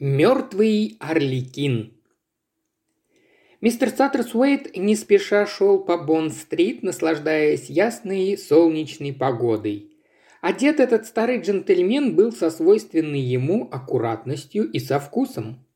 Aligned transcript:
Мертвый 0.00 0.96
Орликин. 1.00 1.92
Мистер 3.60 3.90
Саттерсуэйт 3.90 4.76
не 4.76 4.94
спеша 4.94 5.44
шел 5.44 5.80
по 5.80 5.98
Бонн-стрит, 5.98 6.84
наслаждаясь 6.84 7.68
ясной 7.68 8.38
солнечной 8.38 9.12
погодой. 9.12 9.90
Одет 10.40 10.78
этот 10.78 11.06
старый 11.06 11.40
джентльмен 11.40 12.14
был 12.14 12.30
со 12.30 12.50
свойственной 12.50 13.18
ему 13.18 13.68
аккуратностью 13.72 14.70
и 14.70 14.78
со 14.78 15.00
вкусом. 15.00 15.66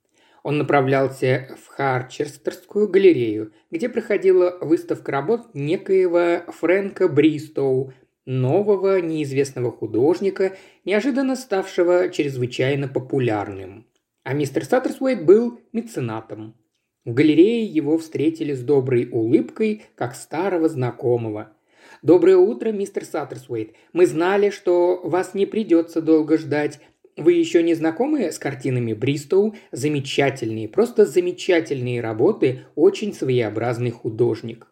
Он 0.45 0.57
направлялся 0.57 1.57
в 1.61 1.67
Харчестерскую 1.67 2.87
галерею, 2.87 3.53
где 3.73 3.89
проходила 3.89 4.57
выставка 4.61 5.11
работ 5.11 5.49
некоего 5.53 6.45
Фрэнка 6.53 7.09
Бристоу, 7.09 7.93
нового 8.25 9.01
неизвестного 9.01 9.73
художника, 9.73 10.57
неожиданно 10.85 11.35
ставшего 11.35 12.09
чрезвычайно 12.09 12.87
популярным– 12.87 13.85
а 14.25 14.35
мистер 14.35 14.65
Саттерсуэйт 14.65 15.25
был 15.25 15.61
меценатом. 15.73 16.55
В 17.05 17.15
галерее 17.15 17.65
его 17.65 17.99
встретили 17.99 18.53
с 18.53 18.61
доброй 18.61 19.09
улыбкой, 19.11 19.83
как 19.97 20.15
старого 20.15 20.69
знакомого. 20.69 21.53
«Доброе 22.01 22.37
утро, 22.37 22.71
мистер 22.71 23.05
Саттерсуэйт. 23.05 23.73
Мы 23.93 24.07
знали, 24.07 24.51
что 24.51 25.01
вас 25.03 25.35
не 25.35 25.47
придется 25.47 26.01
долго 26.01 26.39
ждать. 26.39 26.81
Вы 27.17 27.33
еще 27.33 27.63
не 27.63 27.75
знакомы 27.75 28.31
с 28.31 28.39
картинами 28.39 28.93
Бристоу? 28.93 29.55
Замечательные, 29.73 30.69
просто 30.69 31.05
замечательные 31.05 32.01
работы, 32.01 32.67
очень 32.77 33.13
своеобразный 33.13 33.91
художник». 33.91 34.69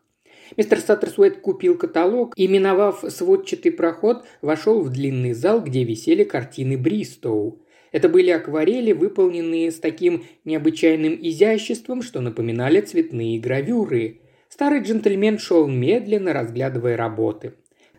Мистер 0.56 0.80
Саттерсуэт 0.80 1.40
купил 1.40 1.76
каталог 1.76 2.34
и, 2.36 2.48
миновав 2.48 3.04
сводчатый 3.08 3.72
проход, 3.72 4.24
вошел 4.42 4.80
в 4.80 4.90
длинный 4.90 5.32
зал, 5.32 5.60
где 5.60 5.84
висели 5.84 6.24
картины 6.24 6.76
Бристоу. 6.76 7.60
Это 7.92 8.08
были 8.08 8.30
акварели, 8.30 8.92
выполненные 8.92 9.70
с 9.70 9.78
таким 9.78 10.24
необычайным 10.44 11.18
изяществом, 11.20 12.02
что 12.02 12.20
напоминали 12.20 12.80
цветные 12.80 13.40
гравюры. 13.40 14.20
Старый 14.48 14.82
джентльмен 14.82 15.38
шел 15.38 15.66
медленно, 15.66 16.32
разглядывая 16.32 16.96
работы. 16.96 17.54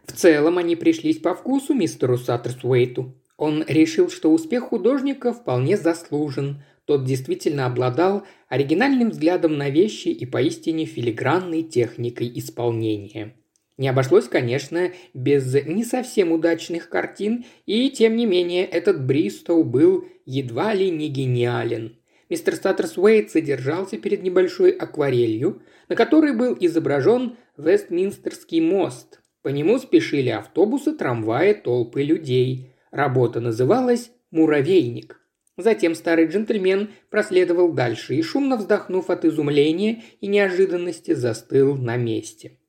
В 0.05 0.13
целом 0.13 0.57
они 0.57 0.75
пришлись 0.75 1.17
по 1.17 1.33
вкусу 1.33 1.73
мистеру 1.73 2.17
Саттерсуэйту. 2.17 3.13
Он 3.37 3.63
решил, 3.67 4.09
что 4.09 4.31
успех 4.31 4.65
художника 4.65 5.33
вполне 5.33 5.77
заслужен. 5.77 6.63
Тот 6.85 7.05
действительно 7.05 7.65
обладал 7.65 8.23
оригинальным 8.49 9.11
взглядом 9.11 9.57
на 9.57 9.69
вещи 9.69 10.09
и 10.09 10.25
поистине 10.25 10.85
филигранной 10.85 11.63
техникой 11.63 12.31
исполнения. 12.35 13.35
Не 13.81 13.87
обошлось, 13.87 14.27
конечно, 14.27 14.91
без 15.15 15.55
не 15.65 15.83
совсем 15.83 16.31
удачных 16.31 16.87
картин, 16.87 17.45
и 17.65 17.89
тем 17.89 18.15
не 18.15 18.27
менее 18.27 18.63
этот 18.63 19.03
Бристоу 19.03 19.63
был 19.63 20.05
едва 20.23 20.75
ли 20.75 20.91
не 20.91 21.07
гениален. 21.07 21.97
Мистер 22.29 22.53
Статтерсуэйт 22.53 23.31
содержался 23.31 23.97
перед 23.97 24.21
небольшой 24.21 24.69
акварелью, 24.69 25.63
на 25.89 25.95
которой 25.95 26.35
был 26.35 26.55
изображен 26.59 27.37
Вестминстерский 27.57 28.61
мост. 28.61 29.19
По 29.41 29.47
нему 29.47 29.79
спешили 29.79 30.29
автобусы, 30.29 30.95
трамваи, 30.95 31.53
толпы 31.53 32.03
людей. 32.03 32.75
Работа 32.91 33.39
называлась 33.39 34.11
«Муравейник». 34.29 35.19
Затем 35.57 35.95
старый 35.95 36.27
джентльмен 36.27 36.91
проследовал 37.09 37.73
дальше 37.73 38.13
и, 38.13 38.21
шумно 38.21 38.57
вздохнув 38.57 39.09
от 39.09 39.25
изумления 39.25 40.03
и 40.19 40.27
неожиданности, 40.27 41.15
застыл 41.15 41.75
на 41.77 41.97
месте– 41.97 42.59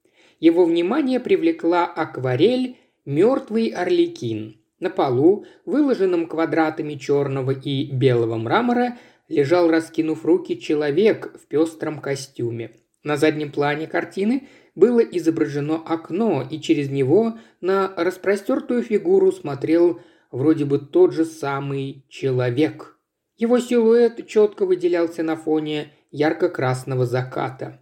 его 0.42 0.64
внимание 0.64 1.20
привлекла 1.20 1.86
акварель 1.86 2.76
«Мертвый 3.04 3.68
орликин». 3.68 4.56
На 4.80 4.90
полу, 4.90 5.46
выложенном 5.64 6.26
квадратами 6.26 6.94
черного 6.94 7.52
и 7.52 7.88
белого 7.92 8.36
мрамора, 8.38 8.98
лежал, 9.28 9.70
раскинув 9.70 10.24
руки, 10.24 10.60
человек 10.60 11.32
в 11.40 11.46
пестром 11.46 12.00
костюме. 12.00 12.72
На 13.04 13.16
заднем 13.16 13.52
плане 13.52 13.86
картины 13.86 14.48
было 14.74 14.98
изображено 14.98 15.76
окно, 15.76 16.44
и 16.50 16.60
через 16.60 16.91
него 16.91 17.38
на 17.60 17.92
распростертую 17.97 18.82
фигуру 18.82 19.31
смотрел 19.31 20.00
вроде 20.32 20.64
бы 20.64 20.81
тот 20.81 21.12
же 21.12 21.25
самый 21.25 22.04
человек. 22.08 22.98
Его 23.36 23.60
силуэт 23.60 24.26
четко 24.26 24.66
выделялся 24.66 25.22
на 25.22 25.36
фоне 25.36 25.92
ярко-красного 26.10 27.06
заката. 27.06 27.78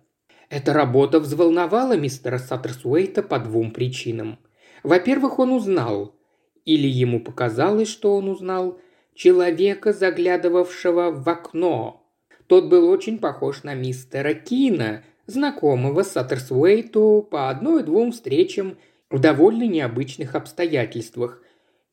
Эта 0.50 0.72
работа 0.72 1.20
взволновала 1.20 1.96
мистера 1.96 2.38
Саттерсуэйта 2.38 3.22
по 3.22 3.38
двум 3.38 3.70
причинам. 3.70 4.40
Во-первых, 4.82 5.38
он 5.38 5.52
узнал, 5.52 6.16
или 6.64 6.88
ему 6.88 7.20
показалось, 7.20 7.88
что 7.88 8.16
он 8.16 8.28
узнал, 8.28 8.80
человека, 9.14 9.92
заглядывавшего 9.92 11.12
в 11.12 11.28
окно. 11.28 12.04
Тот 12.48 12.68
был 12.68 12.88
очень 12.88 13.18
похож 13.18 13.62
на 13.62 13.74
мистера 13.74 14.34
Кина, 14.34 15.04
знакомого 15.26 16.02
Саттерсуэйту 16.02 17.28
по 17.30 17.48
одной-двум 17.48 18.10
встречам 18.10 18.76
в 19.08 19.20
довольно 19.20 19.68
необычных 19.68 20.34
обстоятельствах. 20.34 21.40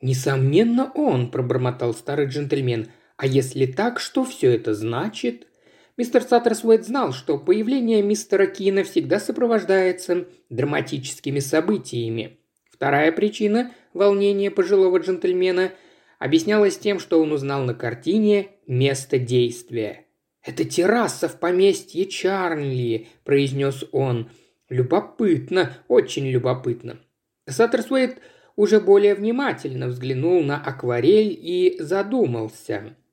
«Несомненно, 0.02 0.92
он»,– 0.96 1.30
пробормотал 1.32 1.94
старый 1.94 2.26
джентльмен. 2.26 2.88
«А 3.18 3.28
если 3.28 3.68
так, 3.68 4.00
что 4.00 4.26
все 4.26 4.56
это 4.56 4.74
значит?» 4.74 5.48
Мистер 5.98 6.22
Саттерсуэт 6.22 6.86
знал, 6.86 7.12
что 7.12 7.40
появление 7.40 8.04
мистера 8.04 8.46
Кина 8.46 8.84
всегда 8.84 9.20
сопровождается 9.20 10.28
драматическими 10.52 11.40
событиями. 11.40 12.38
Вторая 12.70 13.12
причина 13.12 13.72
волнения 13.96 14.52
пожилого 14.52 15.00
джентльмена 15.00 15.72
объяснялась 16.20 16.78
тем, 16.78 17.00
что 17.00 17.20
он 17.20 17.32
узнал 17.32 17.64
на 17.64 17.74
картине 17.74 18.50
место 18.68 19.18
действия. 19.18 20.06
«Это 20.44 20.66
терраса 20.66 21.28
в 21.28 21.40
поместье 21.40 22.06
Чарли»,– 22.06 23.08
произнес 23.24 23.84
он. 23.92 24.30
«Любопытно, 24.70 25.74
очень 25.88 26.28
любопытно». 26.28 27.00
Саттерсуэйт 27.48 28.20
уже 28.56 28.80
более 28.80 29.16
внимательно 29.16 29.88
взглянул 29.88 30.44
на 30.44 30.64
акварель 30.64 31.36
и 31.42 31.78
задумался– 31.80 32.96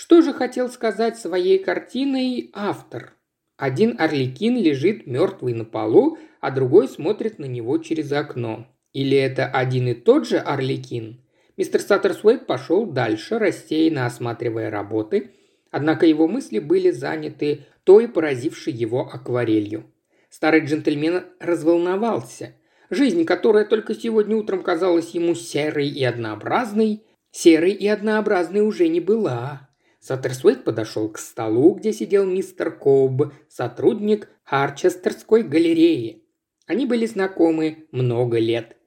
что 0.00 0.22
же 0.22 0.32
хотел 0.32 0.68
сказать 0.68 1.18
своей 1.18 1.58
картиной 1.58 2.52
автор? 2.54 3.14
Один 3.56 4.00
орликин 4.00 4.56
лежит 4.56 5.08
мертвый 5.08 5.54
на 5.54 5.64
полу, 5.64 6.18
а 6.40 6.52
другой 6.52 6.86
смотрит 6.86 7.40
на 7.40 7.46
него 7.46 7.78
через 7.78 8.12
окно. 8.12 8.68
Или 8.92 9.18
это 9.18 9.46
один 9.46 9.88
и 9.88 9.94
тот 9.94 10.28
же 10.28 10.38
орликин? 10.38 11.20
Мистер 11.56 11.80
Саттерсуэйт 11.80 12.46
пошел 12.46 12.86
дальше, 12.86 13.40
рассеянно 13.40 14.06
осматривая 14.06 14.70
работы, 14.70 15.32
однако 15.72 16.06
его 16.06 16.28
мысли 16.28 16.60
были 16.60 16.92
заняты 16.92 17.66
той, 17.82 18.06
поразившей 18.06 18.72
его 18.72 19.00
акварелью. 19.00 19.92
Старый 20.30 20.64
джентльмен 20.64 21.24
разволновался. 21.40 22.54
Жизнь, 22.88 23.24
которая 23.24 23.64
только 23.64 23.96
сегодня 23.96 24.36
утром 24.36 24.62
казалась 24.62 25.10
ему 25.10 25.34
серой 25.34 25.88
и 25.88 26.04
однообразной, 26.04 27.02
серой 27.32 27.72
и 27.72 27.88
однообразной 27.88 28.60
уже 28.60 28.86
не 28.86 29.00
была. 29.00 29.67
Саттерсуэйт 30.08 30.64
подошел 30.64 31.10
к 31.10 31.18
столу, 31.18 31.74
где 31.74 31.92
сидел 31.92 32.24
мистер 32.24 32.70
Коуб, 32.70 33.30
сотрудник 33.46 34.30
Харчестерской 34.42 35.42
галереи. 35.42 36.24
Они 36.66 36.86
были 36.86 37.04
знакомы 37.04 37.86
много 37.92 38.38
лет. 38.38 38.78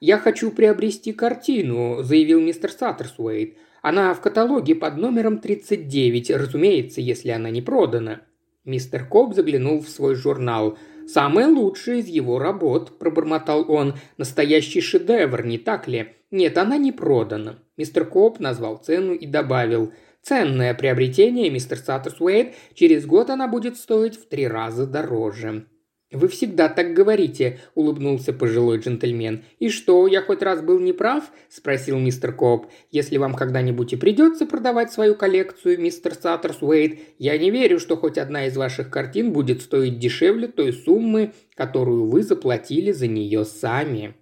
«Я 0.00 0.18
хочу 0.18 0.50
приобрести 0.50 1.12
картину»,– 1.12 1.98
заявил 2.02 2.40
мистер 2.40 2.72
Саттерсуэйт. 2.72 3.56
«Она 3.82 4.12
в 4.14 4.20
каталоге 4.20 4.74
под 4.74 4.96
номером 4.96 5.38
39, 5.38 6.30
разумеется, 6.32 7.00
если 7.00 7.30
она 7.30 7.50
не 7.50 7.62
продана». 7.62 8.22
Мистер 8.64 9.06
Коб 9.06 9.32
заглянул 9.32 9.80
в 9.80 9.88
свой 9.88 10.16
журнал. 10.16 10.76
«Самое 11.06 11.46
лучшее 11.46 12.00
из 12.00 12.08
его 12.08 12.40
работ»,– 12.40 12.98
пробормотал 12.98 13.70
он. 13.70 13.94
«Настоящий 14.16 14.80
шедевр, 14.80 15.46
не 15.46 15.58
так 15.58 15.86
ли?» 15.86 16.16
«Нет, 16.32 16.58
она 16.58 16.78
не 16.78 16.90
продана». 16.90 17.60
Мистер 17.76 18.06
Коб 18.06 18.40
назвал 18.40 18.78
цену 18.78 19.14
и 19.14 19.24
добавил– 19.24 19.92
Ценное 20.24 20.72
приобретение, 20.72 21.50
мистер 21.50 21.76
Саттерсуэйт. 21.76 22.54
Через 22.72 23.04
год 23.04 23.28
она 23.28 23.46
будет 23.46 23.76
стоить 23.76 24.16
в 24.16 24.26
три 24.26 24.48
раза 24.48 24.86
дороже». 24.86 25.66
«Вы 26.10 26.28
всегда 26.28 26.68
так 26.68 26.94
говорите»,– 26.94 27.58
улыбнулся 27.74 28.32
пожилой 28.32 28.78
джентльмен. 28.78 29.42
«И 29.58 29.68
что, 29.68 30.06
я 30.06 30.22
хоть 30.22 30.42
раз 30.42 30.62
был 30.62 30.78
неправ?»– 30.78 31.24
спросил 31.50 31.98
мистер 31.98 32.32
Коп. 32.32 32.68
«Если 32.90 33.18
вам 33.18 33.34
когда-нибудь 33.34 33.92
и 33.92 33.96
придется 33.96 34.46
продавать 34.46 34.92
свою 34.92 35.16
коллекцию, 35.16 35.80
мистер 35.80 36.14
Саттерсуэйт, 36.14 37.00
я 37.18 37.36
не 37.36 37.50
верю, 37.50 37.78
что 37.80 37.96
хоть 37.96 38.16
одна 38.16 38.46
из 38.46 38.56
ваших 38.56 38.90
картин 38.90 39.32
будет 39.32 39.60
стоить 39.60 39.98
дешевле 39.98 40.46
той 40.46 40.72
суммы, 40.72 41.32
которую 41.54 42.08
вы 42.08 42.22
заплатили 42.22 42.92
за 42.92 43.08
нее 43.08 43.44
сами». 43.44 44.14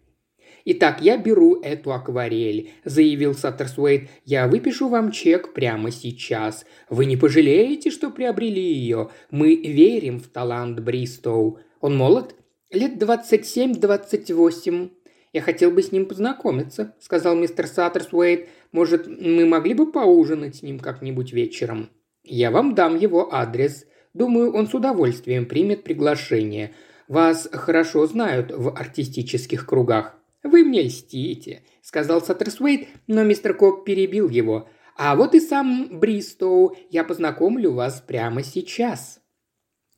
«Итак, 0.64 1.00
я 1.00 1.16
беру 1.16 1.60
эту 1.60 1.92
акварель»,– 1.92 2.70
заявил 2.84 3.34
Саттерсуэйт. 3.34 4.08
«Я 4.24 4.46
выпишу 4.46 4.88
вам 4.88 5.10
чек 5.10 5.52
прямо 5.52 5.90
сейчас. 5.90 6.64
Вы 6.88 7.06
не 7.06 7.16
пожалеете, 7.16 7.90
что 7.90 8.10
приобрели 8.10 8.62
ее? 8.62 9.10
Мы 9.30 9.56
верим 9.56 10.20
в 10.20 10.28
талант 10.28 10.80
Бристоу. 10.80 11.58
Он 11.80 11.96
молод? 11.96 12.36
Лет 12.70 12.98
двадцать 12.98 13.46
семь-двадцать 13.46 14.30
восемь. 14.30 14.90
«Я 15.32 15.40
хотел 15.40 15.70
бы 15.70 15.82
с 15.82 15.92
ним 15.92 16.06
познакомиться»,– 16.06 16.94
сказал 17.00 17.34
мистер 17.34 17.66
Саттерсуэйт. 17.66 18.48
«Может, 18.70 19.06
мы 19.06 19.46
могли 19.46 19.74
бы 19.74 19.90
поужинать 19.90 20.56
с 20.56 20.62
ним 20.62 20.78
как-нибудь 20.78 21.32
вечером?» 21.32 21.88
«Я 22.22 22.50
вам 22.50 22.74
дам 22.74 22.96
его 22.96 23.34
адрес. 23.34 23.86
Думаю, 24.12 24.52
он 24.52 24.68
с 24.68 24.74
удовольствием 24.74 25.46
примет 25.46 25.84
приглашение. 25.84 26.74
Вас 27.08 27.48
хорошо 27.50 28.06
знают 28.06 28.52
в 28.52 28.76
артистических 28.76 29.66
кругах». 29.66 30.21
«Вы 30.42 30.64
мне 30.64 30.82
льстите»,– 30.82 31.62
сказал 31.82 32.20
Саттерсуэйт, 32.20 32.88
но 33.06 33.22
мистер 33.22 33.54
Коп 33.54 33.84
перебил 33.84 34.28
его. 34.28 34.68
«А 34.96 35.14
вот 35.16 35.34
и 35.34 35.40
сам 35.40 36.00
Бристоу. 36.00 36.76
Я 36.90 37.04
познакомлю 37.04 37.72
вас 37.72 38.02
прямо 38.06 38.42
сейчас». 38.42 39.20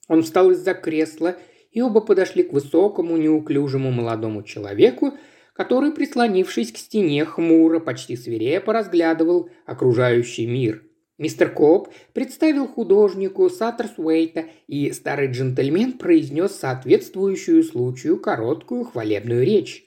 Он 0.09 0.23
встал 0.23 0.51
из-за 0.51 0.75
кресла 0.75 1.37
и 1.73 1.81
оба 1.81 2.01
подошли 2.01 2.43
к 2.43 2.53
высокому, 2.53 3.17
неуклюжему 3.17 3.91
молодому 3.91 4.43
человеку, 4.43 5.15
который, 5.55 5.93
прислонившись 5.93 6.73
к 6.73 6.77
стене, 6.77 7.25
хмуро, 7.25 7.81
почти 7.81 8.17
свирепо 8.17 8.73
разглядывал 8.73 9.51
окружающий 9.67 10.47
мир. 10.47 10.85
Мистер 11.17 11.51
Коп 11.51 11.89
представил 12.13 12.67
художнику 12.67 13.49
Саттерсуэйта, 13.49 14.47
и 14.67 14.91
старый 14.93 15.31
джентльмен 15.31 15.93
произнес 15.93 16.53
соответствующую 16.53 17.63
случаю 17.63 18.19
короткую 18.19 18.85
хвалебную 18.85 19.45
речь. 19.45 19.85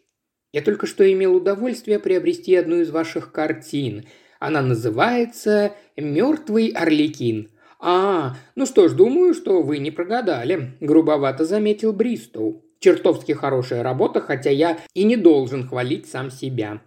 «Я 0.53 0.61
только 0.61 0.87
что 0.87 1.11
имел 1.11 1.35
удовольствие 1.35 1.99
приобрести 1.99 2.55
одну 2.55 2.81
из 2.81 2.89
ваших 2.89 3.31
картин. 3.31 4.05
Она 4.39 4.61
называется 4.61 5.73
«Мертвый 5.95 6.69
Орликин». 6.69 7.49
«А, 7.79 8.35
ну 8.55 8.65
что 8.65 8.87
ж, 8.87 8.93
думаю, 8.93 9.33
что 9.33 9.61
вы 9.61 9.77
не 9.77 9.91
прогадали»,– 9.91 10.71
грубовато 10.79 11.45
заметил 11.45 11.93
Бристоу. 11.93 12.63
«Чертовски 12.79 13.33
хорошая 13.33 13.83
работа, 13.83 14.19
хотя 14.19 14.49
я 14.49 14.79
и 14.93 15.03
не 15.03 15.15
должен 15.15 15.67
хвалить 15.67 16.07
сам 16.07 16.31
себя». 16.31 16.81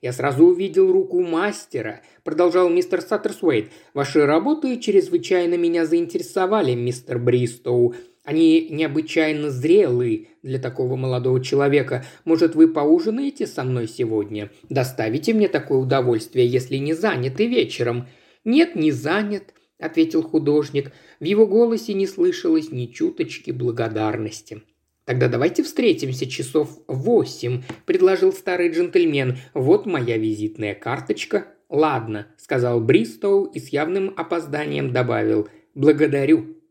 «Я 0.00 0.12
сразу 0.12 0.46
увидел 0.46 0.92
руку 0.92 1.22
мастера»,– 1.22 2.02
продолжал 2.24 2.68
мистер 2.68 3.00
Саттерсуэйт. 3.00 3.70
«Ваши 3.94 4.26
работы 4.26 4.80
чрезвычайно 4.80 5.54
меня 5.54 5.86
заинтересовали, 5.86 6.74
мистер 6.74 7.20
Бристоу. 7.20 7.94
Они 8.24 8.68
необычайно 8.70 9.50
зрелые 9.50 10.28
для 10.42 10.58
такого 10.58 10.96
молодого 10.96 11.42
человека. 11.42 12.04
Может, 12.24 12.54
вы 12.54 12.68
поужинаете 12.68 13.46
со 13.46 13.64
мной 13.64 13.88
сегодня? 13.88 14.50
Доставите 14.68 15.34
мне 15.34 15.48
такое 15.48 15.78
удовольствие, 15.78 16.46
если 16.46 16.76
не 16.76 16.94
заняты 16.94 17.46
вечером». 17.46 18.06
«Нет, 18.44 18.74
не 18.74 18.90
занят», 18.90 19.54
ответил 19.82 20.22
художник. 20.22 20.92
В 21.20 21.24
его 21.24 21.46
голосе 21.46 21.94
не 21.94 22.06
слышалось 22.06 22.70
ни 22.70 22.86
чуточки 22.86 23.50
благодарности. 23.50 24.62
«Тогда 25.04 25.28
давайте 25.28 25.64
встретимся 25.64 26.28
часов 26.28 26.78
восемь»,– 26.86 27.62
предложил 27.86 28.32
старый 28.32 28.70
джентльмен. 28.70 29.38
«Вот 29.52 29.84
моя 29.84 30.16
визитная 30.16 30.74
карточка». 30.74 31.48
«Ладно»,– 31.68 32.28
сказал 32.36 32.80
Бристоу 32.80 33.46
и 33.46 33.58
с 33.58 33.68
явным 33.68 34.14
опозданием 34.16 34.92
добавил. 34.92 35.48
«Благодарю». 35.74 36.61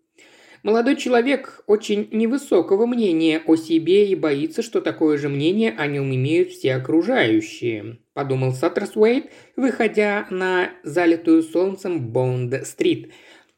Молодой 0.64 0.96
человек 0.96 1.64
очень 1.66 2.08
невысокого 2.12 2.86
мнения 2.86 3.42
о 3.48 3.56
себе 3.56 4.08
и 4.08 4.14
боится, 4.14 4.62
что 4.62 4.80
такое 4.80 5.18
же 5.18 5.28
мнение 5.28 5.74
о 5.76 5.88
нем 5.88 6.14
имеют 6.14 6.52
все 6.52 6.76
окружающие»,– 6.76 7.98
подумал 8.14 8.54
Саттерсуэйт, 8.54 9.32
выходя 9.56 10.28
на 10.30 10.70
залитую 10.84 11.42
солнцем 11.42 12.12
Бонд-стрит. 12.12 13.12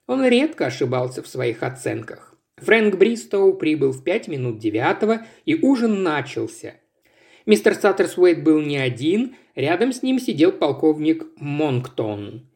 Он 0.07 0.25
редко 0.25 0.67
ошибался 0.67 1.21
в 1.21 1.27
своих 1.27 1.61
оценках. 1.61 2.37
Фрэнк 2.57 2.95
Бристоу 2.95 3.53
прибыл 3.55 3.91
в 3.91 4.03
пять 4.05 4.29
минут 4.29 4.59
девятого, 4.59 5.25
и 5.43 5.55
ужин 5.55 6.03
начался. 6.03 6.75
Мистер 7.45 7.75
Саттерсуэйт 7.75 8.41
был 8.41 8.61
не 8.61 8.77
один, 8.77 9.35
рядом 9.55 9.91
с 9.91 10.03
ним 10.03 10.19
сидел 10.19 10.53
полковник 10.53 11.25
Монктон. 11.35 12.47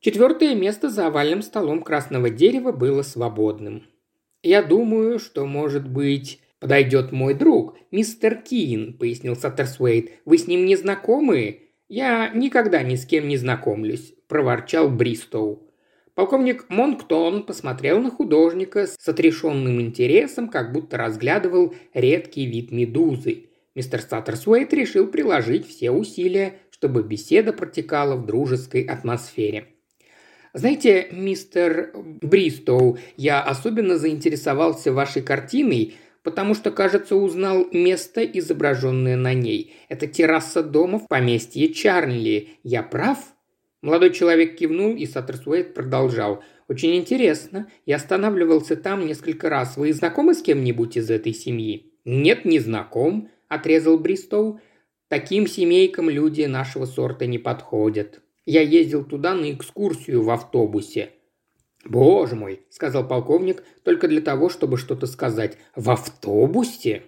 Четвертое 0.00 0.54
место 0.54 0.90
за 0.90 1.08
овальным 1.08 1.42
столом 1.42 1.82
красного 1.82 2.30
дерева 2.30 2.70
было 2.70 3.02
свободным. 3.02 3.82
«Я 4.42 4.62
думаю, 4.62 5.18
что, 5.18 5.44
может 5.44 5.88
быть, 5.88 6.40
подойдет 6.60 7.10
мой 7.10 7.34
друг, 7.34 7.76
мистер 7.90 8.36
Кин»,– 8.36 8.96
пояснил 8.98 9.34
Саттерсуэйт. 9.34 10.12
«Вы 10.24 10.38
с 10.38 10.46
ним 10.46 10.66
не 10.66 10.76
знакомы?» 10.76 11.62
«Я 11.88 12.28
никогда 12.28 12.82
ни 12.82 12.94
с 12.94 13.06
кем 13.06 13.26
не 13.26 13.36
знакомлюсь»,– 13.36 14.14
проворчал 14.28 14.88
Бристоу. 14.88 15.68
Полковник 16.14 16.66
Монктон 16.68 17.44
посмотрел 17.44 18.00
на 18.00 18.10
художника 18.10 18.86
с 18.86 19.08
отрешенным 19.08 19.80
интересом, 19.80 20.48
как 20.48 20.72
будто 20.72 20.96
разглядывал 20.96 21.74
редкий 21.94 22.46
вид 22.46 22.70
медузы. 22.70 23.46
Мистер 23.74 24.02
Саттерсуэйт 24.02 24.72
решил 24.74 25.06
приложить 25.06 25.66
все 25.66 25.90
усилия, 25.90 26.58
чтобы 26.70 27.02
беседа 27.02 27.52
протекала 27.52 28.16
в 28.16 28.26
дружеской 28.26 28.82
атмосфере. 28.82 29.77
Знаете, 30.58 31.06
мистер 31.12 31.92
Бристоу, 31.94 32.98
я 33.16 33.40
особенно 33.40 33.96
заинтересовался 33.96 34.92
вашей 34.92 35.22
картиной, 35.22 35.94
потому 36.24 36.54
что, 36.54 36.72
кажется, 36.72 37.14
узнал 37.14 37.68
место, 37.70 38.24
изображенное 38.24 39.16
на 39.16 39.34
ней. 39.34 39.76
Это 39.88 40.08
терраса 40.08 40.64
дома 40.64 40.98
в 40.98 41.06
поместье 41.06 41.72
Чарли. 41.72 42.48
Я 42.64 42.82
прав?» 42.82 43.18
Молодой 43.82 44.12
человек 44.12 44.56
кивнул, 44.56 44.96
и 44.96 45.06
Саттерсуэйт 45.06 45.74
продолжал. 45.74 46.42
«Очень 46.66 46.96
интересно. 46.96 47.70
Я 47.86 47.94
останавливался 47.94 48.74
там 48.74 49.06
несколько 49.06 49.48
раз. 49.48 49.76
Вы 49.76 49.92
знакомы 49.92 50.34
с 50.34 50.42
кем-нибудь 50.42 50.96
из 50.96 51.08
этой 51.08 51.34
семьи?» 51.34 51.92
«Нет, 52.04 52.44
не 52.44 52.58
знаком»,– 52.58 53.30
отрезал 53.48 53.96
Бристоу. 53.96 54.60
«Таким 55.06 55.46
семейкам 55.46 56.10
люди 56.10 56.42
нашего 56.42 56.84
сорта 56.84 57.26
не 57.26 57.38
подходят». 57.38 58.22
Я 58.50 58.62
ездил 58.62 59.04
туда 59.04 59.34
на 59.34 59.52
экскурсию 59.52 60.22
в 60.22 60.30
автобусе». 60.30 61.10
«Боже 61.84 62.34
мой»,– 62.34 62.62
сказал 62.70 63.06
полковник, 63.06 63.62
только 63.82 64.08
для 64.08 64.22
того, 64.22 64.48
чтобы 64.48 64.78
что-то 64.78 65.06
сказать. 65.06 65.58
«В 65.76 65.90
автобусе?» 65.90 67.02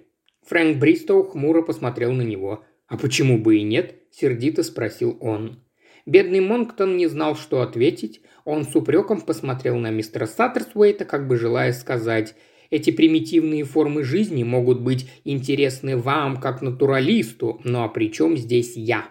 Фрэнк 0.47 0.77
Бристоу 0.77 1.23
хмуро 1.23 1.63
посмотрел 1.63 2.13
на 2.13 2.21
него. 2.21 2.63
«А 2.89 2.99
почему 2.99 3.39
бы 3.39 3.57
и 3.57 3.63
нет?»– 3.63 3.95
сердито 4.11 4.63
спросил 4.63 5.17
он. 5.19 5.65
Бедный 6.05 6.41
Монктон 6.41 6.99
не 6.99 7.07
знал, 7.07 7.37
что 7.37 7.63
ответить. 7.63 8.21
Он 8.45 8.65
с 8.65 8.77
упреком 8.77 9.23
посмотрел 9.23 9.79
на 9.79 9.91
мистера 9.91 10.27
Саттерсуэйта, 10.27 11.07
как 11.07 11.27
бы 11.27 11.39
желая 11.39 11.73
сказать 11.73 12.35
эти 12.69 12.91
примитивные 12.91 13.65
формы 13.65 14.05
жизни 14.05 14.45
могут 14.45 14.83
быть 14.83 15.09
интересны 15.25 15.97
вам, 15.97 16.37
как 16.37 16.61
натуралисту, 16.61 17.63
но 17.65 17.85
а 17.85 17.89
при 17.89 18.13
чем 18.13 18.37
здесь 18.37 18.77
я?» 18.77 19.09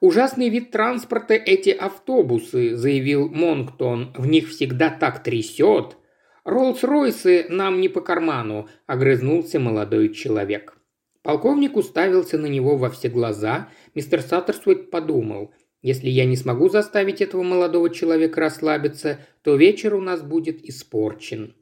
«Ужасный 0.00 0.48
вид 0.48 0.70
транспорта 0.70 1.34
эти 1.34 1.68
автобусы»,– 1.70 2.74
заявил 2.76 3.28
Монктон. 3.28 4.14
«В 4.16 4.26
них 4.26 4.48
всегда 4.48 4.88
так 4.88 5.22
трясет». 5.22 5.98
«Роллс-Ройсы 6.44 7.46
нам 7.50 7.82
не 7.82 7.88
по 7.90 8.00
карману»,– 8.00 8.68
огрызнулся 8.86 9.60
молодой 9.60 10.14
человек. 10.14 10.78
Полковник 11.22 11.76
уставился 11.76 12.38
на 12.38 12.46
него 12.46 12.78
во 12.78 12.88
все 12.88 13.10
глаза. 13.10 13.68
Мистер 13.94 14.22
Саттерсуэт 14.22 14.90
подумал, 14.90 15.52
если 15.82 16.08
я 16.08 16.24
не 16.24 16.36
смогу 16.36 16.70
заставить 16.70 17.20
этого 17.20 17.42
молодого 17.42 17.90
человека 17.90 18.40
расслабиться, 18.40 19.18
то 19.42 19.56
вечер 19.56 19.94
у 19.94 20.00
нас 20.00 20.22
будет 20.22 20.64
испорчен. 20.64 21.54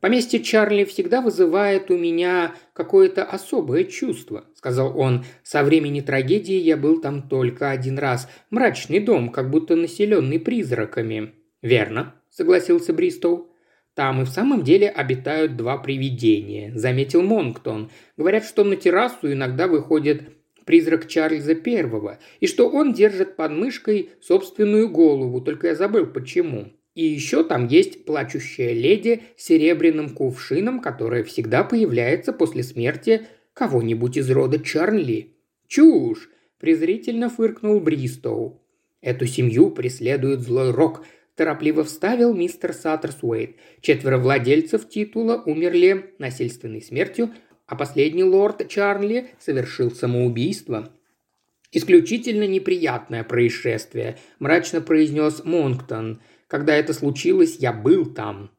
Поместье 0.00 0.40
Чарли 0.40 0.84
всегда 0.84 1.20
вызывает 1.20 1.90
у 1.90 1.98
меня 1.98 2.54
какое-то 2.72 3.24
особое 3.24 3.84
чувство»,– 3.84 4.44
сказал 4.54 4.98
он. 4.98 5.24
«Со 5.42 5.64
времени 5.64 6.00
трагедии 6.00 6.56
я 6.56 6.76
был 6.76 7.00
там 7.00 7.28
только 7.28 7.70
один 7.70 7.98
раз. 7.98 8.28
Мрачный 8.50 9.00
дом, 9.00 9.30
как 9.30 9.50
будто 9.50 9.74
населенный 9.74 10.38
призраками». 10.38 11.34
«Верно»,– 11.62 12.14
согласился 12.30 12.92
Бристоу. 12.92 13.52
«Там 13.94 14.22
и 14.22 14.24
в 14.24 14.28
самом 14.28 14.62
деле 14.62 14.88
обитают 14.88 15.56
два 15.56 15.76
привидения»,– 15.78 16.72
заметил 16.76 17.22
Монктон. 17.22 17.90
«Говорят, 18.16 18.44
что 18.44 18.62
на 18.62 18.76
террасу 18.76 19.32
иногда 19.32 19.66
выходит 19.66 20.22
призрак 20.68 21.08
Чарльза 21.08 21.54
Первого, 21.54 22.18
и 22.40 22.46
что 22.46 22.68
он 22.68 22.92
держит 22.92 23.36
под 23.36 23.52
мышкой 23.52 24.10
собственную 24.20 24.90
голову, 24.90 25.40
только 25.40 25.68
я 25.68 25.74
забыл 25.74 26.04
почему. 26.04 26.74
И 26.98 27.04
еще 27.04 27.44
там 27.44 27.68
есть 27.68 28.04
плачущая 28.04 28.72
леди 28.72 29.22
с 29.36 29.44
серебряным 29.44 30.10
кувшином, 30.10 30.80
которая 30.80 31.22
всегда 31.22 31.62
появляется 31.62 32.32
после 32.32 32.64
смерти 32.64 33.28
кого-нибудь 33.54 34.16
из 34.16 34.28
рода 34.32 34.58
Чарли. 34.58 35.36
Чушь! 35.68 36.28
презрительно 36.58 37.30
фыркнул 37.30 37.78
Бристоу. 37.78 38.60
Эту 39.00 39.26
семью 39.26 39.70
преследует 39.70 40.40
злой 40.40 40.72
рок, 40.72 41.06
торопливо 41.36 41.84
вставил 41.84 42.34
мистер 42.34 42.72
Саттерсуэйт. 42.72 43.54
Четверо 43.80 44.18
владельцев 44.18 44.88
титула 44.88 45.40
умерли 45.46 46.14
насильственной 46.18 46.82
смертью, 46.82 47.30
а 47.68 47.76
последний 47.76 48.24
лорд 48.24 48.68
Чарли 48.68 49.28
совершил 49.38 49.92
самоубийство. 49.92 50.92
«Исключительно 51.70 52.48
неприятное 52.48 53.22
происшествие»,– 53.22 54.18
мрачно 54.40 54.80
произнес 54.80 55.44
Монктон– 55.44 56.20
когда 56.48 56.74
это 56.74 56.92
случилось, 56.92 57.56
я 57.60 57.72
был 57.72 58.06
там». 58.06 58.50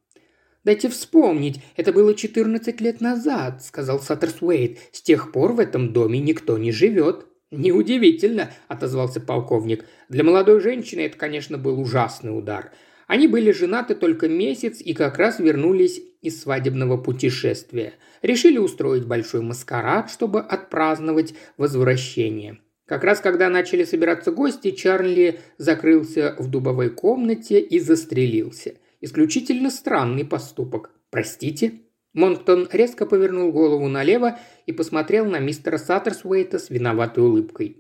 «Дайте 0.64 0.90
вспомнить, 0.90 1.62
это 1.78 1.92
было 1.94 2.14
14 2.14 2.82
лет 2.82 3.02
назад»,– 3.02 3.64
сказал 3.66 4.00
Саттерсуэйт. 4.00 4.78
«С 4.92 5.02
тех 5.02 5.32
пор 5.32 5.54
в 5.54 5.60
этом 5.60 5.94
доме 5.94 6.20
никто 6.20 6.58
не 6.58 6.72
живет». 6.72 7.26
«Неудивительно»,– 7.52 8.52
отозвался 8.68 9.20
полковник. 9.20 9.86
«Для 10.10 10.24
молодой 10.24 10.60
женщины 10.60 11.02
это, 11.02 11.18
конечно, 11.18 11.58
был 11.58 11.80
ужасный 11.80 12.38
удар. 12.38 12.72
Они 13.08 13.28
были 13.28 13.52
женаты 13.52 13.96
только 13.96 14.28
месяц 14.28 14.82
и 14.82 14.94
как 14.94 15.18
раз 15.18 15.40
вернулись 15.40 16.00
из 16.22 16.42
свадебного 16.42 16.98
путешествия. 16.98 17.94
Решили 18.22 18.60
устроить 18.60 19.08
большой 19.08 19.42
маскарад, 19.42 20.12
чтобы 20.12 20.42
отпраздновать 20.42 21.34
возвращение. 21.58 22.60
Как 22.90 23.04
раз 23.04 23.20
когда 23.20 23.50
начали 23.50 23.84
собираться 23.84 24.32
гости, 24.32 24.72
Чарли 24.72 25.42
закрылся 25.60 26.36
в 26.40 26.50
дубовой 26.50 26.90
комнате 26.90 27.60
и 27.60 27.80
застрелился. 27.80 28.74
Исключительно 29.00 29.70
странный 29.70 30.26
поступок. 30.26 30.90
Простите?» 31.12 31.82
Монктон 32.14 32.68
резко 32.74 33.06
повернул 33.06 33.52
голову 33.52 33.88
налево 33.88 34.40
и 34.66 34.72
посмотрел 34.72 35.26
на 35.26 35.38
мистера 35.38 35.78
Саттерсуэйта 35.78 36.58
с 36.58 36.72
виноватой 36.72 37.24
улыбкой. 37.24 37.78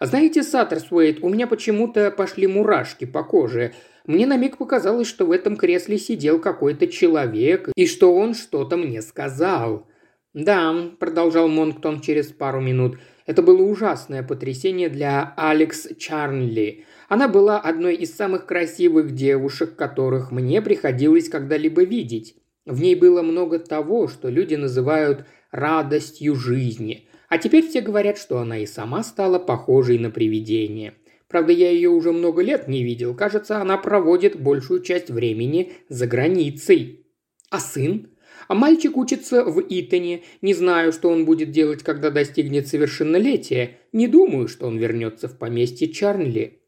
«Знаете, 0.00 0.42
Саттерсуэйт, 0.42 1.22
у 1.22 1.28
меня 1.28 1.46
почему-то 1.46 2.10
пошли 2.10 2.46
мурашки 2.46 3.04
по 3.04 3.24
коже. 3.24 3.74
Мне 4.06 4.26
на 4.26 4.38
миг 4.38 4.56
показалось, 4.56 5.06
что 5.06 5.26
в 5.26 5.32
этом 5.32 5.58
кресле 5.58 5.98
сидел 5.98 6.40
какой-то 6.40 6.86
человек, 6.86 7.68
и 7.76 7.86
что 7.86 8.14
он 8.14 8.32
что-то 8.32 8.78
мне 8.78 9.02
сказал». 9.02 9.86
«Да»,– 10.32 10.74
продолжал 10.98 11.48
Монктон 11.48 12.00
через 12.00 12.28
пару 12.28 12.62
минут,– 12.62 12.98
«это 13.26 13.42
было 13.42 13.62
ужасное 13.62 14.22
потрясение 14.22 14.88
для 14.88 15.34
Алекс 15.36 15.88
Чарнли. 15.98 16.84
Она 17.08 17.28
была 17.28 17.60
одной 17.60 17.96
из 17.96 18.14
самых 18.14 18.46
красивых 18.46 19.14
девушек, 19.14 19.76
которых 19.76 20.30
мне 20.32 20.62
приходилось 20.62 21.28
когда-либо 21.28 21.82
видеть. 21.84 22.36
В 22.64 22.80
ней 22.80 22.94
было 22.94 23.22
много 23.22 23.58
того, 23.58 24.08
что 24.08 24.28
люди 24.28 24.54
называют 24.54 25.26
радостью 25.52 26.34
жизни. 26.34 27.08
А 27.28 27.38
теперь 27.38 27.66
все 27.66 27.80
говорят, 27.80 28.18
что 28.18 28.38
она 28.38 28.58
и 28.58 28.66
сама 28.66 29.02
стала 29.02 29.38
похожей 29.38 29.98
на 29.98 30.10
привидение. 30.10 30.94
Правда, 31.28 31.52
я 31.52 31.70
ее 31.70 31.90
уже 31.90 32.12
много 32.12 32.42
лет 32.42 32.68
не 32.68 32.84
видел. 32.84 33.14
Кажется, 33.14 33.60
она 33.60 33.76
проводит 33.78 34.40
большую 34.40 34.82
часть 34.82 35.10
времени 35.10 35.72
за 35.88 36.06
границей. 36.06 37.06
А 37.50 37.58
сын? 37.58 38.08
А 38.48 38.54
мальчик 38.54 38.96
учится 38.96 39.44
в 39.44 39.60
Итоне. 39.68 40.22
Не 40.42 40.54
знаю, 40.54 40.92
что 40.92 41.08
он 41.08 41.24
будет 41.24 41.50
делать, 41.50 41.82
когда 41.82 42.10
достигнет 42.10 42.68
совершеннолетия. 42.68 43.78
Не 43.92 44.08
думаю, 44.08 44.48
что 44.48 44.66
он 44.66 44.78
вернется 44.78 45.28
в 45.28 45.38
поместье 45.38 45.88
Чарнли. 45.88 46.60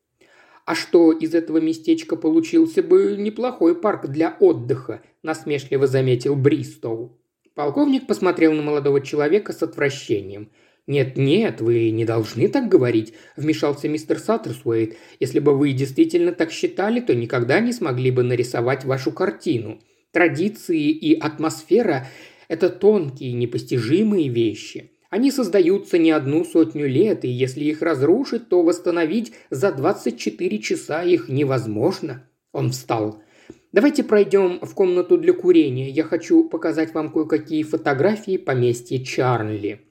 А 0.64 0.74
что 0.74 1.12
из 1.12 1.34
этого 1.34 1.58
местечка 1.58 2.14
получился 2.16 2.82
бы 2.82 3.16
неплохой 3.18 3.74
парк 3.74 4.06
для 4.08 4.36
отдыха, 4.38 5.00
насмешливо 5.22 5.86
заметил 5.86 6.36
Бристоу. 6.36 7.18
Полковник 7.54 8.06
посмотрел 8.06 8.52
на 8.52 8.62
молодого 8.62 9.00
человека 9.00 9.52
с 9.52 9.62
отвращением. 9.62 10.50
«Нет-нет, 10.86 11.60
вы 11.60 11.90
не 11.90 12.04
должны 12.04 12.48
так 12.48 12.68
говорить»,– 12.68 13.14
вмешался 13.36 13.88
мистер 13.88 14.18
Саттерсуэйт. 14.18 14.96
«Если 15.20 15.38
бы 15.38 15.56
вы 15.56 15.72
действительно 15.72 16.32
так 16.32 16.50
считали, 16.50 17.00
то 17.00 17.14
никогда 17.14 17.60
не 17.60 17.72
смогли 17.72 18.10
бы 18.10 18.22
нарисовать 18.22 18.84
вашу 18.84 19.10
картину. 19.10 19.80
Традиции 20.18 20.90
и 20.90 21.16
атмосфера– 21.16 22.08
это 22.48 22.70
тонкие, 22.70 23.34
непостижимые 23.34 24.28
вещи. 24.28 24.90
Они 25.10 25.30
создаются 25.30 25.96
не 25.96 26.10
одну 26.10 26.44
сотню 26.44 26.88
лет, 26.88 27.24
и 27.24 27.28
если 27.28 27.62
их 27.62 27.82
разрушить, 27.82 28.48
то 28.48 28.64
восстановить 28.64 29.32
за 29.50 29.70
24 29.70 30.58
часа 30.58 31.04
их 31.04 31.28
невозможно. 31.28 32.28
Он 32.50 32.72
встал. 32.72 33.22
Давайте 33.70 34.02
пройдем 34.02 34.58
в 34.60 34.74
комнату 34.74 35.18
для 35.18 35.32
курения. 35.32 35.88
Я 35.88 36.02
хочу 36.02 36.48
показать 36.48 36.92
вам 36.94 37.12
кое-какие 37.12 37.62
фотографии 37.62 38.38
поместья 38.38 38.98
Чарли. 38.98 39.82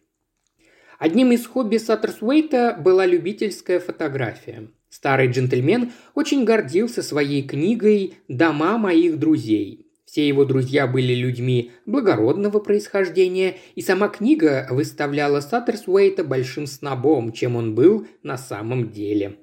Одним 0.99 1.31
из 1.31 1.47
хобби 1.47 1.77
Саттерсуэйта 1.77 2.77
была 2.77 3.05
любительская 3.05 3.79
фотография. 3.79 4.67
Старый 4.89 5.31
джентльмен 5.31 5.93
очень 6.15 6.43
гордился 6.43 7.01
своей 7.01 7.47
книгой 7.47 8.15
«Дома 8.27 8.77
моих 8.77 9.19
друзей». 9.19 9.86
Все 10.07 10.25
его 10.25 10.45
друзья 10.45 10.87
были 10.87 11.13
людьми 11.13 11.71
благородного 11.85 12.59
происхождения, 12.59 13.57
и 13.75 13.81
сама 13.81 14.07
книга 14.07 14.65
выставляла 14.71 15.41
Саттерсуэйта 15.41 16.23
большим 16.23 16.65
снобом, 16.65 17.33
чем 17.33 17.57
он 17.57 17.75
был 17.75 18.07
на 18.23 18.37
самом 18.37 18.89
деле. 18.91 19.35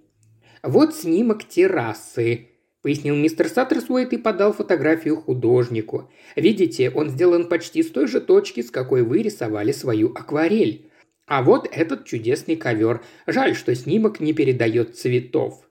«Вот 0.63 0.95
снимок 0.95 1.45
террасы»,– 1.45 2.49
пояснил 2.83 3.15
мистер 3.15 3.49
Саттерсуэйт 3.51 4.15
и 4.15 4.17
подал 4.17 4.55
фотографию 4.55 5.17
художнику. 5.21 6.11
«Видите, 6.35 6.89
он 6.89 7.11
сделан 7.11 7.47
почти 7.51 7.83
с 7.83 7.91
той 7.91 8.07
же 8.07 8.23
точки, 8.23 8.63
с 8.63 8.71
какой 8.71 9.03
вы 9.03 9.21
рисовали 9.21 9.71
свою 9.71 10.13
акварель. 10.15 10.91
А 11.27 11.43
вот 11.43 11.69
этот 11.71 12.07
чудесный 12.07 12.57
ковер. 12.57 13.03
Жаль, 13.27 13.55
что 13.55 13.75
снимок 13.75 14.19
не 14.19 14.33
передает 14.33 14.97
цветов. 14.97 15.69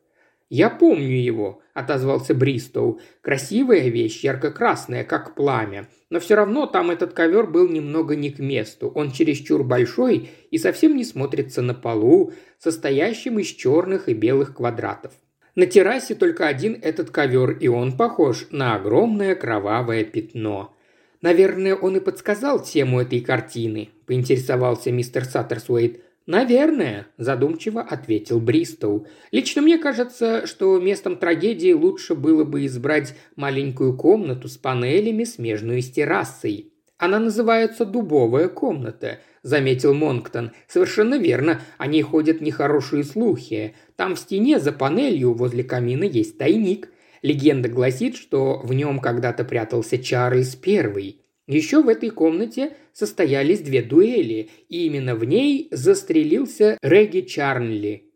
«Я 0.51 0.69
помню 0.69 1.19
его»,– 1.19 1.62
отозвался 1.73 2.33
Бристоу. 2.33 2.99
«Красивая 3.21 3.89
вещь, 3.89 4.23
ярко-красная, 4.23 5.03
как 5.03 5.35
пламя. 5.35 5.87
Но 6.09 6.19
все 6.19 6.35
равно 6.35 6.67
там 6.67 6.91
этот 6.91 7.13
ковер 7.13 7.47
был 7.47 7.67
немного 7.67 8.15
не 8.15 8.29
к 8.29 8.39
месту. 8.39 8.89
Он 8.89 9.11
чересчур 9.11 9.63
большой 9.63 10.29
и 10.51 10.57
совсем 10.57 10.95
не 10.95 11.03
смотрится 11.03 11.61
на 11.61 11.73
полу, 11.73 12.33
состоящим 12.59 13.39
из 13.39 13.47
черных 13.47 14.09
и 14.09 14.13
белых 14.13 14.55
квадратов. 14.55 15.11
На 15.55 15.65
террасе 15.67 16.15
только 16.15 16.47
один 16.47 16.79
этот 16.81 17.11
ковер, 17.11 17.51
и 17.51 17.67
он 17.67 17.95
похож 17.95 18.47
на 18.49 18.75
огромное 18.75 19.35
кровавое 19.35 20.03
пятно. 20.03 20.75
Наверное, 21.21 21.75
он 21.75 21.95
и 21.95 21.99
подсказал 21.99 22.61
тему 22.61 22.99
этой 22.99 23.21
картины, 23.21 23.89
поинтересовался 24.07 24.91
мистер 24.91 25.25
Саттерсуэйт. 25.25 26.01
«Наверное»,– 26.25 27.07
задумчиво 27.17 27.81
ответил 27.81 28.39
Бристоу. 28.39 29.07
«Лично 29.31 29.61
мне 29.61 29.77
кажется, 29.77 30.47
что 30.47 30.79
местом 30.79 31.17
трагедии 31.17 31.73
лучше 31.73 32.15
было 32.15 32.45
бы 32.45 32.65
избрать 32.65 33.15
маленькую 33.35 33.97
комнату 33.97 34.47
с 34.47 34.57
панелями, 34.57 35.25
смежную 35.25 35.81
с 35.81 35.89
террасой. 35.89 36.71
Она 36.97 37.19
называется 37.19 37.83
«Дубовая 37.83 38.47
комната»,– 38.47 39.19
заметил 39.43 39.93
Монктон. 39.93 40.51
«Совершенно 40.69 41.15
верно, 41.17 41.59
о 41.77 41.87
ней 41.87 42.01
ходят 42.01 42.39
нехорошие 42.39 43.03
слухи. 43.03 43.75
Там 43.97 44.15
в 44.15 44.19
стене 44.19 44.59
за 44.59 44.71
панелью 44.71 45.33
возле 45.33 45.65
камина 45.65 46.05
есть 46.05 46.37
тайник. 46.37 46.89
Легенда 47.21 47.67
гласит, 47.67 48.15
что 48.15 48.61
в 48.63 48.73
нем 48.73 48.99
когда-то 48.99 49.43
прятался 49.43 49.97
Чарльз 49.97 50.55
Первый. 50.55 51.22
Еще 51.47 51.81
в 51.81 51.89
этой 51.89 52.09
комнате 52.09 52.77
состоялись 52.93 53.59
две 53.59 53.81
дуэли, 53.81 54.49
и 54.69 54.85
именно 54.85 55.15
в 55.15 55.25
ней 55.25 55.67
застрелился 55.71 56.77
Регги 56.81 57.21
Чарнли. 57.21 58.11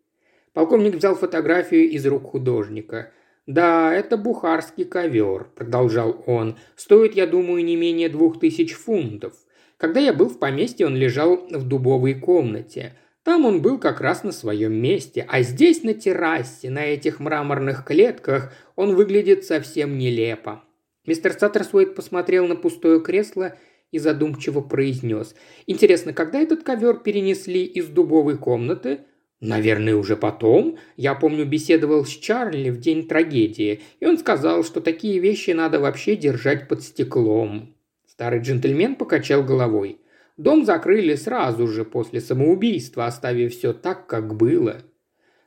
Полковник 0.53 0.95
взял 0.95 1.15
фотографию 1.15 1.89
из 1.89 2.05
рук 2.05 2.31
художника. 2.31 3.11
«Да, 3.45 3.93
это 3.93 4.17
бухарский 4.17 4.85
ковер»,– 4.85 5.49
продолжал 5.55 6.23
он. 6.25 6.57
«Стоит, 6.75 7.15
я 7.15 7.27
думаю, 7.27 7.63
не 7.63 7.75
менее 7.75 8.09
двух 8.09 8.39
тысяч 8.39 8.73
фунтов. 8.73 9.33
Когда 9.77 9.99
я 9.99 10.13
был 10.13 10.29
в 10.29 10.39
поместье, 10.39 10.87
он 10.87 10.95
лежал 10.95 11.47
в 11.49 11.67
дубовой 11.67 12.13
комнате. 12.15 12.93
Там 13.23 13.45
он 13.45 13.61
был 13.61 13.77
как 13.77 13.99
раз 13.99 14.23
на 14.23 14.31
своем 14.31 14.73
месте, 14.73 15.25
а 15.27 15.41
здесь 15.41 15.83
на 15.83 15.93
террасе, 15.93 16.69
на 16.69 16.85
этих 16.85 17.19
мраморных 17.19 17.83
клетках, 17.83 18.53
он 18.77 18.95
выглядит 18.95 19.43
совсем 19.43 19.97
нелепо. 19.97 20.63
Мистер 21.07 21.33
Саттерсуэйт 21.33 21.95
посмотрел 21.95 22.47
на 22.47 22.55
пустое 22.55 23.01
кресло 23.01 23.55
и 23.91 23.97
задумчиво 23.97 24.59
произнес. 24.59 25.35
«Интересно, 25.65 26.11
когда 26.11 26.39
этот 26.39 26.63
ковер 26.63 26.99
перенесли 26.99 27.63
из 27.63 27.87
дубовой 27.87 28.37
комнаты?» 28.37 28.99
«Наверное, 29.39 29.95
уже 29.95 30.17
потом. 30.17 30.77
Я 30.97 31.13
помню, 31.15 31.45
беседовал 31.45 32.05
с 32.05 32.09
Чарли 32.09 32.71
в 32.71 32.79
день 32.79 33.07
трагедии, 33.07 33.81
и 33.99 34.05
он 34.05 34.17
сказал, 34.17 34.63
что 34.63 34.81
такие 34.81 35.19
вещи 35.19 35.51
надо 35.51 35.79
вообще 35.79 36.15
держать 36.15 36.67
под 36.67 36.83
стеклом». 36.83 37.73
Старый 38.05 38.41
джентльмен 38.41 38.95
покачал 38.95 39.43
головой. 39.43 40.01
Дом 40.35 40.65
закрыли 40.65 41.15
сразу 41.15 41.67
же 41.67 41.85
после 41.85 42.19
самоубийства, 42.19 43.05
оставив 43.05 43.53
все 43.53 43.73
так, 43.73 44.07
как 44.07 44.35
было. 44.35 44.81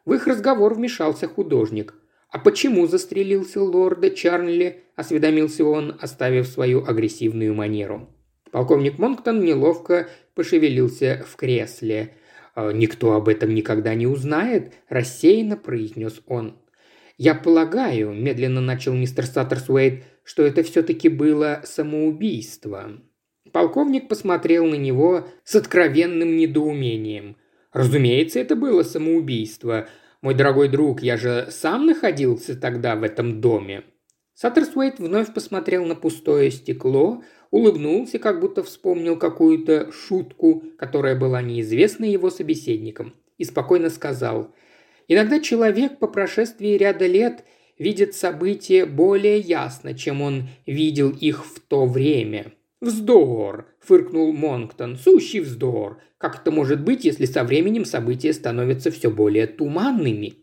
В 0.06 0.14
их 0.14 0.26
разговор 0.26 0.74
вмешался 0.74 1.28
художник. 1.28 1.94
«А 2.30 2.38
почему 2.38 2.86
застрелился 2.86 3.60
лорда 3.60 4.10
Чарли?»– 4.10 4.84
осведомился 4.96 5.64
он, 5.64 5.96
оставив 6.00 6.46
свою 6.46 6.84
агрессивную 6.84 7.54
манеру. 7.54 8.08
Полковник 8.52 8.98
Монктон 8.98 9.44
неловко 9.44 10.08
пошевелился 10.34 11.24
в 11.28 11.36
кресле. 11.36 12.14
«А 12.54 12.72
«Никто 12.72 13.12
об 13.12 13.28
этом 13.28 13.54
никогда 13.54 13.94
не 13.94 14.06
узнает»,– 14.06 14.74
рассеянно 14.88 15.56
произнес 15.56 16.20
он. 16.26 16.56
«Я 17.16 17.34
полагаю»,– 17.34 18.12
медленно 18.14 18.60
начал 18.60 18.94
мистер 18.94 19.26
Саттерсуэйт,– 19.26 20.04
«что 20.24 20.44
это 20.44 20.62
все-таки 20.62 21.08
было 21.08 21.62
самоубийство». 21.64 22.92
Полковник 23.52 24.08
посмотрел 24.08 24.66
на 24.66 24.76
него 24.76 25.26
с 25.44 25.56
откровенным 25.56 26.36
недоумением. 26.36 27.36
«Разумеется, 27.72 28.38
это 28.38 28.56
было 28.56 28.82
самоубийство. 28.82 29.88
Мой 30.22 30.34
дорогой 30.34 30.68
друг, 30.68 31.02
я 31.02 31.16
же 31.16 31.48
сам 31.50 31.86
находился 31.86 32.54
тогда 32.54 32.96
в 32.96 33.02
этом 33.02 33.40
доме». 33.40 33.84
Саттерсуэйт 34.34 34.98
вновь 34.98 35.34
посмотрел 35.34 35.84
на 35.84 35.94
пустое 35.94 36.50
стекло, 36.50 37.22
улыбнулся, 37.50 38.18
как 38.18 38.40
будто 38.40 38.62
вспомнил 38.62 39.18
какую-то 39.18 39.92
шутку, 39.92 40.64
которая 40.78 41.14
была 41.14 41.42
неизвестна 41.42 42.06
его 42.06 42.30
собеседникам, 42.30 43.14
и 43.36 43.44
спокойно 43.44 43.90
сказал 43.90 44.54
«Иногда 45.08 45.40
человек 45.40 45.98
по 45.98 46.06
прошествии 46.06 46.78
ряда 46.78 47.06
лет 47.06 47.44
видит 47.78 48.14
события 48.14 48.86
более 48.86 49.38
ясно, 49.38 49.92
чем 49.92 50.22
он 50.22 50.48
видел 50.64 51.10
их 51.10 51.44
в 51.44 51.60
то 51.60 51.84
время». 51.84 52.52
«Вздор!»– 52.80 53.66
фыркнул 53.80 54.32
Монктон. 54.32 54.96
«Сущий 54.96 55.40
вздор! 55.40 56.00
Как 56.18 56.40
это 56.40 56.50
может 56.50 56.82
быть, 56.82 57.04
если 57.04 57.24
со 57.24 57.44
временем 57.44 57.84
события 57.84 58.32
становятся 58.32 58.90
все 58.90 59.10
более 59.10 59.46
туманными?» 59.46 60.34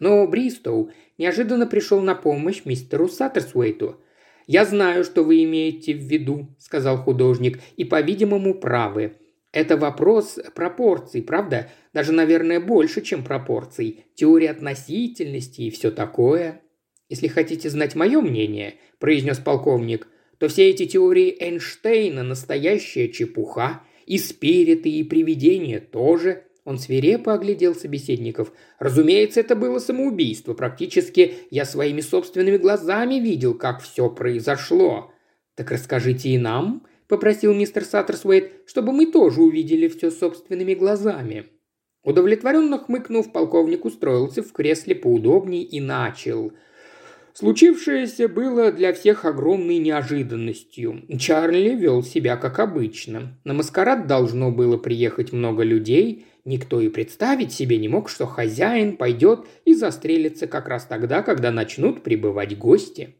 Но 0.00 0.26
Бристоу 0.26 0.90
неожиданно 1.18 1.66
пришел 1.66 2.00
на 2.00 2.14
помощь 2.14 2.62
мистеру 2.64 3.08
Саттерсуэйту. 3.08 4.00
«Я 4.46 4.64
знаю, 4.64 5.04
что 5.04 5.22
вы 5.22 5.44
имеете 5.44 5.94
в 5.94 6.02
виду»,– 6.02 6.48
сказал 6.58 6.98
художник,– 6.98 7.60
«и, 7.76 7.84
по-видимому, 7.84 8.54
правы. 8.54 9.16
Это 9.52 9.76
вопрос 9.76 10.38
пропорций, 10.54 11.22
правда? 11.22 11.70
Даже, 11.92 12.12
наверное, 12.12 12.60
больше, 12.60 13.00
чем 13.02 13.22
пропорций. 13.22 14.04
Теория 14.14 14.50
относительности 14.50 15.62
и 15.62 15.70
все 15.70 15.90
такое». 15.90 16.60
«Если 17.08 17.28
хотите 17.28 17.70
знать 17.70 17.94
мое 17.94 18.20
мнение»,– 18.20 18.74
произнес 18.98 19.38
полковник,– 19.38 20.08
то 20.44 20.48
все 20.48 20.68
эти 20.68 20.84
теории 20.84 21.34
Эйнштейна– 21.40 22.22
настоящая 22.22 23.08
чепуха, 23.08 23.80
и 24.04 24.18
спириты, 24.18 24.90
и 24.90 25.02
привидения 25.02 25.80
тоже– 25.80 26.44
он 26.66 26.78
свирепо 26.78 27.32
оглядел 27.32 27.74
собеседников. 27.74 28.52
«Разумеется, 28.78 29.40
это 29.40 29.56
было 29.56 29.78
самоубийство. 29.78 30.52
Практически 30.52 31.34
я 31.50 31.64
своими 31.64 32.02
собственными 32.02 32.58
глазами 32.58 33.14
видел, 33.14 33.54
как 33.54 33.82
все 33.82 34.10
произошло». 34.10 35.12
«Так 35.54 35.70
расскажите 35.70 36.28
и 36.28 36.38
нам»,– 36.38 36.86
попросил 37.08 37.54
мистер 37.54 37.82
Саттерсуэйт,– 37.84 38.52
«чтобы 38.66 38.92
мы 38.92 39.06
тоже 39.06 39.40
увидели 39.40 39.88
все 39.88 40.10
собственными 40.10 40.74
глазами». 40.74 41.46
Удовлетворенно 42.02 42.78
хмыкнув, 42.78 43.32
полковник 43.32 43.86
устроился 43.86 44.42
в 44.42 44.52
кресле 44.52 44.94
поудобней 44.94 45.62
и 45.62 45.80
начал– 45.80 46.52
Случившееся 47.34 48.28
было 48.28 48.72
для 48.72 48.92
всех 48.92 49.24
огромной 49.24 49.78
неожиданностью. 49.78 51.02
Чарли 51.18 51.74
вел 51.74 52.02
себя 52.02 52.36
как 52.36 52.58
обычно. 52.58 53.38
На 53.44 53.52
маскарад 53.52 54.06
должно 54.06 54.50
было 54.50 54.78
приехать 54.78 55.32
много 55.32 55.62
людей, 55.64 56.26
Никто 56.44 56.80
и 56.80 56.90
представить 56.90 57.52
себе 57.52 57.78
не 57.78 57.88
мог, 57.88 58.10
что 58.10 58.26
хозяин 58.26 58.98
пойдет 58.98 59.46
и 59.64 59.74
застрелится 59.74 60.46
как 60.46 60.68
раз 60.68 60.84
тогда, 60.84 61.22
когда 61.22 61.50
начнут 61.50 62.02
прибывать 62.02 62.58
гости. 62.58 63.16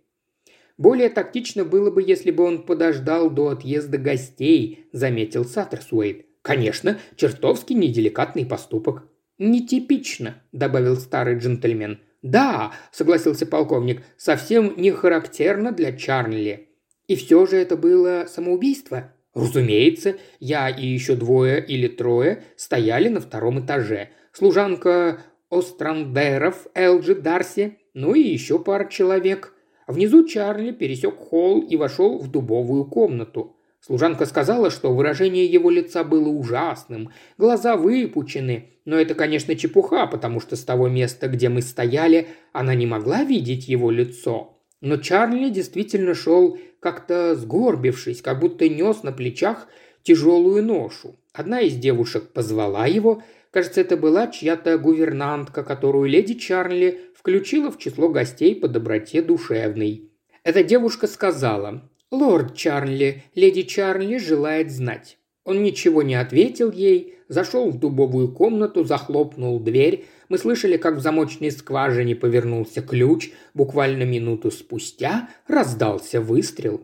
Более 0.77 1.09
тактично 1.09 1.65
было 1.65 1.91
бы, 1.91 2.03
если 2.03 2.31
бы 2.31 2.45
он 2.45 2.65
подождал 2.65 3.31
до 3.31 3.49
отъезда 3.49 3.97
гостей, 3.97 4.87
заметил 4.93 5.45
Саттерсуэйт. 5.45 6.27
Конечно, 6.43 6.99
чертовски 7.17 7.73
неделикатный 7.73 8.45
поступок. 8.45 9.05
«Нетипично»,– 9.39 10.43
добавил 10.53 10.97
старый 10.97 11.39
джентльмен. 11.39 12.01
«Да»,– 12.25 12.73
согласился 12.91 13.45
полковник,– 13.45 14.03
«совсем 14.17 14.73
не 14.79 14.91
характерно 14.93 15.73
для 15.73 15.93
Чарли». 15.93 16.71
«И 17.07 17.17
все 17.17 17.45
же 17.45 17.59
это 17.59 17.77
было 17.77 18.25
самоубийство?» 18.27 19.13
Разумеется, 19.35 20.17
я 20.41 20.71
и 20.71 20.87
еще 20.87 21.17
двое 21.17 21.63
или 21.63 21.87
трое 21.87 22.45
стояли 22.57 23.09
на 23.09 23.21
втором 23.21 23.61
этаже. 23.61 24.09
Служанка 24.33 25.19
Острандеров, 25.51 26.67
Элджи 26.75 27.15
Дарси, 27.15 27.77
ну 27.93 28.15
и 28.15 28.21
еще 28.21 28.59
пара 28.59 28.89
человек. 28.89 29.53
Внизу 29.87 30.27
Чарли 30.27 30.71
пересек 30.71 31.19
холл 31.19 31.61
и 31.61 31.77
вошел 31.77 32.19
в 32.19 32.31
дубовую 32.31 32.87
комнату. 32.87 33.54
Служанка 33.87 34.25
сказала, 34.25 34.71
что 34.71 34.95
выражение 34.95 35.45
его 35.45 35.69
лица 35.69 36.05
было 36.05 36.31
ужасным, 36.31 37.11
глаза 37.37 37.77
выпучены, 37.77 38.71
но 38.87 38.97
это, 38.99 39.15
конечно, 39.15 39.55
чепуха, 39.57 40.07
потому 40.07 40.41
что 40.41 40.57
с 40.57 40.65
того 40.65 40.89
места, 40.89 41.29
где 41.29 41.51
мы 41.51 41.61
стояли, 41.61 42.29
она 42.55 42.75
не 42.75 42.87
могла 42.87 43.25
видеть 43.25 43.69
его 43.69 43.91
лицо. 43.91 44.59
Но 44.81 44.97
Чарли 44.97 45.51
действительно 45.51 46.15
шел 46.15 46.59
как-то 46.81 47.35
сгорбившись, 47.35 48.23
как 48.23 48.41
будто 48.41 48.71
нес 48.71 49.03
на 49.03 49.13
плечах 49.13 49.69
тяжелую 50.03 50.65
ношу. 50.65 51.17
Одна 51.35 51.61
из 51.61 51.75
девушек 51.75 52.33
позвала 52.33 52.87
его, 52.87 53.23
кажется, 53.51 53.83
это 53.83 53.99
была 53.99 54.29
чья-то 54.29 54.79
гувернантка, 54.79 55.63
которую 55.63 56.09
леди 56.09 56.33
Чарли 56.33 57.03
включила 57.15 57.71
в 57.71 57.77
число 57.77 58.09
гостей 58.09 58.57
по 58.57 58.67
доброте 58.67 59.21
душевной. 59.21 60.11
Эта 60.43 60.65
девушка 60.65 61.07
сказала 61.07 61.83
«Лорд 62.15 62.55
Чарли, 62.55 63.25
леди 63.35 63.63
Чарли 63.63 64.19
желает 64.19 64.71
знать». 64.71 65.19
Он 65.45 65.63
ничего 65.63 66.03
не 66.03 66.15
ответил 66.15 66.71
ей, 66.71 67.17
зашел 67.29 67.71
в 67.71 67.79
дубовую 67.79 68.33
комнату, 68.33 68.85
захлопнул 68.85 69.61
дверь, 69.61 70.07
мы 70.29 70.39
слышали, 70.39 70.77
как 70.77 70.97
в 70.97 71.01
замочной 71.01 71.51
скважине 71.51 72.17
повернулся 72.17 72.83
ключ. 72.83 73.31
Буквально 73.53 74.05
минуту 74.05 74.51
спустя 74.51 75.29
раздался 75.47 76.21
выстрел. 76.21 76.81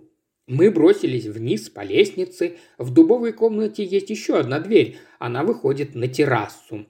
Мы 0.47 0.71
бросились 0.71 1.27
вниз 1.27 1.71
по 1.71 1.81
лестнице. 1.81 2.57
В 2.77 2.93
дубовой 2.93 3.33
комнате 3.33 3.85
есть 3.85 4.11
еще 4.11 4.39
одна 4.39 4.59
дверь. 4.59 4.99
Она 5.19 5.43
выходит 5.43 5.95
на 5.95 6.09
террасу. 6.09 6.87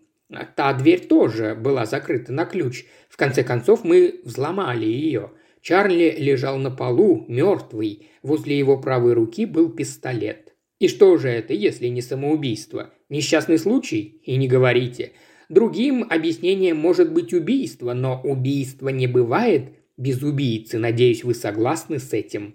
Та 0.57 0.72
дверь 0.74 1.07
тоже 1.07 1.55
была 1.55 1.87
закрыта 1.87 2.33
на 2.33 2.44
ключ. 2.44 2.85
В 3.09 3.16
конце 3.16 3.42
концов 3.42 3.85
мы 3.85 4.20
взломали 4.24 4.87
ее. 4.87 5.33
Чарли 5.62 6.14
лежал 6.18 6.58
на 6.58 6.70
полу, 6.70 7.24
мертвый. 7.28 8.08
Возле 8.22 8.58
его 8.58 8.78
правой 8.78 9.12
руки 9.12 9.46
был 9.46 9.70
пистолет. 9.70 10.54
И 10.78 10.88
что 10.88 11.16
же 11.18 11.28
это, 11.28 11.52
если 11.52 11.88
не 11.88 12.00
самоубийство? 12.00 12.90
Несчастный 13.08 13.58
случай? 13.58 14.20
И 14.24 14.36
не 14.36 14.48
говорите. 14.48 15.12
Другим 15.48 16.06
объяснением 16.08 16.78
может 16.78 17.12
быть 17.12 17.34
убийство, 17.34 17.92
но 17.92 18.20
убийство 18.22 18.88
не 18.88 19.06
бывает 19.06 19.70
без 19.96 20.22
убийцы. 20.22 20.78
Надеюсь, 20.78 21.24
вы 21.24 21.34
согласны 21.34 21.98
с 21.98 22.12
этим. 22.12 22.54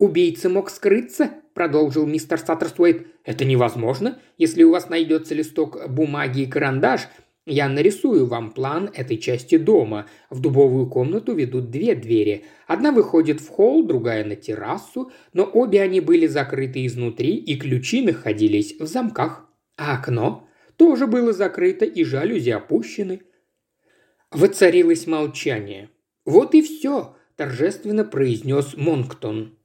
«Убийца 0.00 0.48
мог 0.48 0.70
скрыться?»– 0.70 1.30
продолжил 1.54 2.06
мистер 2.06 2.38
Саттерсуэйт. 2.38 3.06
«Это 3.22 3.44
невозможно. 3.44 4.18
Если 4.38 4.62
у 4.62 4.70
вас 4.70 4.88
найдется 4.88 5.34
листок 5.34 5.90
бумаги 5.90 6.40
и 6.40 6.46
карандаш, 6.46 7.08
я 7.46 7.68
нарисую 7.68 8.26
вам 8.26 8.50
план 8.52 8.90
этой 8.94 9.18
части 9.18 9.56
дома. 9.56 10.06
В 10.28 10.40
дубовую 10.40 10.88
комнату 10.88 11.34
ведут 11.34 11.70
две 11.70 11.94
двери. 11.94 12.44
Одна 12.66 12.92
выходит 12.92 13.40
в 13.40 13.48
холл, 13.48 13.84
другая 13.84 14.24
на 14.24 14.36
террасу, 14.36 15.10
но 15.32 15.44
обе 15.44 15.82
они 15.82 16.00
были 16.00 16.26
закрыты 16.26 16.86
изнутри, 16.86 17.36
и 17.36 17.56
ключи 17.56 18.02
находились 18.02 18.78
в 18.78 18.86
замках. 18.86 19.48
А 19.76 19.96
окно? 19.96 20.46
тоже 20.80 21.06
было 21.06 21.34
закрыто 21.34 21.84
и 21.84 22.04
жалюзи 22.04 22.48
опущены. 22.48 23.20
Воцарилось 24.30 25.06
молчание. 25.06 25.90
«Вот 26.24 26.54
и 26.54 26.62
все»,– 26.62 27.18
торжественно 27.36 28.02
произнес 28.02 28.74
Монктон. 28.78 29.58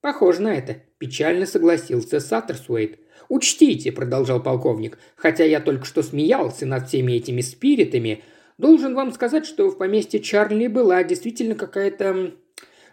«Похоже 0.00 0.42
на 0.42 0.54
это»,– 0.54 0.76
печально 0.98 1.46
согласился 1.46 2.20
Саттерсуэйт. 2.20 3.00
«Учтите»,– 3.30 3.92
продолжал 3.92 4.42
полковник,– 4.42 4.98
«хотя 5.16 5.44
я 5.44 5.60
только 5.60 5.84
что 5.84 6.02
смеялся 6.02 6.66
над 6.66 6.88
всеми 6.88 7.12
этими 7.12 7.42
спиритами, 7.42 8.24
должен 8.58 8.96
вам 8.96 9.12
сказать, 9.12 9.46
что 9.46 9.70
в 9.70 9.78
поместье 9.78 10.18
Чарли 10.18 10.66
была 10.66 11.04
действительно 11.04 11.54
какая-то 11.54 12.32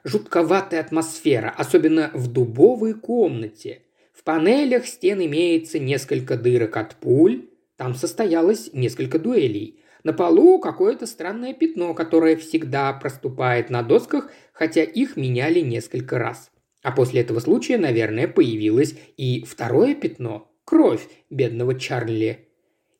жутковатая 0.03 0.79
атмосфера, 0.79 1.51
особенно 1.57 2.11
в 2.13 2.31
дубовой 2.31 2.93
комнате. 2.93 3.81
В 4.13 4.23
панелях 4.23 4.85
стен 4.85 5.25
имеется 5.25 5.79
несколько 5.79 6.37
дырок 6.37 6.77
от 6.77 6.95
пуль, 6.97 7.47
там 7.75 7.95
состоялось 7.95 8.69
несколько 8.73 9.17
дуэлей. 9.17 9.81
На 10.03 10.13
полу 10.13 10.59
какое-то 10.59 11.07
странное 11.07 11.55
пятно, 11.55 11.95
которое 11.95 12.35
всегда 12.35 12.93
проступает 12.93 13.71
на 13.71 13.81
досках, 13.81 14.29
хотя 14.53 14.83
их 14.83 15.17
меняли 15.17 15.61
несколько 15.61 16.19
раз. 16.19 16.51
А 16.87 16.91
после 16.93 17.19
этого 17.19 17.41
случая, 17.41 17.77
наверное, 17.77 18.29
появилось 18.29 18.95
и 19.17 19.43
второе 19.43 19.93
пятно– 19.93 20.49
кровь 20.63 21.05
бедного 21.29 21.77
Чарли. 21.77 22.47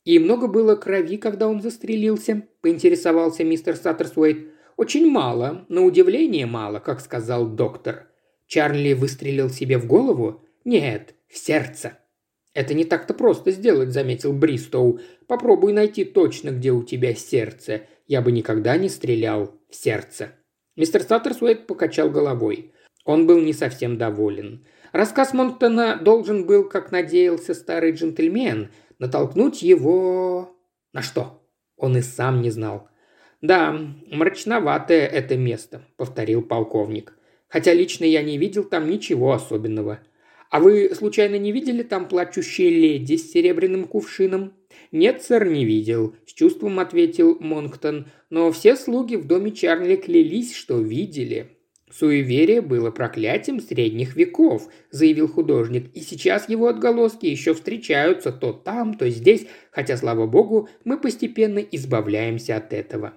«И 0.03 0.19
много 0.19 0.47
было 0.47 0.75
крови, 0.75 1.15
когда 1.15 1.47
он 1.47 1.61
застрелился?»– 1.61 2.45
поинтересовался 2.61 3.45
мистер 3.45 3.77
Саттерсуэйт. 3.77 4.49
«Очень 4.75 5.09
мало, 5.09 5.65
на 5.69 5.85
удивление 5.85 6.45
мало, 6.45 6.79
как 6.79 6.99
сказал 6.99 7.47
доктор. 7.47 8.09
Чарли 8.45 8.91
выстрелил 8.91 9.49
себе 9.49 9.77
в 9.77 9.87
голову? 9.87 10.41
Нет, 10.65 11.15
в 11.29 11.37
сердце». 11.37 11.97
«Это 12.53 12.73
не 12.73 12.83
так-то 12.83 13.13
просто 13.13 13.51
сделать»,– 13.51 13.91
заметил 13.93 14.33
Бристоу. 14.33 14.99
«Попробуй 15.27 15.71
найти 15.71 16.03
точно, 16.03 16.49
где 16.49 16.73
у 16.73 16.83
тебя 16.83 17.15
сердце. 17.15 17.83
Я 18.05 18.21
бы 18.21 18.33
никогда 18.33 18.75
не 18.75 18.89
стрелял 18.89 19.57
в 19.69 19.75
сердце». 19.75 20.33
Мистер 20.75 21.03
Саттерсуэйт 21.03 21.67
покачал 21.67 22.09
головой. 22.09 22.73
Он 23.07 23.25
был 23.25 23.39
не 23.39 23.53
совсем 23.53 23.97
доволен. 23.97 24.65
Рассказ 24.91 25.33
Монктона 25.33 25.95
должен 25.95 26.45
был, 26.45 26.65
как 26.65 26.91
надеялся 26.91 27.53
старый 27.53 27.93
джентльмен, 27.93 28.69
натолкнуть 28.99 29.61
его... 29.61 30.53
На 30.91 31.01
что? 31.01 31.41
Он 31.77 31.95
и 31.95 32.01
сам 32.01 32.41
не 32.41 32.51
знал. 32.51 32.89
«Да, 33.41 33.79
мрачноватое 34.11 35.05
это 35.05 35.37
место»,– 35.37 35.85
повторил 35.97 36.41
полковник. 36.41 37.17
«Хотя 37.47 37.73
лично 37.73 38.03
я 38.03 38.23
не 38.23 38.37
видел 38.37 38.65
там 38.65 38.89
ничего 38.89 39.31
особенного. 39.31 39.99
А 40.49 40.59
вы, 40.59 40.93
случайно, 40.93 41.37
не 41.37 41.53
видели 41.53 41.83
там 41.83 42.09
плачущие 42.09 42.71
леди 42.71 43.15
с 43.15 43.31
серебряным 43.31 43.85
кувшином?» 43.85 44.53
«Нет, 44.91 45.21
сэр, 45.21 45.47
не 45.47 45.63
видел»,– 45.63 46.15
с 46.25 46.33
чувством 46.33 46.79
ответил 46.79 47.37
Монктон. 47.39 48.07
«Но 48.29 48.51
все 48.51 48.75
слуги 48.75 49.15
в 49.15 49.27
доме 49.27 49.51
Чарли 49.51 49.95
клялись, 49.95 50.53
что 50.53 50.79
видели». 50.81 51.56
«Суеверие 51.97 52.61
было 52.61 52.91
проклятием 52.91 53.59
средних 53.59 54.15
веков»,– 54.15 54.69
заявил 54.91 55.27
художник, 55.27 55.89
«и 55.95 56.01
сейчас 56.01 56.47
его 56.47 56.67
отголоски 56.67 57.25
еще 57.25 57.55
встречаются 57.55 58.31
то 58.31 58.53
там, 58.53 58.93
то 58.93 59.09
здесь, 59.09 59.47
хотя, 59.71 59.97
слава 59.97 60.27
богу, 60.27 60.69
мы 60.83 60.99
постепенно 60.99 61.57
избавляемся 61.57 62.55
от 62.55 62.71
этого». 62.71 63.13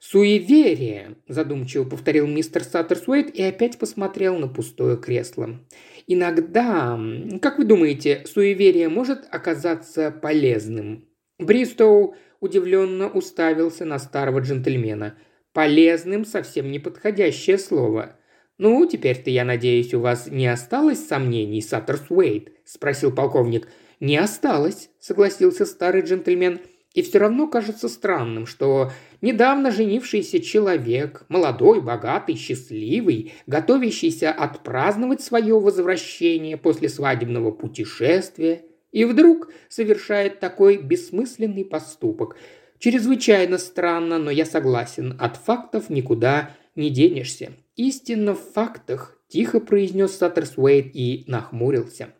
«Суеверие»,– 0.00 1.18
задумчиво 1.28 1.84
повторил 1.84 2.26
мистер 2.26 2.64
Саттерсуэйт 2.64 3.32
и 3.32 3.44
опять 3.44 3.78
посмотрел 3.78 4.38
на 4.38 4.48
пустое 4.48 4.96
кресло. 4.96 5.60
«Иногда, 6.08 6.98
как 7.40 7.58
вы 7.58 7.64
думаете, 7.64 8.24
суеверие 8.26 8.88
может 8.88 9.20
оказаться 9.30 10.10
полезным?» 10.10 11.04
Бристоу 11.38 12.16
удивленно 12.40 13.08
уставился 13.08 13.84
на 13.84 14.00
старого 14.00 14.40
джентльмена– 14.40 15.16
Полезным 15.52 16.24
совсем 16.24 16.70
неподходящее 16.70 17.58
слово. 17.58 18.16
«Ну, 18.56 18.86
теперь-то, 18.86 19.30
я 19.30 19.44
надеюсь, 19.44 19.94
у 19.94 20.00
вас 20.00 20.28
не 20.30 20.46
осталось 20.46 21.04
сомнений, 21.04 21.60
Саттерс 21.60 22.04
Уэйт?»– 22.08 22.52
спросил 22.64 23.10
полковник. 23.10 23.68
«Не 23.98 24.16
осталось»,– 24.18 24.90
согласился 25.00 25.64
старый 25.66 26.02
джентльмен. 26.02 26.60
«И 26.94 27.02
все 27.02 27.18
равно 27.18 27.48
кажется 27.48 27.88
странным, 27.88 28.46
что 28.46 28.92
недавно 29.22 29.72
женившийся 29.72 30.40
человек, 30.40 31.24
молодой, 31.28 31.80
богатый, 31.80 32.36
счастливый, 32.36 33.32
готовящийся 33.46 34.30
отпраздновать 34.30 35.22
свое 35.22 35.58
возвращение 35.58 36.56
после 36.56 36.88
свадебного 36.88 37.50
путешествия, 37.50 38.62
и 38.92 39.04
вдруг 39.04 39.50
совершает 39.68 40.38
такой 40.38 40.76
бессмысленный 40.76 41.64
поступок– 41.64 42.36
Чрезвычайно 42.80 43.58
странно, 43.58 44.18
но 44.18 44.30
я 44.30 44.46
согласен. 44.46 45.14
От 45.20 45.36
фактов 45.36 45.90
никуда 45.90 46.56
не 46.74 46.88
денешься. 46.88 47.52
Истинно 47.76 48.34
в 48.34 48.40
фактах, 48.40 49.18
тихо 49.28 49.60
произнес 49.60 50.16
Саттерсуэйт 50.16 50.90
и 50.94 51.24
нахмурился. 51.26 52.14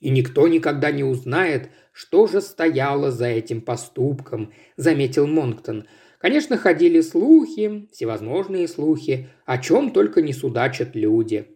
И 0.00 0.08
никто 0.08 0.48
никогда 0.48 0.90
не 0.90 1.04
узнает, 1.04 1.68
что 1.92 2.26
же 2.26 2.40
стояло 2.40 3.10
за 3.10 3.26
этим 3.26 3.60
поступком, 3.60 4.54
заметил 4.78 5.26
Монктон. 5.26 5.84
Конечно, 6.18 6.56
ходили 6.56 7.02
слухи, 7.02 7.86
всевозможные 7.92 8.68
слухи, 8.68 9.28
о 9.44 9.58
чем 9.58 9.90
только 9.90 10.22
не 10.22 10.32
судачат 10.32 10.96
люди. 10.96 11.48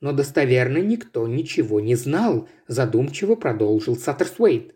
Но 0.00 0.12
достоверно 0.12 0.78
никто 0.78 1.26
ничего 1.26 1.80
не 1.80 1.96
знал, 1.96 2.48
задумчиво 2.68 3.34
продолжил 3.34 3.96
Саттерсуэйт. 3.96 4.72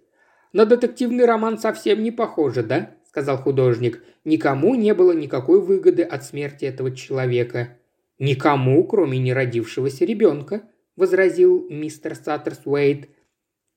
На 0.53 0.65
детективный 0.65 1.25
роман 1.25 1.59
совсем 1.59 2.03
не 2.03 2.11
похоже, 2.11 2.65
да?»– 2.65 2.91
сказал 3.17 3.39
художник. 3.39 4.03
«Никому 4.27 4.75
не 4.75 4.93
было 4.93 5.13
никакой 5.13 5.59
выгоды 5.59 6.03
от 6.03 6.23
смерти 6.23 6.67
этого 6.67 6.95
человека». 6.95 7.79
«Никому, 8.19 8.85
кроме 8.85 9.19
неродившегося 9.19 10.05
ребенка»,– 10.05 10.65
возразил 10.97 11.67
мистер 11.71 12.15
Саттерс 12.15 12.61
Уэйт. 12.67 13.09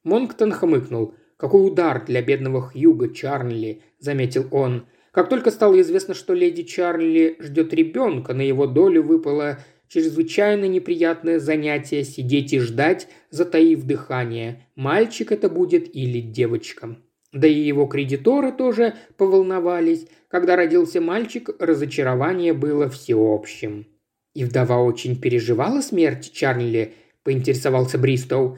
Монктон 0.04 0.52
хмыкнул. 0.52 1.14
«Какой 1.38 1.66
удар 1.66 2.04
для 2.06 2.22
бедного 2.22 2.62
Хьюга 2.62 3.14
Чарли»,– 3.14 3.82
заметил 4.00 4.46
он. 4.52 4.88
Как 5.12 5.30
только 5.30 5.52
стало 5.52 5.80
известно, 5.80 6.14
что 6.14 6.34
леди 6.34 6.64
Чарли 6.64 7.38
ждет 7.40 7.74
ребенка, 7.74 8.34
на 8.34 8.42
его 8.42 8.68
долю 8.68 9.04
выпало 9.04 9.60
чрезвычайно 9.88 10.66
неприятное 10.66 11.40
занятие 11.40 12.04
сидеть 12.04 12.52
и 12.52 12.60
ждать, 12.60 13.08
затаив 13.30 13.84
дыхание, 13.84 14.68
мальчик 14.76 15.32
это 15.32 15.50
будет 15.50 15.96
или 15.96 16.20
девочка. 16.20 16.98
Да 17.32 17.48
и 17.48 17.54
его 17.54 17.86
кредиторы 17.86 18.52
тоже 18.52 18.96
поволновались. 19.18 20.08
Когда 20.30 20.56
родился 20.56 21.00
мальчик, 21.00 21.50
разочарование 21.60 22.54
было 22.54 22.90
всеобщим. 22.90 23.86
«И 24.34 24.44
вдова 24.44 24.80
очень 24.80 25.20
переживала 25.20 25.82
смерть 25.82 26.32
Чарли?»– 26.32 26.94
поинтересовался 27.24 27.98
Бристоу. 27.98 28.58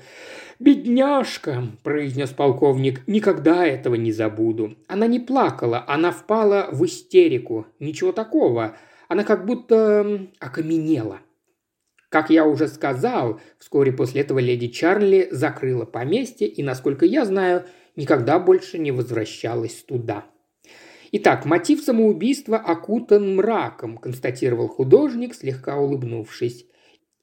«Бедняжка!»– 0.60 1.64
произнес 1.84 2.30
полковник. 2.30 3.02
«Никогда 3.08 3.66
этого 3.66 3.96
не 3.96 4.12
забуду. 4.12 4.76
Она 4.88 5.08
не 5.08 5.20
плакала, 5.20 5.84
она 5.88 6.12
впала 6.12 6.70
в 6.72 6.86
истерику. 6.86 7.66
Ничего 7.80 8.12
такого. 8.12 8.76
Она 9.08 9.24
как 9.24 9.46
будто 9.46 10.28
окаменела. 10.40 11.20
Как 12.10 12.30
я 12.30 12.46
уже 12.46 12.68
сказал, 12.68 13.40
вскоре 13.58 13.94
после 13.94 14.22
этого 14.22 14.40
леди 14.40 14.68
Чарли 14.68 15.30
закрыла 15.32 15.86
поместье 15.86 16.48
и, 16.48 16.62
насколько 16.62 17.06
я 17.06 17.26
знаю, 17.26 17.64
никогда 17.95 18.39
больше 18.39 18.77
не 18.77 18.91
возвращалась 18.91 19.84
туда. 19.84 20.25
Итак, 21.12 21.45
мотив 21.45 21.82
самоубийства 21.82 22.58
окутан 22.58 23.36
мраком, 23.36 23.97
констатировал 23.97 24.67
художник, 24.67 25.36
слегка 25.36 25.77
улыбнувшись. 25.77 26.65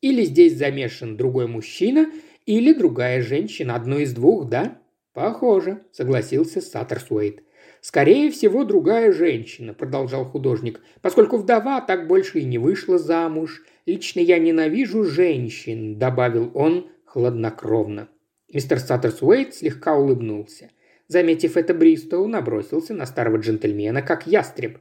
Или 0.00 0.24
здесь 0.24 0.56
замешан 0.56 1.16
другой 1.16 1.46
мужчина, 1.46 2.10
или 2.44 2.72
другая 2.72 3.22
женщина, 3.22 3.74
одно 3.74 3.98
из 3.98 4.12
двух, 4.12 4.48
да? 4.48 4.78
Похоже, 5.14 5.82
согласился 5.92 6.60
Саттерсуэйт. 6.60 7.42
«Скорее 7.80 8.30
всего, 8.30 8.64
другая 8.64 9.12
женщина»,– 9.12 9.72
продолжал 9.74 10.24
художник, 10.24 10.80
«поскольку 11.00 11.36
вдова 11.36 11.80
так 11.80 12.08
больше 12.08 12.40
и 12.40 12.44
не 12.44 12.58
вышла 12.58 12.98
замуж. 12.98 13.62
Лично 13.86 14.20
я 14.20 14.38
ненавижу 14.38 15.04
женщин»,– 15.04 15.98
добавил 15.98 16.50
он 16.54 16.88
хладнокровно. 17.04 18.08
Мистер 18.52 18.78
Саттерсуэйт 18.78 19.54
слегка 19.54 19.96
улыбнулся. 19.96 20.70
Заметив 21.06 21.56
это, 21.56 21.74
Бристоу 21.74 22.26
набросился 22.28 22.94
на 22.94 23.06
старого 23.06 23.38
джентльмена, 23.38 24.02
как 24.02 24.26
ястреб. 24.26 24.78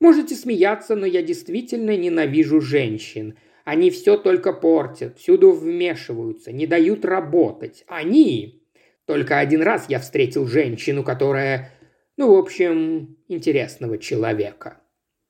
«Можете 0.00 0.34
смеяться, 0.34 0.94
но 0.94 1.06
я 1.06 1.22
действительно 1.22 1.96
ненавижу 1.96 2.60
женщин. 2.60 3.36
Они 3.64 3.90
все 3.90 4.16
только 4.16 4.52
портят, 4.52 5.18
всюду 5.18 5.52
вмешиваются, 5.52 6.52
не 6.52 6.66
дают 6.66 7.04
работать. 7.04 7.84
Они...» 7.86 8.62
Только 9.04 9.38
один 9.38 9.62
раз 9.62 9.86
я 9.88 10.00
встретил 10.00 10.46
женщину, 10.46 11.02
которая 11.02 11.72
ну, 12.18 12.34
в 12.34 12.36
общем, 12.36 13.16
интересного 13.28 13.96
человека. 13.96 14.80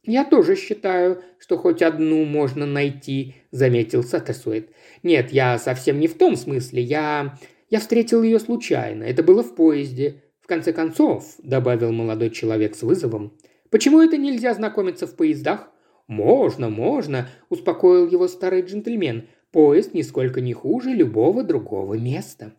«Я 0.04 0.24
тоже 0.24 0.56
считаю, 0.56 1.22
что 1.38 1.58
хоть 1.58 1.82
одну 1.82 2.24
можно 2.24 2.64
найти»,– 2.64 3.34
заметил 3.50 4.02
Саттерсуэт. 4.02 4.70
«Нет, 5.02 5.30
я 5.30 5.58
совсем 5.58 6.00
не 6.00 6.08
в 6.08 6.16
том 6.16 6.34
смысле. 6.34 6.82
Я... 6.82 7.38
я 7.70 7.80
встретил 7.80 8.22
ее 8.22 8.38
случайно. 8.38 9.04
Это 9.04 9.22
было 9.22 9.42
в 9.42 9.54
поезде. 9.54 10.22
В 10.40 10.46
конце 10.46 10.72
концов»,– 10.72 11.34
добавил 11.42 11.92
молодой 11.92 12.30
человек 12.30 12.74
с 12.74 12.82
вызовом,– 12.82 13.36
«почему 13.70 14.00
это 14.00 14.16
нельзя 14.16 14.54
знакомиться 14.54 15.06
в 15.06 15.14
поездах?» 15.14 15.68
«Можно, 16.06 16.70
можно»,– 16.70 17.28
успокоил 17.50 18.08
его 18.08 18.28
старый 18.28 18.62
джентльмен. 18.62 19.28
«Поезд 19.52 19.92
нисколько 19.92 20.40
не 20.40 20.54
хуже 20.54 20.90
любого 20.90 21.42
другого 21.42 21.94
места». 21.94 22.54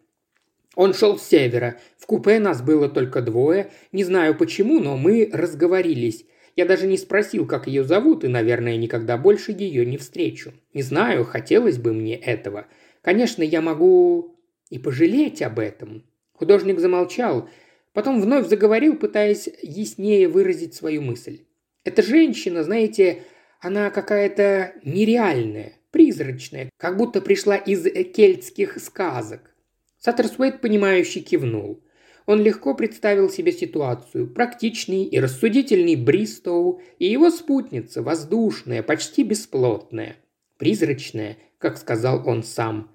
Он 0.75 0.93
шел 0.93 1.17
с 1.17 1.23
севера. 1.23 1.79
В 1.97 2.05
купе 2.05 2.39
нас 2.39 2.61
было 2.61 2.87
только 2.89 3.21
двое. 3.21 3.71
Не 3.91 4.03
знаю 4.03 4.37
почему, 4.37 4.79
но 4.79 4.97
мы 4.97 5.29
разговорились. 5.33 6.25
Я 6.55 6.65
даже 6.65 6.85
не 6.85 6.97
спросил, 6.97 7.47
как 7.47 7.67
ее 7.67 7.83
зовут, 7.83 8.23
и, 8.23 8.27
наверное, 8.27 8.77
никогда 8.77 9.17
больше 9.17 9.51
ее 9.51 9.85
не 9.85 9.97
встречу. 9.97 10.53
Не 10.73 10.83
знаю, 10.83 11.25
хотелось 11.25 11.79
бы 11.79 11.91
мне 11.91 12.15
этого. 12.15 12.67
Конечно, 13.01 13.41
я 13.41 13.61
могу 13.61 14.38
и 14.69 14.79
пожалеть 14.79 15.41
об 15.41 15.59
этом. 15.59 16.03
Художник 16.33 16.79
замолчал, 16.79 17.49
потом 17.93 18.21
вновь 18.21 18.47
заговорил, 18.47 18.95
пытаясь 18.95 19.49
яснее 19.61 20.27
выразить 20.27 20.73
свою 20.73 21.01
мысль. 21.01 21.41
Эта 21.83 22.01
женщина, 22.01 22.63
знаете, 22.63 23.23
она 23.61 23.89
какая-то 23.89 24.73
нереальная, 24.83 25.73
призрачная, 25.91 26.69
как 26.77 26.97
будто 26.97 27.21
пришла 27.21 27.55
из 27.55 27.83
кельтских 28.13 28.79
сказок. 28.79 29.53
Саттерсуэйт, 29.97 30.61
понимающий, 30.61 31.21
кивнул. 31.21 31.83
Он 32.25 32.41
легко 32.41 32.75
представил 32.75 33.29
себе 33.29 33.51
ситуацию. 33.51 34.31
Практичный 34.31 35.03
и 35.03 35.19
рассудительный 35.19 35.95
Бристоу 35.95 36.81
и 36.99 37.07
его 37.07 37.31
спутница, 37.31 38.03
воздушная, 38.03 38.83
почти 38.83 39.23
бесплотная. 39.23 40.15
Призрачная, 40.57 41.37
как 41.57 41.77
сказал 41.77 42.27
он 42.27 42.43
сам. 42.43 42.91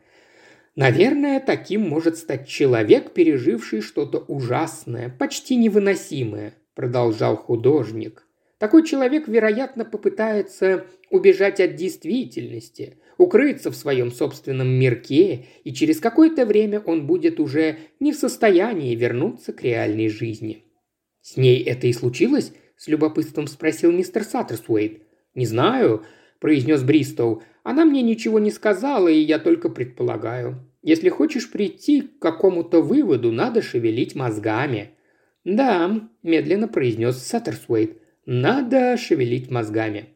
Наверное, 0.77 1.39
таким 1.41 1.89
может 1.89 2.17
стать 2.17 2.49
человек, 2.49 3.13
переживший 3.13 3.81
что-то 3.81 4.19
ужасное, 4.19 5.09
почти 5.09 5.55
невыносимое, 5.55 6.55
продолжал 6.75 7.37
художник. 7.37 8.27
Такой 8.59 8.85
человек, 8.85 9.29
вероятно, 9.29 9.85
попытается 9.85 10.87
убежать 11.11 11.61
от 11.61 11.77
действительности, 11.77 12.99
укрыться 13.19 13.71
в 13.71 13.77
своем 13.77 14.11
собственном 14.11 14.69
мирке, 14.69 15.47
и 15.63 15.73
через 15.73 16.01
какое-то 16.01 16.45
время 16.45 16.81
он 16.81 17.07
будет 17.07 17.39
уже 17.39 17.79
не 18.01 18.13
в 18.13 18.17
состоянии 18.17 18.97
вернуться 18.97 19.53
к 19.53 19.63
реальной 19.63 20.09
жизни. 20.09 20.65
«С 21.21 21.37
ней 21.37 21.63
это 21.63 21.87
и 21.87 21.93
случилось?»– 21.93 22.53
с 22.77 22.89
любопытством 22.89 23.47
спросил 23.47 23.93
мистер 23.93 24.25
Саттерсуэйт. 24.25 25.03
«Не 25.35 25.47
знаю»,– 25.47 26.05
произнес 26.41 26.83
Бристоу. 26.83 27.43
«Она 27.65 27.85
мне 27.85 28.03
ничего 28.03 28.39
не 28.39 28.53
сказала, 28.53 29.09
и 29.09 29.19
я 29.19 29.41
только 29.41 29.69
предполагаю. 29.69 30.65
Если 30.83 31.09
хочешь 31.09 31.51
прийти 31.51 32.03
к 32.03 32.21
какому-то 32.21 32.81
выводу, 32.81 33.33
надо 33.33 33.61
шевелить 33.61 34.15
мозгами». 34.15 34.91
«Да»,– 35.45 36.09
медленно 36.23 36.69
произнес 36.69 37.17
Саттерсуэйт. 37.17 37.99
«Надо 38.27 38.97
шевелить 38.97 39.51
мозгами». 39.51 40.11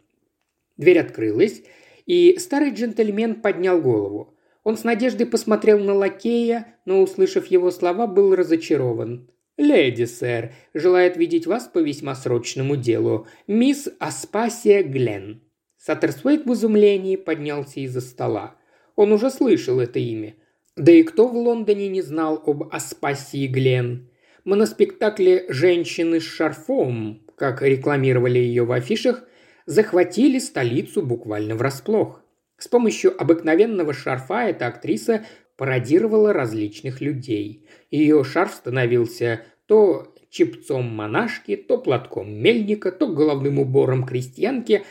Дверь 0.77 1.01
открылась, 1.01 1.63
и 2.07 2.37
старый 2.39 2.71
джентльмен 2.71 3.37
поднял 3.43 3.83
голову. 3.83 4.35
Он 4.63 4.77
с 4.77 4.85
надеждой 4.85 5.27
посмотрел 5.27 5.79
на 5.79 5.95
лакея, 5.95 6.77
но, 6.85 7.03
услышав 7.03 7.47
его 7.47 7.71
слова, 7.71 8.07
был 8.07 8.35
разочарован. 8.37 9.29
«Леди, 9.57 10.05
сэр, 10.05 10.53
желает 10.73 11.17
видеть 11.17 11.47
вас 11.47 11.65
по 11.65 11.79
весьма 11.79 12.15
срочному 12.15 12.77
делу. 12.77 13.27
Мисс 13.47 13.89
Аспасия 13.99 14.83
Гленн». 14.83 15.43
Саттерсвейт 15.79 16.45
в 16.45 16.53
изумлении 16.53 17.17
поднялся 17.17 17.81
из-за 17.81 18.01
стола. 18.01 18.57
Он 18.97 19.13
уже 19.13 19.31
слышал 19.31 19.79
это 19.79 19.99
имя. 19.99 20.35
Да 20.77 20.93
и 20.93 21.03
кто 21.05 21.29
в 21.29 21.37
Лондоне 21.37 21.89
не 21.89 22.03
знал 22.03 22.43
об 22.45 22.65
Аспасии 22.73 23.47
Гленн? 23.47 24.09
Моноспектакле 24.45 25.47
«Женщины 25.49 26.21
с 26.21 26.25
шарфом», 26.25 27.23
как 27.37 27.63
рекламировали 27.63 28.39
ее 28.39 28.65
в 28.65 28.73
афишах, 28.73 29.23
захватили 29.67 30.39
столицу 30.39 31.03
буквально 31.03 31.55
врасплох. 31.55 32.23
С 32.57 32.67
помощью 32.67 33.21
обыкновенного 33.21 33.93
шарфа 33.93 34.49
эта 34.49 34.67
актриса 34.67 35.25
пародировала 35.57 36.33
различных 36.33 37.01
людей. 37.01 37.67
Ее 37.91 38.25
шарф 38.25 38.55
становился 38.55 39.43
то 39.67 40.15
чепцом 40.31 40.87
монашки, 40.87 41.57
то 41.57 41.79
платком 41.79 42.33
мельника, 42.33 42.91
то 42.91 43.07
головным 43.07 43.59
убором 43.59 44.05
крестьянки, 44.05 44.85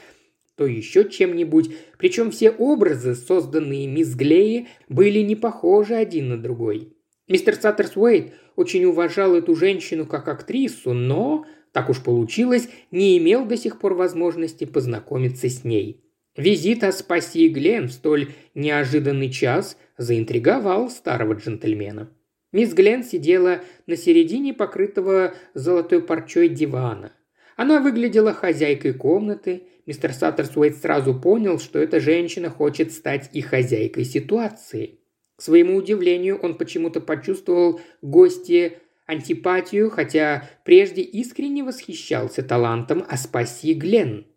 то 0.58 0.66
еще 0.66 1.08
чем-нибудь. 1.08 1.70
Причем 1.98 2.32
все 2.32 2.50
образы, 2.50 3.16
созданные 3.16 3.88
мисс 3.88 4.16
Глеи, 4.16 4.68
были 4.90 5.20
не 5.20 5.36
похожи 5.36 5.94
один 5.94 6.30
на 6.30 6.38
другой. 6.38 6.94
Мистер 7.28 7.56
Саттерсуэйт 7.56 8.34
очень 8.56 8.86
уважал 8.86 9.36
эту 9.36 9.56
женщину 9.56 10.06
как 10.06 10.28
актрису, 10.28 10.94
но, 10.94 11.46
так 11.72 11.90
уж 11.90 12.02
получилось, 12.02 12.70
не 12.92 13.18
имел 13.18 13.46
до 13.46 13.56
сих 13.56 13.80
пор 13.80 13.94
возможности 13.94 14.66
познакомиться 14.66 15.48
с 15.48 15.64
ней. 15.64 16.04
Визит 16.36 16.84
Аспаси 16.84 17.50
Глен 17.50 17.88
в 17.88 17.92
столь 17.92 18.30
неожиданный 18.54 19.30
час 19.32 19.78
заинтриговал 19.98 20.90
старого 20.90 21.34
джентльмена. 21.34 22.10
Мисс 22.52 22.74
Глен 22.74 23.04
сидела 23.04 23.62
на 23.88 23.98
середине 23.98 24.54
покрытого 24.54 25.34
золотой 25.54 26.02
парчой 26.02 26.50
дивана. 26.50 27.12
Она 27.58 27.82
выглядела 27.82 28.34
хозяйкой 28.34 28.94
комнаты. 28.94 29.64
Мистер 29.88 30.14
Саттерсуэйт 30.14 30.76
сразу 30.78 31.18
понял, 31.18 31.60
что 31.60 31.80
эта 31.80 32.02
женщина 32.02 32.50
хочет 32.50 32.92
стать 32.92 33.30
и 33.32 33.42
хозяйкой 33.42 34.04
ситуации. 34.04 35.00
К 35.38 35.42
своему 35.42 35.78
удивлению, 35.78 36.38
он 36.38 36.58
почему-то 36.58 37.00
почувствовал 37.00 37.80
гости 38.02 38.80
антипатию, 39.06 39.90
хотя 39.90 40.50
прежде 40.66 41.02
искренне 41.04 41.64
восхищался 41.64 42.44
талантом 42.44 43.06
Аспасии 43.08 43.74
Глен. 43.74 44.28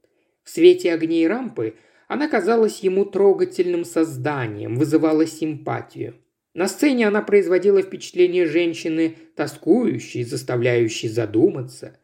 В 0.44 0.50
свете 0.50 0.92
огней 0.92 1.26
рампы 1.26 1.74
она 2.06 2.28
казалась 2.28 2.78
ему 2.80 3.04
трогательным 3.04 3.84
созданием, 3.84 4.76
вызывала 4.76 5.26
симпатию. 5.26 6.14
На 6.54 6.68
сцене 6.68 7.08
она 7.08 7.22
производила 7.22 7.82
впечатление 7.82 8.46
женщины, 8.46 9.16
тоскующей, 9.34 10.22
заставляющей 10.22 11.08
задуматься. 11.08 11.99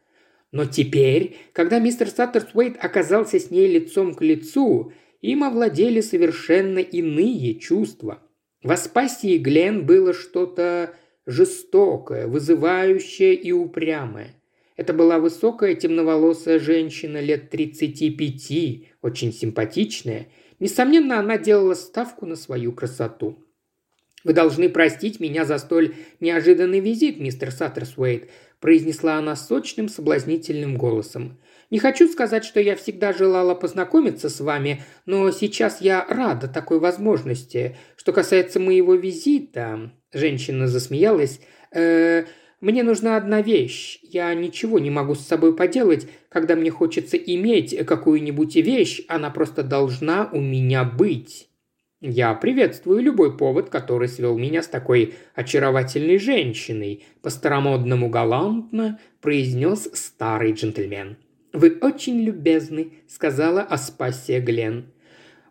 Но 0.51 0.65
теперь, 0.65 1.35
когда 1.53 1.79
мистер 1.79 2.09
Саттерсуэйт 2.09 2.77
оказался 2.79 3.39
с 3.39 3.51
ней 3.51 3.67
лицом 3.67 4.13
к 4.13 4.21
лицу, 4.21 4.93
им 5.21 5.43
овладели 5.43 6.01
совершенно 6.01 6.79
иные 6.79 7.55
чувства. 7.55 8.23
В 8.63 8.71
Аспасии 8.71 9.37
Глен 9.37 9.85
было 9.85 10.13
что-то 10.13 10.93
жестокое, 11.25 12.27
вызывающее 12.27 13.35
и 13.35 13.51
упрямое. 13.51 14.33
Это 14.77 14.93
была 14.93 15.19
высокая 15.19 15.75
темноволосая 15.75 16.59
женщина 16.59 17.19
лет 17.19 17.49
35, 17.49 18.87
очень 19.01 19.33
симпатичная. 19.33 20.27
Несомненно, 20.59 21.19
она 21.19 21.37
делала 21.37 21.73
ставку 21.73 22.25
на 22.25 22.35
свою 22.35 22.71
красоту. 22.71 23.43
«Вы 24.23 24.33
должны 24.33 24.69
простить 24.69 25.19
меня 25.19 25.45
за 25.45 25.57
столь 25.57 25.95
неожиданный 26.19 26.79
визит, 26.79 27.19
мистер 27.19 27.51
Саттерсуэйт», 27.51 28.29
произнесла 28.59 29.15
она 29.15 29.35
сочным, 29.35 29.89
соблазнительным 29.89 30.77
голосом. 30.77 31.39
«Не 31.69 31.79
хочу 31.79 32.07
сказать, 32.07 32.45
что 32.45 32.59
я 32.59 32.75
всегда 32.75 33.13
желала 33.13 33.53
познакомиться 33.53 34.29
с 34.29 34.39
вами, 34.39 34.83
но 35.05 35.31
сейчас 35.31 35.81
я 35.81 36.05
рада 36.07 36.47
такой 36.47 36.79
возможности. 36.79 37.75
Что 37.95 38.13
касается 38.13 38.59
моего 38.59 38.95
визита...» 38.95 39.91
Женщина 40.13 40.67
засмеялась. 40.67 41.41
«Э, 41.73 42.23
мне 42.59 42.81
нужна 42.83 43.17
одна 43.17 43.41
вещь. 43.41 43.99
Я 44.01 44.33
ничего 44.33 44.79
не 44.79 44.89
могу 44.89 45.13
с 45.13 45.27
собой 45.27 45.55
поделать. 45.55 46.07
Когда 46.29 46.55
мне 46.55 46.71
хочется 46.71 47.15
иметь 47.17 47.77
какую-нибудь 47.85 48.55
вещь, 48.55 49.01
она 49.07 49.29
просто 49.29 49.61
должна 49.61 50.29
у 50.31 50.41
меня 50.41 50.83
быть. 50.83 51.49
Я 51.99 52.35
приветствую 52.35 53.01
любой 53.01 53.35
повод, 53.35 53.71
который 53.71 54.07
свел 54.07 54.37
меня 54.37 54.61
с 54.61 54.67
такой 54.67 55.15
очаровательной 55.33 56.19
женщиной, 56.19 57.03
по-старомодному 57.23 58.07
галантно 58.07 58.99
произнес 59.19 59.89
старый 59.93 60.51
джентльмен. 60.51 61.17
«Вы 61.53 61.79
очень 61.81 62.21
любезны»,— 62.21 62.93
сказала 63.07 63.61
Аспасия 63.61 64.39
Глен. 64.39 64.93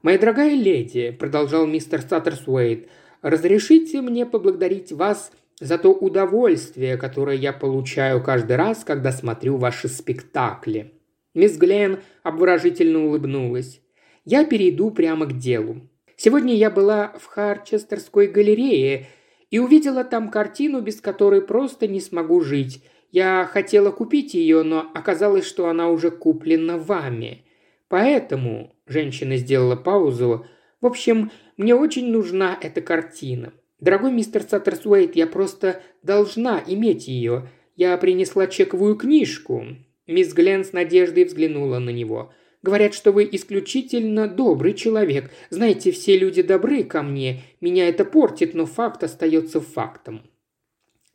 «Моя 0.03 0.19
дорогая 0.19 0.55
леди»,— 0.55 1.11
продолжал 1.19 1.67
мистер 1.67 2.01
Саттерсуэйт,— 2.01 2.89
«разрешите 3.23 4.01
мне 4.01 4.25
поблагодарить 4.25 4.93
вас 4.93 5.33
за 5.59 5.79
то 5.79 5.93
удовольствие, 5.93 6.97
которое 6.97 7.37
я 7.37 7.53
получаю 7.53 8.23
каждый 8.23 8.55
раз, 8.55 8.85
когда 8.85 9.11
смотрю 9.11 9.57
ваши 9.57 9.89
спектакли». 9.89 10.93
Мисс 11.35 11.57
Глен 11.57 11.99
обворожительно 12.23 13.05
улыбнулась. 13.05 13.81
«Я 14.25 14.45
перейду 14.45 14.93
прямо 14.93 15.27
к 15.27 15.37
делу. 15.37 15.83
Сегодня 16.17 16.55
я 16.55 16.71
была 16.71 17.15
в 17.19 17.27
Харчестерской 17.27 18.27
галерее 18.27 19.07
и 19.51 19.59
увидела 19.59 20.03
там 20.03 20.31
картину, 20.31 20.81
без 20.81 21.01
которой 21.01 21.43
просто 21.43 21.87
не 21.87 22.01
смогу 22.01 22.41
жить. 22.41 22.83
Я 23.13 23.49
хотела 23.51 23.91
купить 23.91 24.35
ее, 24.35 24.63
но 24.63 24.91
оказалось, 24.95 25.47
что 25.47 25.69
она 25.69 25.89
уже 25.89 26.11
куплена 26.11 26.79
вами. 26.79 27.45
Поэтому, 27.89 28.75
женщина 28.87 29.37
сделала 29.37 29.77
паузу, 29.77 30.47
в 30.81 30.87
общем, 30.87 31.31
мне 31.57 31.75
очень 31.75 32.11
нужна 32.11 32.59
эта 32.61 32.81
картина. 32.81 33.53
Дорогой 33.81 34.13
мистер 34.13 34.43
Саттерсуэйт, 34.43 35.17
я 35.17 35.27
просто 35.27 35.83
должна 36.03 36.63
иметь 36.67 37.09
ее. 37.09 37.49
Я 37.77 37.97
принесла 37.99 38.47
чековую 38.47 38.97
книжку». 38.97 39.67
Мисс 40.07 40.33
Глен 40.33 40.65
с 40.65 40.73
надеждой 40.73 41.25
взглянула 41.25 41.79
на 41.79 41.91
него. 41.91 42.33
«Говорят, 42.67 42.95
что 42.95 43.13
вы 43.13 43.29
исключительно 43.31 44.27
добрый 44.27 44.75
человек. 44.75 45.31
Знаете, 45.51 45.93
все 45.93 46.19
люди 46.19 46.43
добры 46.43 46.83
ко 46.83 47.01
мне. 47.01 47.43
Меня 47.61 47.89
это 47.89 48.05
портит, 48.05 48.55
но 48.55 48.67
факт 48.67 49.05
остается 49.05 49.61
фактом». 49.61 50.23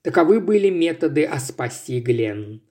Таковы 0.02 0.40
были 0.40 0.70
методы 0.70 1.26
Аспасии 1.26 2.00
Глен. 2.00 2.62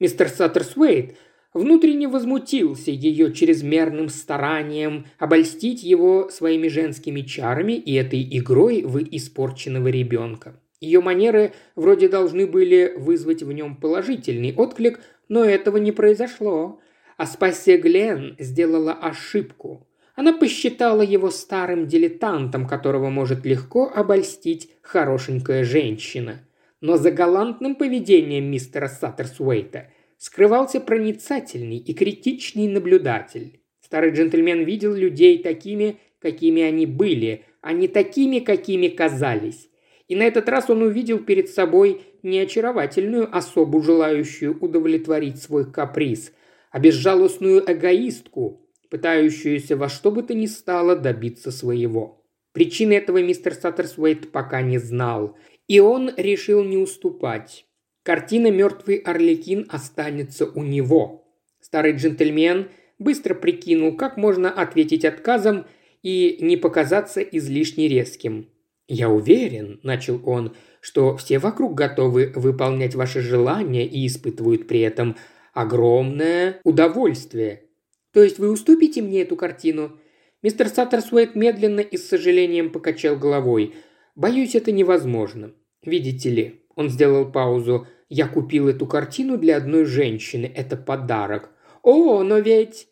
Мистер 0.00 0.30
Саттерсуэйт 0.30 1.14
внутренне 1.52 2.08
возмутился 2.08 2.90
ее 2.90 3.34
чрезмерным 3.34 4.08
старанием 4.08 5.04
обольстить 5.18 5.82
его 5.82 6.30
своими 6.30 6.68
женскими 6.68 7.20
чарами 7.20 7.74
и 7.74 7.92
этой 7.92 8.26
игрой 8.38 8.80
в 8.82 8.96
испорченного 9.14 9.88
ребенка. 9.88 10.58
Ее 10.80 11.02
манеры 11.02 11.52
вроде 11.76 12.08
должны 12.08 12.46
были 12.46 12.94
вызвать 12.96 13.42
в 13.42 13.52
нем 13.52 13.76
положительный 13.76 14.54
отклик, 14.56 15.00
но 15.28 15.44
этого 15.44 15.76
не 15.76 15.92
произошло. 15.92 16.80
Аспасия 17.16 17.78
Глен 17.78 18.36
сделала 18.38 18.92
ошибку. 18.92 19.86
Она 20.14 20.32
посчитала 20.32 21.02
его 21.02 21.30
старым 21.30 21.86
дилетантом, 21.86 22.66
которого 22.66 23.10
может 23.10 23.46
легко 23.46 23.90
обольстить 23.94 24.70
хорошенькая 24.82 25.64
женщина. 25.64 26.46
Но 26.80 26.96
за 26.96 27.10
галантным 27.10 27.76
поведением 27.76 28.50
мистера 28.50 28.88
Саттерсуэйта– 28.88 29.88
скрывался 30.22 30.78
проницательный 30.78 31.78
и 31.78 31.94
критичный 31.94 32.68
наблюдатель. 32.68 33.58
Старый 33.80 34.12
джентльмен 34.12 34.62
видел 34.62 34.94
людей 34.94 35.42
такими, 35.42 35.98
какими 36.20 36.62
они 36.62 36.86
были, 36.86 37.44
а 37.60 37.72
не 37.72 37.88
такими, 37.88 38.38
какими 38.38 38.86
казались. 38.86 39.68
И 40.06 40.14
на 40.14 40.22
этот 40.22 40.48
раз 40.48 40.70
он 40.70 40.82
увидел 40.82 41.18
перед 41.18 41.48
собой 41.48 42.02
не 42.22 42.38
очаровательную 42.38 43.36
особу, 43.36 43.82
желающую 43.82 44.56
удовлетворить 44.60 45.42
свой 45.42 45.68
каприз, 45.68 46.32
а 46.72 46.80
безжалостную 46.80 47.62
эгоистку, 47.70 48.66
пытающуюся 48.90 49.76
во 49.76 49.88
что 49.88 50.10
бы 50.10 50.22
то 50.22 50.34
ни 50.34 50.46
стало 50.46 50.96
добиться 50.96 51.52
своего. 51.52 52.24
Причины 52.52 52.94
этого 52.94 53.22
мистер 53.22 53.54
Саттерсуэйт 53.54 54.32
пока 54.32 54.62
не 54.62 54.78
знал, 54.78 55.36
и 55.68 55.80
он 55.80 56.10
решил 56.16 56.64
не 56.64 56.76
уступать. 56.76 57.66
Картина 58.02 58.50
«Мертвый 58.50 58.96
Орликин» 58.96 59.66
останется 59.68 60.46
у 60.46 60.62
него. 60.62 61.24
Старый 61.60 61.92
джентльмен 61.92 62.68
быстро 62.98 63.34
прикинул, 63.34 63.96
как 63.96 64.16
можно 64.16 64.50
ответить 64.50 65.04
отказом 65.04 65.66
и 66.02 66.38
не 66.40 66.56
показаться 66.56 67.20
излишне 67.20 67.88
резким. 67.88 68.48
«Я 68.88 69.08
уверен»,– 69.08 69.78
начал 69.82 70.20
он,– 70.28 70.56
«что 70.80 71.16
все 71.16 71.38
вокруг 71.38 71.74
готовы 71.74 72.32
выполнять 72.34 72.96
ваши 72.96 73.20
желания 73.20 73.86
и 73.86 74.04
испытывают 74.06 74.66
при 74.66 74.80
этом 74.80 75.16
огромное 75.52 76.60
удовольствие. 76.64 77.68
То 78.12 78.22
есть 78.22 78.38
вы 78.38 78.50
уступите 78.50 79.02
мне 79.02 79.22
эту 79.22 79.36
картину?» 79.36 79.98
Мистер 80.42 80.68
Саттерсуэт 80.68 81.36
медленно 81.36 81.80
и 81.80 81.96
с 81.96 82.08
сожалением 82.08 82.70
покачал 82.70 83.16
головой. 83.16 83.74
«Боюсь, 84.16 84.56
это 84.56 84.72
невозможно. 84.72 85.52
Видите 85.84 86.30
ли, 86.30 86.62
он 86.74 86.88
сделал 86.88 87.30
паузу. 87.30 87.86
«Я 88.08 88.28
купил 88.28 88.68
эту 88.68 88.86
картину 88.86 89.38
для 89.38 89.56
одной 89.56 89.84
женщины. 89.84 90.50
Это 90.54 90.76
подарок». 90.76 91.50
«О, 91.82 92.22
но 92.22 92.38
ведь...» 92.38 92.88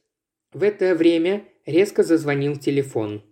В 0.53 0.63
это 0.63 0.95
время 0.95 1.45
резко 1.67 2.03
зазвонил 2.03 2.57
телефон. 2.57 3.23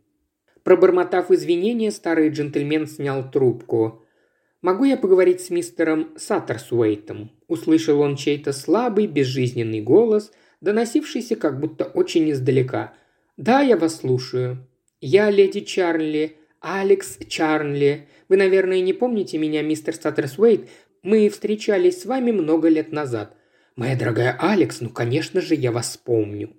Пробормотав 0.62 1.30
извинения, 1.30 1.90
старый 1.90 2.28
джентльмен 2.28 2.86
снял 2.86 3.28
трубку. 3.30 4.04
«Могу 4.60 4.84
я 4.84 4.96
поговорить 4.96 5.40
с 5.40 5.50
мистером 5.50 6.12
Саттерсуэйтом?» 6.16 7.30
Услышал 7.48 8.00
он 8.00 8.14
чей-то 8.16 8.52
слабый, 8.52 9.06
безжизненный 9.06 9.80
голос, 9.80 10.30
доносившийся 10.60 11.34
как 11.34 11.58
будто 11.58 11.84
очень 11.84 12.30
издалека. 12.30 12.92
«Да, 13.36 13.62
я 13.62 13.76
вас 13.76 13.96
слушаю. 13.96 14.66
Я 15.00 15.30
леди 15.30 15.60
Чарли, 15.60 16.36
Алекс 16.60 17.18
Чарли. 17.28 18.08
Вы, 18.28 18.36
наверное, 18.36 18.80
не 18.80 18.92
помните 18.92 19.38
меня, 19.38 19.62
мистер 19.62 19.94
Саттерсуэйт. 19.94 20.68
Мы 21.02 21.28
встречались 21.28 22.02
с 22.02 22.04
вами 22.04 22.32
много 22.32 22.68
лет 22.68 22.92
назад. 22.92 23.34
Моя 23.76 23.96
дорогая 23.96 24.36
Алекс, 24.38 24.80
ну, 24.80 24.90
конечно 24.90 25.40
же, 25.40 25.54
я 25.54 25.70
вас 25.70 25.96
помню. 25.96 26.50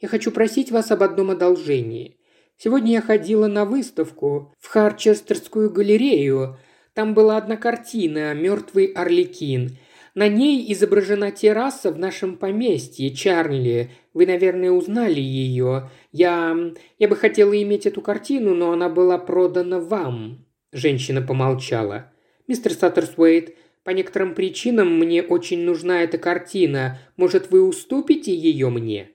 Я 0.00 0.08
хочу 0.08 0.30
просить 0.30 0.70
вас 0.70 0.90
об 0.90 1.02
одном 1.02 1.30
одолжении. 1.30 2.18
Сегодня 2.58 2.92
я 2.92 3.00
ходила 3.00 3.46
на 3.46 3.64
выставку 3.64 4.54
в 4.58 4.68
Харчестерскую 4.68 5.70
галерею. 5.70 6.58
Там 6.92 7.14
была 7.14 7.38
одна 7.38 7.56
картина 7.56 8.34
«Мертвый 8.34 8.86
Орликин». 8.86 9.78
На 10.14 10.28
ней 10.28 10.72
изображена 10.72 11.30
терраса 11.30 11.92
в 11.92 11.98
нашем 11.98 12.36
поместье, 12.36 13.14
Чарли. 13.14 13.90
Вы, 14.12 14.26
наверное, 14.26 14.70
узнали 14.72 15.20
ее. 15.20 15.90
Я... 16.10 16.56
я 16.98 17.08
бы 17.08 17.16
хотела 17.16 17.60
иметь 17.62 17.86
эту 17.86 18.00
картину, 18.00 18.54
но 18.54 18.72
она 18.72 18.88
была 18.88 19.18
продана 19.18 19.78
вам». 19.78 20.44
Женщина 20.72 21.22
помолчала. 21.22 22.12
«Мистер 22.48 22.72
Саттерсуэйт, 22.72 23.56
по 23.84 23.90
некоторым 23.90 24.34
причинам 24.34 24.98
мне 24.98 25.22
очень 25.22 25.64
нужна 25.64 26.02
эта 26.02 26.18
картина. 26.18 26.98
Может, 27.16 27.50
вы 27.50 27.62
уступите 27.62 28.34
ее 28.34 28.68
мне?» 28.68 29.10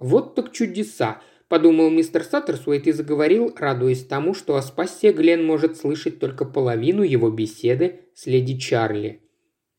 «Вот 0.00 0.34
так 0.34 0.52
чудеса!»– 0.52 1.22
подумал 1.48 1.90
мистер 1.90 2.24
Саттерсуэйт 2.24 2.88
и 2.88 2.92
заговорил, 2.92 3.54
радуясь 3.56 4.04
тому, 4.04 4.34
что 4.34 4.56
о 4.56 4.62
спасе 4.62 5.12
Глен 5.12 5.44
может 5.44 5.76
слышать 5.76 6.18
только 6.18 6.44
половину 6.44 7.02
его 7.02 7.30
беседы 7.30 8.00
с 8.14 8.26
леди 8.26 8.58
Чарли. 8.58 9.23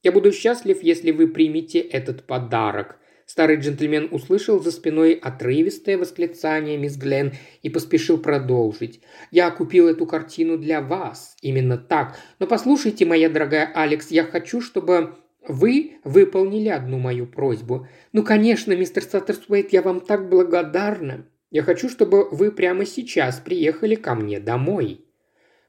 Я 0.05 0.11
буду 0.11 0.31
счастлив, 0.31 0.83
если 0.83 1.09
вы 1.09 1.27
примете 1.27 1.79
этот 1.79 2.27
подарок». 2.27 2.99
Старый 3.25 3.55
джентльмен 3.55 4.09
услышал 4.11 4.59
за 4.59 4.69
спиной 4.69 5.13
отрывистое 5.13 5.97
восклицание 5.97 6.77
мисс 6.77 6.95
Глен 6.95 7.33
и 7.63 7.71
поспешил 7.71 8.19
продолжить. 8.19 9.01
«Я 9.31 9.49
купил 9.49 9.87
эту 9.87 10.05
картину 10.05 10.59
для 10.59 10.79
вас. 10.79 11.35
Именно 11.41 11.79
так. 11.79 12.19
Но 12.37 12.45
послушайте, 12.45 13.03
моя 13.05 13.29
дорогая 13.29 13.71
Алекс, 13.73 14.11
я 14.11 14.25
хочу, 14.25 14.61
чтобы 14.61 15.15
вы 15.47 15.93
выполнили 16.03 16.69
одну 16.69 16.99
мою 16.99 17.25
просьбу. 17.25 17.87
Ну, 18.13 18.21
конечно, 18.23 18.73
мистер 18.73 19.01
Саттерсуэйт, 19.01 19.73
я 19.73 19.81
вам 19.81 20.01
так 20.01 20.29
благодарна. 20.29 21.25
Я 21.49 21.63
хочу, 21.63 21.89
чтобы 21.89 22.29
вы 22.29 22.51
прямо 22.51 22.85
сейчас 22.85 23.39
приехали 23.39 23.95
ко 23.95 24.13
мне 24.13 24.39
домой». 24.39 25.03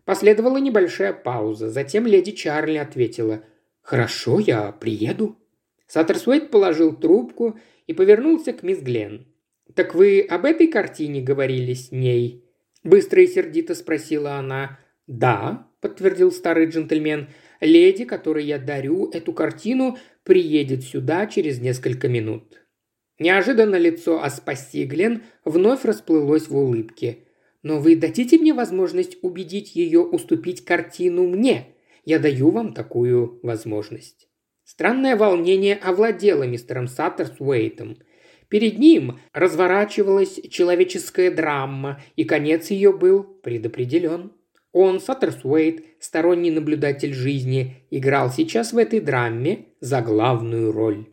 Последовала 0.04 0.58
небольшая 0.58 1.14
пауза. 1.14 1.70
Затем 1.70 2.06
леди 2.06 2.32
Чарли 2.32 2.76
ответила– 2.76 3.42
«Хорошо, 3.86 4.40
я 4.40 4.72
приеду». 4.72 5.38
Саттерсуэйт 5.86 6.50
положил 6.50 6.92
трубку 6.92 7.56
и 7.86 7.94
повернулся 7.94 8.52
к 8.52 8.64
мисс 8.64 8.80
Глен. 8.80 9.28
«Так 9.74 9.94
вы 9.94 10.22
об 10.22 10.44
этой 10.44 10.66
картине 10.66 11.22
говорили 11.22 11.72
с 11.72 11.92
ней?» 11.92 12.44
Быстро 12.82 13.22
и 13.22 13.28
сердито 13.28 13.76
спросила 13.76 14.32
она. 14.34 14.80
«Да»,– 15.06 15.70
подтвердил 15.80 16.32
старый 16.32 16.66
джентльмен. 16.66 17.28
«Леди, 17.60 18.04
которой 18.04 18.44
я 18.44 18.58
дарю 18.58 19.08
эту 19.12 19.32
картину, 19.32 19.96
приедет 20.24 20.82
сюда 20.82 21.28
через 21.28 21.60
несколько 21.60 22.08
минут». 22.08 22.60
Неожиданно 23.20 23.76
лицо 23.76 24.20
Аспаси 24.20 24.84
Глен 24.84 25.22
вновь 25.44 25.84
расплылось 25.84 26.48
в 26.48 26.56
улыбке. 26.56 27.18
«Но 27.62 27.78
вы 27.78 27.94
дадите 27.94 28.36
мне 28.36 28.52
возможность 28.52 29.16
убедить 29.22 29.76
ее 29.76 30.00
уступить 30.00 30.64
картину 30.64 31.28
мне?» 31.28 31.75
Я 32.06 32.18
даю 32.18 32.50
вам 32.50 32.72
такую 32.72 33.38
возможность». 33.42 34.28
Странное 34.64 35.16
волнение 35.16 35.76
овладело 35.76 36.42
мистером 36.44 36.88
Саттерсуэйтом. 36.88 37.98
Перед 38.48 38.78
ним 38.78 39.20
разворачивалась 39.32 40.40
человеческая 40.50 41.30
драма, 41.30 42.00
и 42.16 42.24
конец 42.24 42.70
ее 42.70 42.92
был 42.92 43.22
предопределен. 43.22 44.32
Он, 44.72 45.00
Саттерсуэйт, 45.00 45.84
сторонний 46.00 46.50
наблюдатель 46.50 47.14
жизни, 47.14 47.86
играл 47.90 48.30
сейчас 48.30 48.72
в 48.72 48.78
этой 48.78 49.00
драме 49.00 49.66
за 49.80 50.02
главную 50.02 50.72
роль. 50.72 51.06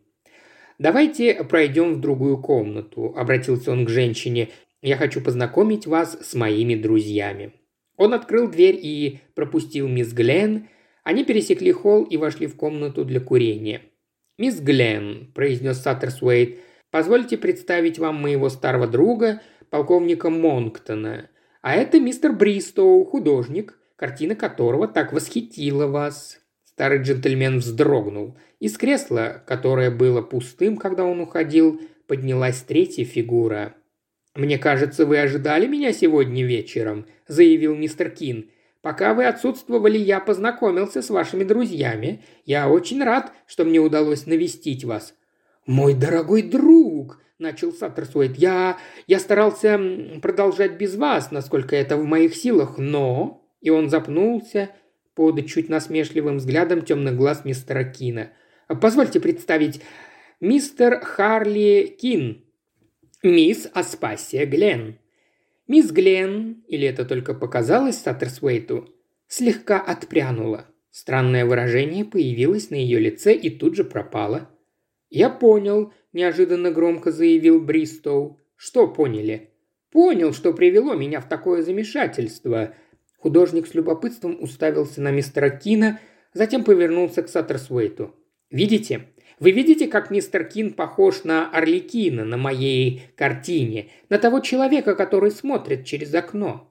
«Давайте 0.80 1.44
пройдем 1.44 1.94
в 1.94 2.02
другую 2.02 2.42
комнату»,– 2.42 3.14
обратился 3.18 3.72
он 3.72 3.86
к 3.86 3.90
женщине. 3.90 4.50
«Я 4.82 4.98
хочу 4.98 5.22
познакомить 5.22 5.88
вас 5.88 6.18
с 6.22 6.34
моими 6.34 6.76
друзьями». 6.76 7.54
Он 7.96 8.14
открыл 8.14 8.50
дверь 8.50 8.80
и 8.82 9.20
пропустил 9.36 9.88
мисс 9.88 10.12
Гленн, 10.12 10.68
они 11.04 11.24
пересекли 11.24 11.72
холл 11.72 12.04
и 12.04 12.18
вошли 12.18 12.48
в 12.48 12.56
комнату 12.56 13.06
для 13.06 13.20
курения. 13.20 13.82
«Мисс 14.38 14.60
Гленн»,– 14.60 15.32
произнес 15.36 15.82
Саттерсуэйт,– 15.82 16.60
«позвольте 16.92 17.38
представить 17.38 18.00
вам 18.00 18.16
моего 18.16 18.50
старого 18.50 18.88
друга, 18.88 19.42
полковника 19.70 20.30
Монктона. 20.30 21.30
А 21.62 21.76
это 21.76 22.00
мистер 22.00 22.34
Бристоу, 22.34 23.06
художник, 23.06 23.78
картина 23.96 24.36
которого 24.36 24.88
так 24.88 25.14
восхитила 25.14 25.88
вас». 25.88 26.40
Старый 26.66 27.04
джентльмен 27.04 27.60
вздрогнул. 27.60 28.38
Из 28.60 28.78
кресла, 28.78 29.44
которое 29.46 29.92
было 29.92 30.24
пустым, 30.24 30.78
когда 30.78 31.04
он 31.04 31.20
уходил, 31.20 31.80
поднялась 32.08 32.62
третья 32.62 33.06
фигура. 33.06 33.76
«Мне 34.36 34.58
кажется, 34.58 35.06
вы 35.06 35.20
ожидали 35.20 35.68
меня 35.68 35.94
сегодня 35.94 36.44
вечером»,– 36.44 37.06
заявил 37.28 37.76
мистер 37.76 38.10
Кин. 38.10 38.50
Пока 38.84 39.14
вы 39.14 39.24
отсутствовали, 39.26 39.98
я 39.98 40.20
познакомился 40.20 41.02
с 41.02 41.10
вашими 41.10 41.46
друзьями. 41.46 42.22
Я 42.44 42.68
очень 42.68 43.02
рад, 43.02 43.32
что 43.48 43.64
мне 43.64 43.80
удалось 43.80 44.26
навестить 44.26 44.84
вас». 44.84 45.16
«Мой 45.66 45.94
дорогой 45.94 46.42
друг!»– 46.42 47.22
начал 47.40 47.72
Саттерсуэйт. 47.72 48.36
«Я... 48.38 48.78
я 49.08 49.20
старался 49.20 49.80
продолжать 50.22 50.74
без 50.74 50.96
вас, 50.98 51.32
насколько 51.32 51.78
это 51.78 51.96
в 51.96 52.04
моих 52.04 52.36
силах, 52.36 52.78
но...» 52.78 53.48
И 53.62 53.70
он 53.70 53.90
запнулся 53.90 54.72
под 55.16 55.48
чуть 55.48 55.70
насмешливым 55.70 56.38
взглядом 56.38 56.82
темных 56.82 57.16
глаз 57.16 57.46
мистера 57.46 57.86
Кина. 57.86 58.34
«Позвольте 58.82 59.22
представить, 59.22 59.80
мистер 60.42 61.00
Харли 61.00 61.96
Кин, 62.02 62.44
мисс 63.24 63.70
Аспасия 63.74 64.46
Гленн». 64.46 64.98
Мисс 65.68 65.92
Глен, 65.92 66.64
или 66.68 66.88
это 66.88 67.06
только 67.06 67.34
показалось 67.34 67.98
Саттерсуэйту, 67.98 68.90
слегка 69.28 69.80
отпрянула. 69.80 70.68
Странное 70.92 71.46
выражение 71.46 72.06
появилось 72.06 72.70
на 72.70 72.76
ее 72.76 73.00
лице 73.00 73.34
и 73.34 73.50
тут 73.50 73.76
же 73.76 73.84
пропало. 73.84 74.50
«Я 75.10 75.30
понял»,– 75.30 75.94
неожиданно 76.14 76.70
громко 76.70 77.12
заявил 77.12 77.62
Бристоу. 77.62 78.42
«Что 78.56 78.88
поняли?» 78.88 79.52
«Понял, 79.90 80.34
что 80.34 80.54
привело 80.54 80.96
меня 80.96 81.22
в 81.22 81.30
такое 81.30 81.64
замешательство». 81.64 82.76
Художник 83.18 83.68
с 83.68 83.74
любопытством 83.74 84.38
уставился 84.42 85.02
на 85.02 85.12
мистера 85.12 85.50
Кина, 85.50 86.00
затем 86.34 86.64
повернулся 86.64 87.24
к 87.24 87.30
Саттерсуэйту. 87.30 88.14
«Видите, 88.50 89.13
вы 89.40 89.52
видите, 89.52 89.88
как 89.88 90.12
мистер 90.12 90.44
Кин 90.46 90.74
похож 90.74 91.24
на 91.24 91.50
Орликина 91.50 92.26
на 92.26 92.38
моей 92.38 93.04
картине, 93.16 93.90
на 94.10 94.18
того 94.18 94.40
человека, 94.40 94.96
который 94.96 95.32
смотрит 95.32 95.86
через 95.86 96.14
окно?» 96.14 96.70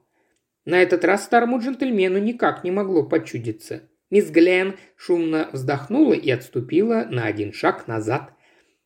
На 0.65 0.81
этот 0.81 1.03
раз 1.03 1.25
старому 1.25 1.59
джентльмену 1.59 2.19
никак 2.19 2.63
не 2.63 2.71
могло 2.71 3.03
почудиться. 3.03 3.83
Мисс 4.09 4.29
Глен 4.29 4.75
шумно 4.95 5.49
вздохнула 5.51 6.13
и 6.13 6.29
отступила 6.29 7.07
на 7.09 7.25
один 7.25 7.51
шаг 7.51 7.87
назад. 7.87 8.33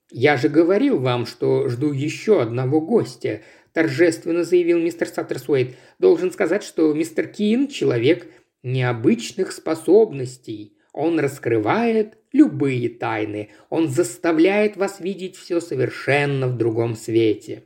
«Я 0.09 0.37
же 0.37 0.49
говорил 0.49 0.99
вам, 0.99 1.25
что 1.25 1.67
жду 1.67 1.91
еще 1.91 2.41
одного 2.41 2.81
гостя»,– 2.81 3.41
торжественно 3.73 4.43
заявил 4.43 4.79
мистер 4.79 5.07
Саттерсуэйт. 5.07 5.75
«Должен 5.99 6.31
сказать, 6.31 6.63
что 6.63 6.93
мистер 6.93 7.27
Кин– 7.27 7.67
человек 7.69 8.27
необычных 8.63 9.51
способностей. 9.51 10.77
Он 10.93 11.19
раскрывает 11.19 12.17
любые 12.37 12.89
тайны. 12.89 13.49
Он 13.69 13.87
заставляет 13.87 14.77
вас 14.77 14.99
видеть 14.99 15.35
все 15.35 15.59
совершенно 15.59 16.47
в 16.47 16.57
другом 16.57 16.95
свете». 16.95 17.63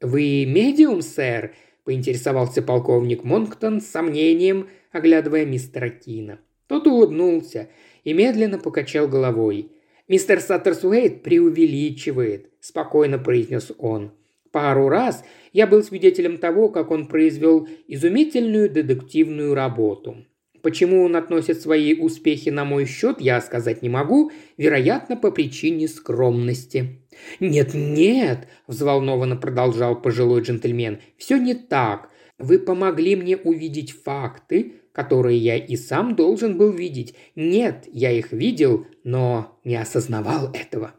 «Вы 0.00 0.44
медиум, 0.46 1.02
сэр?»– 1.02 1.54
поинтересовался 1.84 2.62
полковник 2.62 3.24
Монктон 3.24 3.80
с 3.80 3.86
сомнением, 3.86 4.68
оглядывая 4.92 5.46
мистера 5.46 5.88
Кина. 5.88 6.38
Тот 6.66 6.86
улыбнулся 6.86 7.68
и 8.04 8.12
медленно 8.12 8.58
покачал 8.58 9.08
головой. 9.08 9.72
«Мистер 10.08 10.40
Саттерсуэйт 10.40 11.22
преувеличивает»,– 11.22 12.50
спокойно 12.60 13.18
произнес 13.18 13.72
он. 13.78 14.12
«Пару 14.52 14.88
раз 14.88 15.24
я 15.52 15.66
был 15.66 15.82
свидетелем 15.82 16.38
того, 16.38 16.68
как 16.68 16.90
он 16.90 17.08
произвел 17.08 17.68
изумительную 17.88 18.70
детективную 18.70 19.54
работу. 19.54 20.24
Почему 20.66 21.04
он 21.04 21.14
относит 21.14 21.62
свои 21.62 21.94
успехи 21.94 22.48
на 22.48 22.64
мой 22.64 22.86
счет, 22.86 23.20
я 23.20 23.40
сказать 23.40 23.82
не 23.82 23.88
могу, 23.88 24.32
вероятно, 24.56 25.16
по 25.16 25.30
причине 25.30 25.86
скромности. 25.86 27.06
«Нет, 27.38 27.72
нет»,– 27.72 28.48
взволнованно 28.66 29.36
продолжал 29.36 29.94
пожилой 29.94 30.42
джентльмен,– 30.42 30.98
«все 31.18 31.36
не 31.36 31.54
так. 31.54 32.10
Вы 32.40 32.58
помогли 32.58 33.14
мне 33.14 33.36
увидеть 33.36 33.92
факты, 33.92 34.72
которые 34.90 35.38
я 35.38 35.56
и 35.56 35.76
сам 35.76 36.16
должен 36.16 36.58
был 36.58 36.72
видеть. 36.72 37.14
Нет, 37.36 37.84
я 37.92 38.10
их 38.10 38.32
видел, 38.32 38.88
но 39.04 39.60
не 39.62 39.76
осознавал 39.76 40.50
этого». 40.52 40.94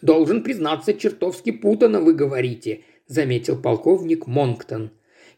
«Должен 0.00 0.42
признаться, 0.42 0.94
чертовски 0.94 1.52
путано 1.52 2.00
вы 2.00 2.14
говорите»,– 2.14 2.84
заметил 3.06 3.60
полковник 3.60 4.26
Монктон. 4.26 4.92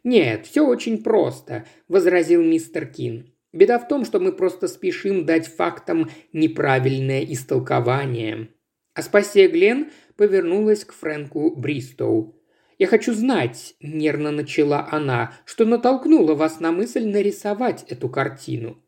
«Нет, 0.04 0.46
все 0.46 0.64
очень 0.64 1.02
просто»,– 1.02 1.66
возразил 1.88 2.42
мистер 2.42 2.86
Кин. 2.86 3.32
«Беда 3.52 3.78
в 3.78 3.88
том, 3.88 4.04
что 4.04 4.20
мы 4.20 4.32
просто 4.32 4.68
спешим 4.68 5.24
дать 5.24 5.48
фактам 5.48 6.10
неправильное 6.32 7.24
истолкование. 7.24 8.48
Аспасия 8.94 9.48
Глен 9.48 9.90
повернулась 10.16 10.84
к 10.84 10.92
Фрэнку 10.92 11.56
Бристоу. 11.56 12.40
«Я 12.78 12.86
хочу 12.86 13.12
знать»,– 13.12 13.74
нервно 13.80 14.30
начала 14.30 14.88
она,– 14.90 15.34
«что 15.44 15.64
натолкнуло 15.64 16.34
вас 16.34 16.60
на 16.60 16.70
мысль 16.70 17.04
нарисовать 17.04 17.84
эту 17.88 18.08
картину». 18.08 18.78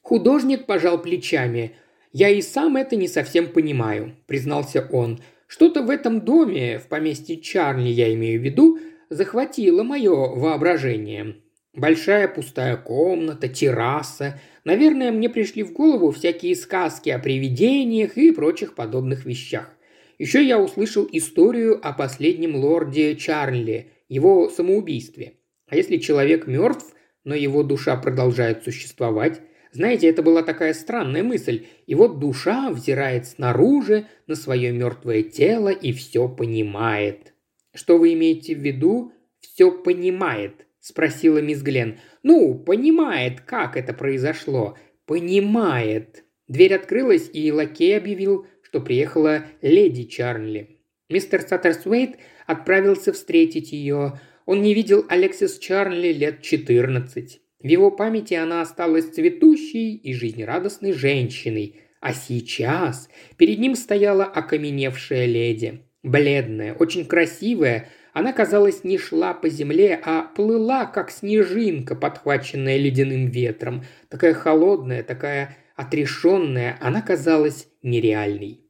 Художник 0.00 0.66
пожал 0.66 1.02
плечами. 1.02 1.74
«Я 2.12 2.28
и 2.28 2.40
сам 2.40 2.76
это 2.76 2.94
не 2.94 3.08
совсем 3.08 3.48
понимаю»,– 3.48 4.16
признался 4.26 4.88
он. 4.92 5.20
«Что-то 5.48 5.82
в 5.82 5.90
этом 5.90 6.20
доме, 6.20 6.78
в 6.78 6.86
поместье 6.86 7.40
Чарли, 7.40 7.88
я 7.88 8.12
имею 8.14 8.40
в 8.40 8.44
виду, 8.44 8.78
захватило 9.10 9.82
мое 9.82 10.14
воображение. 10.14 11.36
Большая 11.74 12.28
пустая 12.28 12.76
комната, 12.76 13.48
терраса, 13.48 14.40
Наверное, 14.66 15.12
мне 15.12 15.28
пришли 15.28 15.62
в 15.62 15.72
голову 15.72 16.10
всякие 16.10 16.56
сказки 16.56 17.08
о 17.08 17.20
привидениях 17.20 18.18
и 18.18 18.32
прочих 18.32 18.74
подобных 18.74 19.24
вещах. 19.24 19.70
Еще 20.18 20.44
я 20.44 20.58
услышал 20.58 21.08
историю 21.12 21.78
о 21.80 21.92
последнем 21.92 22.56
лорде 22.56 23.14
Чарли, 23.14 23.92
его 24.08 24.50
самоубийстве. 24.50 25.34
А 25.68 25.76
если 25.76 25.98
человек 25.98 26.48
мертв, 26.48 26.96
но 27.22 27.36
его 27.36 27.62
душа 27.62 27.94
продолжает 27.94 28.64
существовать? 28.64 29.40
Знаете, 29.70 30.08
это 30.08 30.24
была 30.24 30.42
такая 30.42 30.74
странная 30.74 31.22
мысль. 31.22 31.66
И 31.86 31.94
вот 31.94 32.18
душа 32.18 32.70
взирает 32.70 33.28
снаружи 33.28 34.06
на 34.26 34.34
свое 34.34 34.72
мертвое 34.72 35.22
тело 35.22 35.68
и 35.68 35.92
все 35.92 36.28
понимает. 36.28 37.34
Что 37.76 37.98
вы 37.98 38.14
имеете 38.14 38.54
в 38.54 38.60
виду? 38.60 39.12
Все 39.38 39.70
понимает, 39.70 40.66
спросила 40.80 41.38
мисс 41.38 41.60
Глен. 41.60 41.98
Ну, 42.22 42.54
понимает, 42.54 43.42
как 43.42 43.76
это 43.76 43.92
произошло. 43.92 44.78
Понимает. 45.04 46.24
Дверь 46.48 46.74
открылась, 46.74 47.28
и 47.32 47.52
лакей 47.52 47.98
объявил, 47.98 48.46
что 48.62 48.80
приехала 48.80 49.44
леди 49.60 50.04
Чарли. 50.04 50.80
Мистер 51.10 51.42
Саттерсвейт 51.42 52.16
отправился 52.46 53.12
встретить 53.12 53.72
ее. 53.72 54.20
Он 54.46 54.62
не 54.62 54.72
видел 54.72 55.04
Алексис 55.10 55.58
Чарли 55.58 56.14
лет 56.14 56.40
14. 56.40 57.40
В 57.60 57.66
его 57.66 57.90
памяти 57.90 58.34
она 58.34 58.62
осталась 58.62 59.10
цветущей 59.10 59.96
и 59.96 60.14
жизнерадостной 60.14 60.92
женщиной. 60.92 61.80
А 62.00 62.14
сейчас 62.14 63.10
перед 63.36 63.58
ним 63.58 63.74
стояла 63.74 64.24
окаменевшая 64.24 65.26
леди. 65.26 65.85
Бледная, 66.06 66.72
очень 66.72 67.04
красивая, 67.04 67.88
она, 68.12 68.32
казалось, 68.32 68.84
не 68.84 68.96
шла 68.96 69.34
по 69.34 69.48
земле, 69.48 70.00
а 70.04 70.22
плыла, 70.22 70.86
как 70.86 71.10
снежинка, 71.10 71.96
подхваченная 71.96 72.76
ледяным 72.76 73.26
ветром. 73.26 73.82
Такая 74.08 74.32
холодная, 74.32 75.02
такая 75.02 75.56
отрешенная, 75.74 76.78
она 76.80 77.02
казалась 77.02 77.66
нереальной. 77.82 78.60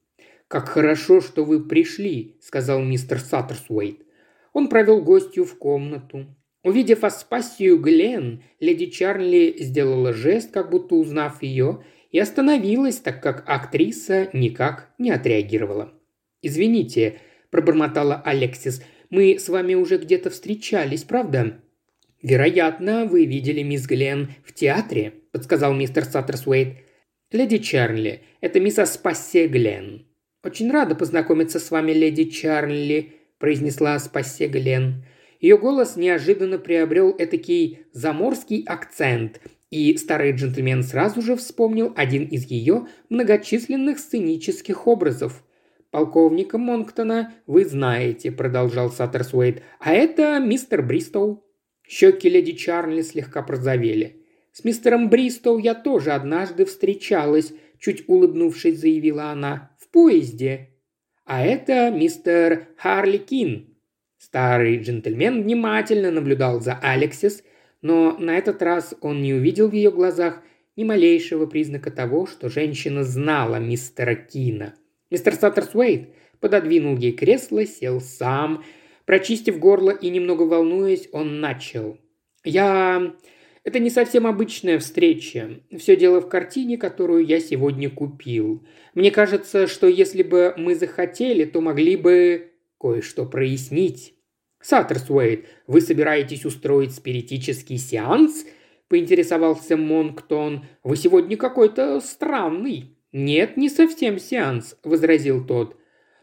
«Как 0.49 0.71
хорошо, 0.71 1.21
что 1.21 1.45
вы 1.45 1.63
пришли»,– 1.63 2.39
сказал 2.41 2.81
мистер 2.81 3.21
Саттерсуэйт. 3.21 4.01
Он 4.55 4.69
провел 4.69 5.03
гостью 5.03 5.45
в 5.45 5.59
комнату. 5.59 6.35
Увидев 6.65 7.05
Аспасию 7.05 7.79
Глен, 7.79 8.45
леди 8.61 8.87
Чарли 8.87 9.57
сделала 9.59 10.15
жест, 10.15 10.53
как 10.53 10.71
будто 10.71 10.95
узнав 10.95 11.43
ее, 11.43 11.85
и 12.11 12.19
остановилась, 12.19 12.97
так 12.97 13.23
как 13.23 13.45
актриса 13.47 14.31
никак 14.33 14.95
не 14.97 15.11
отреагировала. 15.11 15.93
«Извините»,– 16.41 17.19
пробормотала 17.51 18.23
Алексис,– 18.25 18.83
мы 19.11 19.39
с 19.39 19.49
вами 19.49 19.75
уже 19.75 19.99
где-то 19.99 20.31
встречались, 20.31 21.05
правда?» 21.05 21.61
«Вероятно, 22.23 23.05
вы 23.05 23.25
видели 23.25 23.63
мисс 23.63 23.87
Глен 23.87 24.35
в 24.45 24.53
театре»,– 24.53 25.13
подсказал 25.33 25.75
мистер 25.75 26.05
Саттерсуэйт. 26.05 26.79
«Леди 27.31 27.59
Чарли, 27.59 28.23
это 28.41 28.59
мисс 28.59 28.79
Аспассе 28.79 29.47
Глен». 29.47 30.07
«Очень 30.43 30.71
рада 30.71 30.95
познакомиться 30.95 31.61
с 31.61 31.71
вами, 31.71 31.93
леди 31.93 32.25
Чарли»,– 32.25 33.13
произнесла 33.39 33.95
Аспассе 33.95 34.47
Глен. 34.47 35.05
Ее 35.41 35.59
голос 35.59 35.97
неожиданно 35.97 36.59
приобрел 36.59 37.15
этакий 37.17 37.81
заморский 37.93 38.65
акцент, 38.67 39.41
и 39.71 39.97
старый 39.97 40.33
джентльмен 40.33 40.83
сразу 40.83 41.21
же 41.21 41.37
вспомнил 41.37 41.93
один 41.97 42.25
из 42.25 42.45
ее 42.47 42.87
многочисленных 43.11 43.99
сценических 43.99 44.87
образов 44.87 45.45
полковника 45.97 46.59
Монктона 46.59 47.33
вы 47.47 47.65
знаете»,– 47.65 48.31
продолжал 48.41 48.91
Саттерсуэйт. 48.91 49.63
«А 49.81 49.95
это 49.95 50.39
мистер 50.41 50.83
Бристоу». 50.83 51.43
Щеки 51.89 52.29
леди 52.29 52.53
Чарли 52.53 53.01
слегка 53.01 53.41
прозовели. 53.41 54.23
«С 54.53 54.63
мистером 54.63 55.09
Бристоу 55.09 55.57
я 55.57 55.75
тоже 55.75 56.13
однажды 56.13 56.67
встречалась»,– 56.67 57.55
чуть 57.79 58.07
улыбнувшись, 58.11 58.79
заявила 58.79 59.31
она. 59.31 59.71
«В 59.79 59.89
поезде». 59.89 60.69
«А 61.25 61.43
это 61.43 61.91
мистер 61.91 62.69
Харли 62.77 63.17
Кин». 63.17 63.79
Старый 64.19 64.77
джентльмен 64.77 65.45
внимательно 65.45 66.11
наблюдал 66.11 66.61
за 66.61 66.75
Алексис, 66.75 67.43
но 67.81 68.19
на 68.19 68.37
этот 68.37 68.61
раз 68.61 68.95
он 69.01 69.23
не 69.23 69.33
увидел 69.33 69.71
в 69.71 69.73
ее 69.73 69.91
глазах 69.91 70.43
ни 70.77 70.85
малейшего 70.85 71.47
признака 71.47 71.91
того, 71.91 72.27
что 72.27 72.51
женщина 72.51 73.03
знала 73.03 73.57
мистера 73.57 74.15
Кина– 74.15 74.75
Мистер 75.11 75.35
Саттерсуэйт 75.35 76.11
пододвинул 76.41 76.97
ей 76.97 77.13
кресло, 77.13 77.65
сел 77.65 78.01
сам. 78.01 78.65
Прочистив 79.05 79.59
горло 79.59 79.91
и 79.91 80.11
немного 80.11 80.43
волнуясь, 80.43 81.09
он 81.13 81.41
начал. 81.41 81.99
«Я... 82.45 83.15
Это 83.63 83.81
не 83.81 83.91
совсем 83.91 84.29
обычная 84.29 84.79
встреча. 84.79 85.61
Все 85.77 85.97
дело 85.97 86.21
в 86.21 86.29
картине, 86.29 86.79
которую 86.79 87.25
я 87.25 87.41
сегодня 87.41 87.91
купил. 87.91 88.65
Мне 88.95 89.11
кажется, 89.11 89.67
что 89.67 89.89
если 89.89 90.23
бы 90.23 90.55
мы 90.57 90.77
захотели, 90.77 91.45
то 91.45 91.61
могли 91.61 91.97
бы 91.97 92.53
кое-что 92.81 93.27
прояснить». 93.27 94.15
«Саттерсуэйт, 94.61 95.47
вы 95.69 95.81
собираетесь 95.81 96.45
устроить 96.45 96.95
спиритический 96.95 97.79
сеанс?»– 97.79 98.45
поинтересовался 98.89 99.77
Монктон. 99.77 100.65
«Вы 100.83 100.97
сегодня 100.97 101.37
какой-то 101.37 102.01
странный». 102.01 102.96
«Нет, 103.13 103.57
не 103.57 103.69
совсем 103.69 104.19
сеанс»,– 104.19 104.77
возразил 104.85 105.45
тот. 105.45 105.77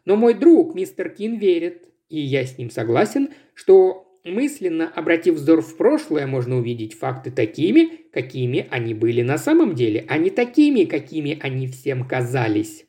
«Но 0.05 0.15
мой 0.15 0.33
друг, 0.33 0.75
мистер 0.75 1.09
Кин, 1.09 1.37
верит, 1.37 1.89
и 2.09 2.19
я 2.19 2.45
с 2.45 2.57
ним 2.57 2.69
согласен, 2.69 3.29
что 3.53 4.19
мысленно, 4.23 4.91
обратив 4.93 5.35
взор 5.35 5.61
в 5.61 5.77
прошлое, 5.77 6.27
можно 6.27 6.57
увидеть 6.57 6.93
факты 6.93 7.31
такими, 7.31 8.01
какими 8.11 8.67
они 8.69 8.93
были 8.93 9.21
на 9.21 9.37
самом 9.37 9.75
деле, 9.75 10.05
а 10.07 10.17
не 10.17 10.29
такими, 10.29 10.83
какими 10.83 11.39
они 11.41 11.67
всем 11.67 12.07
казались». 12.07 12.85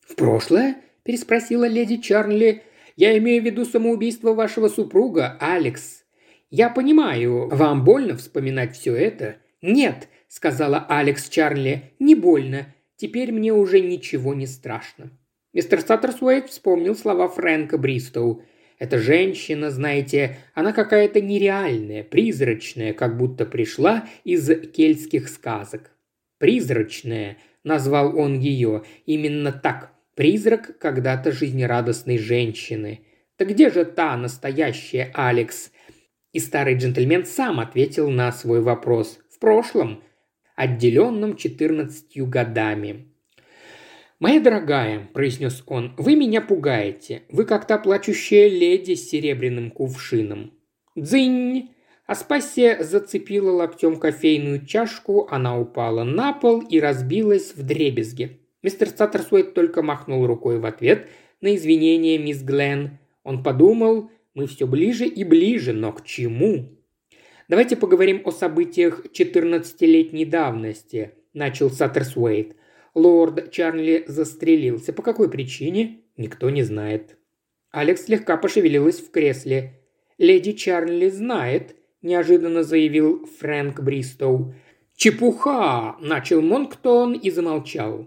«В 0.00 0.16
прошлое?»– 0.16 0.76
переспросила 1.02 1.66
леди 1.66 1.96
Чарли. 1.96 2.62
«Я 2.96 3.16
имею 3.18 3.42
в 3.42 3.46
виду 3.46 3.64
самоубийство 3.64 4.34
вашего 4.34 4.68
супруга, 4.68 5.36
Алекс. 5.40 6.04
Я 6.50 6.68
понимаю, 6.68 7.48
вам 7.48 7.84
больно 7.84 8.16
вспоминать 8.16 8.76
все 8.76 8.94
это?» 8.94 9.36
«Нет»,– 9.62 10.08
сказала 10.28 10.84
Алекс 10.88 11.28
Чарли,– 11.28 11.90
«не 11.98 12.14
больно. 12.14 12.73
Теперь 12.96 13.32
мне 13.32 13.52
уже 13.52 13.80
ничего 13.80 14.34
не 14.34 14.46
страшно. 14.46 15.10
Мистер 15.52 15.80
Саттерсуэйт 15.80 16.48
вспомнил 16.48 16.94
слова 16.94 17.28
Фрэнка 17.28 17.78
Бристоу. 17.78 18.42
«Эта 18.78 18.98
женщина, 18.98 19.70
знаете, 19.70 20.38
она 20.54 20.72
какая-то 20.72 21.20
нереальная, 21.20 22.02
призрачная, 22.02 22.92
как 22.92 23.16
будто 23.16 23.46
пришла 23.46 24.08
из 24.24 24.48
кельтских 24.72 25.28
сказок. 25.28 25.92
Призрачная, 26.38 27.38
назвал 27.62 28.18
он 28.18 28.38
ее. 28.38 28.82
Именно 29.06 29.52
так. 29.52 29.92
Призрак 30.14 30.78
когда-то 30.78 31.32
жизнерадостной 31.32 32.18
женщины. 32.18 33.06
Так 33.36 33.48
где 33.48 33.70
же 33.70 33.84
та 33.84 34.16
настоящая 34.16 35.10
Алекс? 35.14 35.72
И 36.32 36.38
старый 36.38 36.76
джентльмен 36.76 37.24
сам 37.24 37.58
ответил 37.60 38.10
на 38.10 38.30
свой 38.30 38.60
вопрос. 38.60 39.18
В 39.30 39.38
прошлом, 39.38 40.02
отделенном 40.54 41.36
четырнадцатью 41.36 42.26
годами. 42.26 43.06
«Моя 44.20 44.40
дорогая»,– 44.40 45.08
произнес 45.12 45.62
он,– 45.66 45.94
«вы 45.98 46.16
меня 46.16 46.40
пугаете. 46.40 47.22
Вы 47.28 47.44
как 47.44 47.66
та 47.66 47.78
плачущая 47.78 48.48
леди 48.48 48.94
с 48.94 49.10
серебряным 49.10 49.70
кувшином». 49.70 50.52
«Дзынь!» 50.94 51.70
Аспасия 52.06 52.82
зацепила 52.82 53.50
локтем 53.50 53.98
кофейную 53.98 54.66
чашку, 54.66 55.26
она 55.30 55.58
упала 55.58 56.04
на 56.04 56.34
пол 56.34 56.60
и 56.60 56.78
разбилась 56.78 57.54
в 57.54 57.62
дребезги. 57.62 58.40
Мистер 58.62 58.88
Саттерсуэт 58.88 59.54
только 59.54 59.82
махнул 59.82 60.26
рукой 60.26 60.58
в 60.58 60.66
ответ 60.66 61.08
на 61.40 61.54
извинения 61.56 62.18
мисс 62.18 62.42
Глен. 62.42 62.98
Он 63.22 63.42
подумал, 63.42 64.10
мы 64.34 64.46
все 64.46 64.66
ближе 64.66 65.06
и 65.06 65.24
ближе, 65.24 65.72
но 65.72 65.92
к 65.92 66.04
чему? 66.04 66.78
Давайте 67.48 67.76
поговорим 67.76 68.22
о 68.24 68.30
событиях 68.30 69.04
14-летней 69.06 70.24
давности, 70.24 71.12
начал 71.34 71.70
Саттерсуэйт. 71.70 72.56
Лорд 72.94 73.50
Чарли 73.50 74.04
застрелился. 74.06 74.92
По 74.92 75.02
какой 75.02 75.30
причине? 75.30 76.00
Никто 76.16 76.48
не 76.48 76.62
знает. 76.62 77.16
Алекс 77.70 78.04
слегка 78.04 78.36
пошевелилась 78.36 79.00
в 79.00 79.10
кресле. 79.10 79.80
«Леди 80.16 80.52
Чарли 80.52 81.08
знает»,– 81.08 81.74
неожиданно 82.02 82.62
заявил 82.62 83.26
Фрэнк 83.40 83.80
Бристоу. 83.80 84.54
«Чепуха!»– 84.94 85.96
начал 86.00 86.40
Монктон 86.40 87.14
и 87.14 87.30
замолчал. 87.30 88.06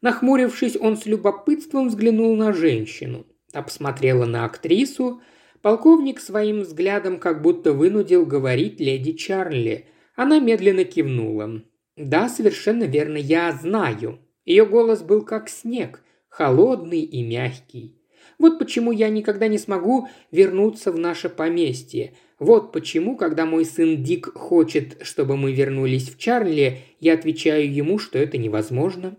Нахмурившись, 0.00 0.76
он 0.80 0.96
с 0.96 1.04
любопытством 1.04 1.88
взглянул 1.88 2.34
на 2.34 2.54
женщину. 2.54 3.26
Та 3.52 3.62
посмотрела 3.62 4.24
на 4.24 4.46
актрису. 4.46 5.20
Полковник 5.64 6.20
своим 6.20 6.60
взглядом 6.60 7.18
как 7.18 7.40
будто 7.40 7.72
вынудил 7.72 8.26
говорить 8.26 8.80
леди 8.80 9.12
Чарли. 9.12 9.86
Она 10.14 10.38
медленно 10.38 10.84
кивнула. 10.84 11.62
«Да, 11.96 12.28
совершенно 12.28 12.84
верно, 12.84 13.16
я 13.16 13.50
знаю». 13.50 14.18
Ее 14.44 14.66
голос 14.66 15.00
был 15.00 15.24
как 15.24 15.48
снег, 15.48 16.02
холодный 16.28 17.00
и 17.00 17.22
мягкий. 17.22 17.98
Вот 18.38 18.58
почему 18.58 18.92
я 18.92 19.08
никогда 19.08 19.48
не 19.48 19.56
смогу 19.56 20.06
вернуться 20.30 20.92
в 20.92 20.98
наше 20.98 21.30
поместье. 21.30 22.12
Вот 22.38 22.70
почему, 22.70 23.16
когда 23.16 23.46
мой 23.46 23.64
сын 23.64 24.02
Дик 24.02 24.34
хочет, 24.34 24.98
чтобы 25.00 25.38
мы 25.38 25.54
вернулись 25.54 26.10
в 26.10 26.18
Чарли, 26.18 26.80
я 27.00 27.14
отвечаю 27.14 27.72
ему, 27.72 27.98
что 27.98 28.18
это 28.18 28.36
невозможно. 28.36 29.16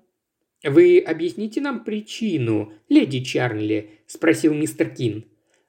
«Вы 0.64 1.00
объясните 1.00 1.60
нам 1.60 1.84
причину, 1.84 2.72
леди 2.88 3.22
Чарли?»– 3.22 3.90
спросил 4.06 4.54
мистер 4.54 4.92
Кин. 4.92 5.26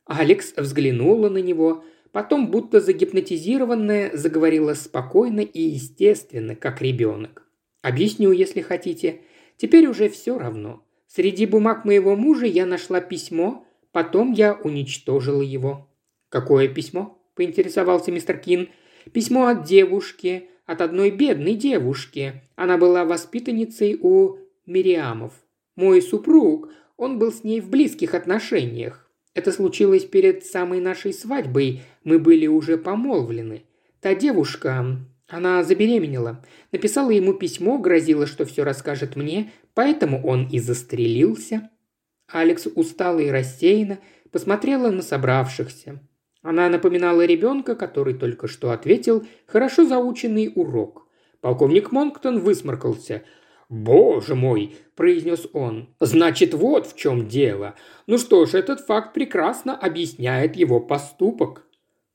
Алекс 0.06 0.54
взглянула 0.56 1.28
на 1.28 1.38
него, 1.38 1.84
потом, 2.12 2.50
будто 2.50 2.80
загипнотизированная, 2.80 4.16
заговорила 4.16 4.74
спокойно 4.74 5.40
и 5.40 5.60
естественно, 5.60 6.54
как 6.54 6.80
ребенок. 6.80 7.42
«Объясню, 7.82 8.32
если 8.32 8.60
хотите. 8.60 9.20
Теперь 9.56 9.86
уже 9.86 10.08
все 10.08 10.38
равно. 10.38 10.82
Среди 11.08 11.46
бумаг 11.46 11.84
моего 11.84 12.16
мужа 12.16 12.46
я 12.46 12.66
нашла 12.66 13.00
письмо, 13.00 13.66
потом 13.92 14.32
я 14.32 14.54
уничтожила 14.54 15.42
его». 15.42 15.88
«Какое 16.28 16.68
письмо?»– 16.68 17.18
поинтересовался 17.34 18.10
мистер 18.12 18.38
Кин. 18.38 18.68
«Письмо 19.12 19.46
от 19.46 19.64
девушки, 19.64 20.48
от 20.66 20.80
одной 20.80 21.10
бедной 21.10 21.54
девушки. 21.54 22.42
Она 22.56 22.76
была 22.76 23.04
воспитанницей 23.04 23.98
у 24.00 24.38
Мириамов. 24.66 25.32
Мой 25.76 26.02
супруг, 26.02 26.70
он 26.96 27.18
был 27.18 27.32
с 27.32 27.44
ней 27.44 27.60
в 27.60 27.70
близких 27.70 28.14
отношениях. 28.14 29.05
Это 29.36 29.52
случилось 29.52 30.06
перед 30.06 30.46
самой 30.46 30.80
нашей 30.80 31.12
свадьбой, 31.12 31.82
мы 32.04 32.18
были 32.18 32.46
уже 32.46 32.78
помолвлены. 32.78 33.64
Та 34.00 34.14
девушка, 34.14 34.96
она 35.28 35.62
забеременела. 35.62 36.42
Написала 36.72 37.10
ему 37.10 37.34
письмо, 37.34 37.76
грозила, 37.76 38.26
что 38.26 38.46
все 38.46 38.64
расскажет 38.64 39.14
мне, 39.14 39.52
поэтому 39.74 40.26
он 40.26 40.48
и 40.48 40.58
застрелился. 40.58 41.68
Алекс 42.32 42.66
устала 42.66 43.18
и 43.18 43.28
рассеянно 43.28 43.98
посмотрела 44.30 44.90
на 44.90 45.02
собравшихся. 45.02 46.00
Она 46.40 46.70
напоминала 46.70 47.26
ребенка, 47.26 47.76
который 47.76 48.14
только 48.14 48.48
что 48.48 48.70
ответил 48.70 49.26
хорошо 49.44 49.84
заученный 49.84 50.50
урок. 50.54 51.08
Полковник 51.42 51.92
Монктон 51.92 52.38
высморкался. 52.38 53.22
«Боже 53.68 54.34
мой!»– 54.34 54.76
произнес 54.94 55.46
он. 55.52 55.88
«Значит, 56.00 56.54
вот 56.54 56.86
в 56.86 56.96
чем 56.96 57.26
дело. 57.26 57.74
Ну 58.06 58.18
что 58.18 58.46
ж, 58.46 58.54
этот 58.54 58.80
факт 58.80 59.12
прекрасно 59.12 59.76
объясняет 59.76 60.56
его 60.56 60.80
поступок. 60.80 61.66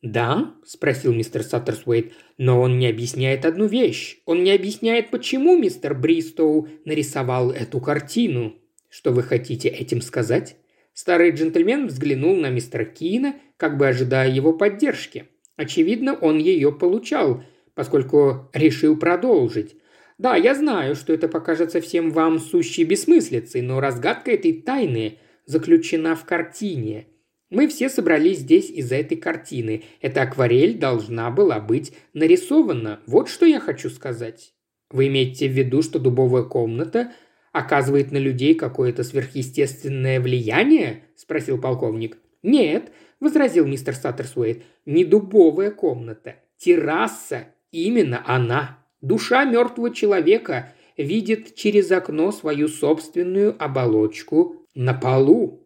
«Да?»– 0.02 0.56
спросил 0.66 1.14
мистер 1.14 1.44
Саттерсуэйт. 1.44 2.14
«Но 2.38 2.60
он 2.60 2.80
не 2.80 2.88
объясняет 2.88 3.46
одну 3.46 3.68
вещь. 3.68 4.20
Он 4.26 4.44
не 4.44 4.52
объясняет, 4.52 5.12
почему 5.12 5.58
мистер 5.58 5.94
Бристоу 5.94 6.68
нарисовал 6.86 7.52
эту 7.52 7.80
картину. 7.80 8.56
Что 8.90 9.12
вы 9.12 9.22
хотите 9.22 9.70
этим 9.70 10.02
сказать?» 10.02 10.58
Старый 10.94 11.32
джентльмен 11.32 11.88
взглянул 11.88 12.36
на 12.36 12.50
мистера 12.50 12.84
Кина, 12.84 13.36
как 13.58 13.78
бы 13.78 13.88
ожидая 13.88 14.30
его 14.30 14.54
поддержки. 14.54 15.28
Очевидно, 15.56 16.16
он 16.16 16.40
ее 16.40 16.72
получал, 16.72 17.44
поскольку 17.76 18.50
решил 18.54 18.98
продолжить. 18.98 19.76
«Да, 20.22 20.36
я 20.36 20.54
знаю, 20.54 20.94
что 20.94 21.14
это 21.14 21.28
покажется 21.28 21.82
всем 21.82 22.12
вам 22.12 22.38
сущей 22.38 22.84
бессмыслицей, 22.84 23.64
но 23.64 23.80
разгадка 23.80 24.30
этой 24.30 24.54
тайны 24.54 25.18
заключена 25.48 26.16
в 26.16 26.26
картине. 26.26 27.08
Мы 27.50 27.68
все 27.68 27.90
собрались 27.90 28.38
здесь 28.38 28.70
из-за 28.70 28.98
этой 28.98 29.18
картины. 29.18 29.84
Эта 30.00 30.22
акварель 30.22 30.78
должна 30.78 31.32
была 31.32 31.60
быть 31.60 31.94
нарисована. 32.14 33.00
Вот 33.08 33.30
что 33.30 33.48
я 33.48 33.60
хочу 33.60 33.90
сказать. 33.90 34.54
Вы 34.92 35.08
имеете 35.08 35.48
в 35.48 35.54
виду, 35.54 35.82
что 35.82 35.98
дубовая 35.98 36.44
комната 36.44 37.14
оказывает 37.52 38.12
на 38.12 38.18
людей 38.18 38.54
какое-то 38.54 39.04
сверхъестественное 39.04 40.20
влияние?»– 40.20 41.06
спросил 41.16 41.60
полковник. 41.60 42.20
«Нет»,– 42.44 42.92
возразил 43.20 43.66
мистер 43.66 43.96
Саттерсуэйт,– 43.96 44.62
«не 44.86 45.04
дубовая 45.04 45.72
комната. 45.72 46.36
Терраса. 46.58 47.48
Именно 47.72 48.24
она. 48.28 48.81
Душа 49.02 49.46
мертвого 49.46 49.94
человека 49.94 50.74
видит 50.96 51.56
через 51.56 51.92
окно 51.92 52.32
свою 52.32 52.68
собственную 52.68 53.56
оболочку 53.58 54.66
на 54.74 54.94
полу 54.94 55.62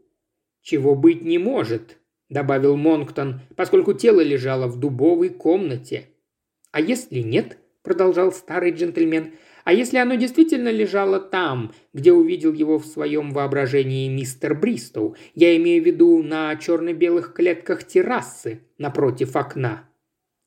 чего 0.65 0.95
быть 0.95 1.21
не 1.21 1.37
может»,– 1.37 1.99
добавил 2.29 2.75
Монктон, 2.75 3.41
поскольку 3.55 3.93
тело 3.93 4.21
лежало 4.21 4.67
в 4.67 4.79
дубовой 4.79 5.29
комнате. 5.29 6.09
«А 6.71 6.81
если 6.81 7.19
нет?»– 7.19 7.59
продолжал 7.83 8.31
старый 8.31 8.71
джентльмен. 8.71 9.33
«А 9.63 9.73
если 9.73 9.97
оно 9.97 10.15
действительно 10.15 10.69
лежало 10.69 11.19
там, 11.19 11.71
где 11.93 12.11
увидел 12.11 12.51
его 12.51 12.79
в 12.79 12.85
своем 12.85 13.31
воображении 13.31 14.09
мистер 14.09 14.55
Бристоу? 14.55 15.15
Я 15.35 15.55
имею 15.57 15.83
в 15.83 15.85
виду 15.85 16.23
на 16.23 16.55
черно-белых 16.55 17.33
клетках 17.33 17.83
террасы 17.83 18.61
напротив 18.79 19.35
окна». 19.35 19.87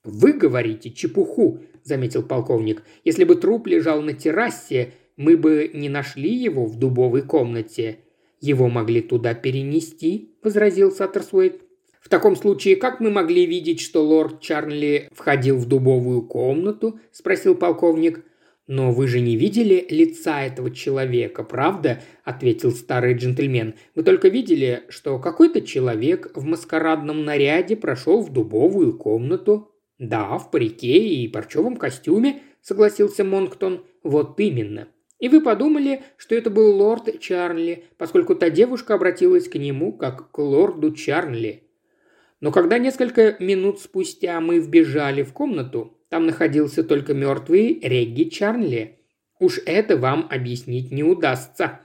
«Вы 0.02 0.32
говорите 0.32 0.90
чепуху»,– 0.90 1.60
заметил 1.88 2.22
полковник. 2.22 2.84
«Если 3.04 3.24
бы 3.24 3.34
труп 3.34 3.66
лежал 3.66 4.02
на 4.02 4.12
террасе, 4.12 4.92
мы 5.18 5.36
бы 5.36 5.70
не 5.74 5.88
нашли 5.88 6.32
его 6.32 6.64
в 6.64 6.78
дубовой 6.78 7.22
комнате. 7.22 7.98
«Его 8.40 8.68
могли 8.68 9.00
туда 9.00 9.34
перенести»,– 9.34 10.36
возразил 10.42 10.92
Саттерсуэйт. 10.92 11.60
«В 12.00 12.08
таком 12.08 12.36
случае, 12.36 12.76
как 12.76 13.00
мы 13.00 13.10
могли 13.10 13.44
видеть, 13.44 13.80
что 13.80 14.04
лорд 14.04 14.40
Чарли 14.40 15.08
входил 15.12 15.56
в 15.56 15.66
дубовую 15.66 16.22
комнату?»– 16.22 17.00
спросил 17.10 17.56
полковник. 17.56 18.24
«Но 18.68 18.92
вы 18.92 19.08
же 19.08 19.20
не 19.20 19.36
видели 19.36 19.84
лица 19.90 20.44
этого 20.44 20.70
человека, 20.70 21.42
правда?»– 21.42 22.00
ответил 22.24 22.70
старый 22.70 23.14
джентльмен. 23.14 23.74
«Вы 23.96 24.04
только 24.04 24.28
видели, 24.28 24.84
что 24.88 25.18
какой-то 25.18 25.62
человек 25.62 26.30
в 26.36 26.44
маскарадном 26.44 27.24
наряде 27.24 27.74
прошел 27.74 28.22
в 28.22 28.32
дубовую 28.32 28.96
комнату?» 28.96 29.72
«Да, 29.98 30.38
в 30.38 30.50
парике 30.50 30.98
и 30.98 31.28
парчевом 31.28 31.76
костюме»,– 31.76 32.42
согласился 32.62 33.24
Монктон. 33.24 33.84
«Вот 34.02 34.38
именно. 34.38 34.88
И 35.18 35.28
вы 35.28 35.40
подумали, 35.40 36.02
что 36.16 36.36
это 36.36 36.50
был 36.50 36.76
лорд 36.76 37.18
Чарли, 37.20 37.84
поскольку 37.96 38.36
та 38.36 38.50
девушка 38.50 38.94
обратилась 38.94 39.48
к 39.48 39.56
нему 39.56 39.92
как 39.92 40.30
к 40.30 40.38
лорду 40.38 40.92
Чарли. 40.92 41.64
Но 42.40 42.52
когда 42.52 42.78
несколько 42.78 43.36
минут 43.40 43.80
спустя 43.80 44.40
мы 44.40 44.60
вбежали 44.60 45.24
в 45.24 45.32
комнату, 45.32 45.98
там 46.08 46.26
находился 46.26 46.84
только 46.84 47.14
мертвый 47.14 47.80
Регги 47.82 48.30
Чарли. 48.30 49.00
Уж 49.40 49.60
это 49.66 49.96
вам 49.96 50.28
объяснить 50.30 50.92
не 50.92 51.02
удастся. 51.02 51.80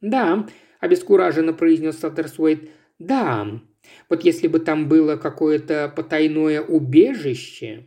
«Да»,– 0.00 0.48
обескураженно 0.80 1.52
произнес 1.52 1.98
Саттерсуэйт,– 1.98 2.68
«да, 2.98 3.60
вот 4.08 4.24
если 4.24 4.48
бы 4.48 4.60
там 4.60 4.88
было 4.88 5.16
какое-то 5.16 5.92
потайное 5.94 6.60
убежище...» 6.60 7.86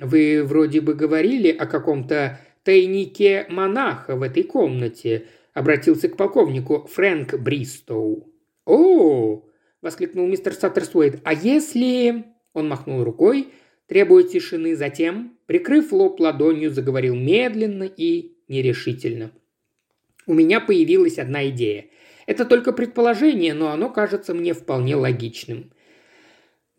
«Вы 0.00 0.42
вроде 0.44 0.80
бы 0.80 0.94
говорили 0.94 1.50
о 1.50 1.66
каком-то 1.66 2.40
тайнике 2.64 3.46
монаха 3.50 4.16
в 4.16 4.22
этой 4.22 4.42
комнате»,– 4.42 5.26
обратился 5.54 6.08
к 6.08 6.16
полковнику 6.16 6.88
Фрэнк 6.90 7.34
Бристоу. 7.38 8.26
«О!»– 8.64 9.44
воскликнул 9.82 10.26
мистер 10.26 10.54
Саттерсуэйт. 10.54 11.20
«А 11.24 11.34
если...»– 11.34 12.24
он 12.54 12.68
махнул 12.68 13.04
рукой, 13.04 13.48
требуя 13.86 14.22
тишины, 14.22 14.74
затем, 14.74 15.36
прикрыв 15.46 15.92
лоб 15.92 16.18
ладонью, 16.20 16.70
заговорил 16.70 17.14
медленно 17.14 17.84
и 17.84 18.36
нерешительно. 18.48 19.32
«У 20.26 20.32
меня 20.32 20.60
появилась 20.60 21.18
одна 21.18 21.48
идея. 21.50 21.86
Это 22.30 22.44
только 22.44 22.72
предположение, 22.72 23.54
но 23.54 23.72
оно 23.72 23.90
кажется 23.90 24.34
мне 24.34 24.54
вполне 24.54 24.94
логичным. 24.94 25.72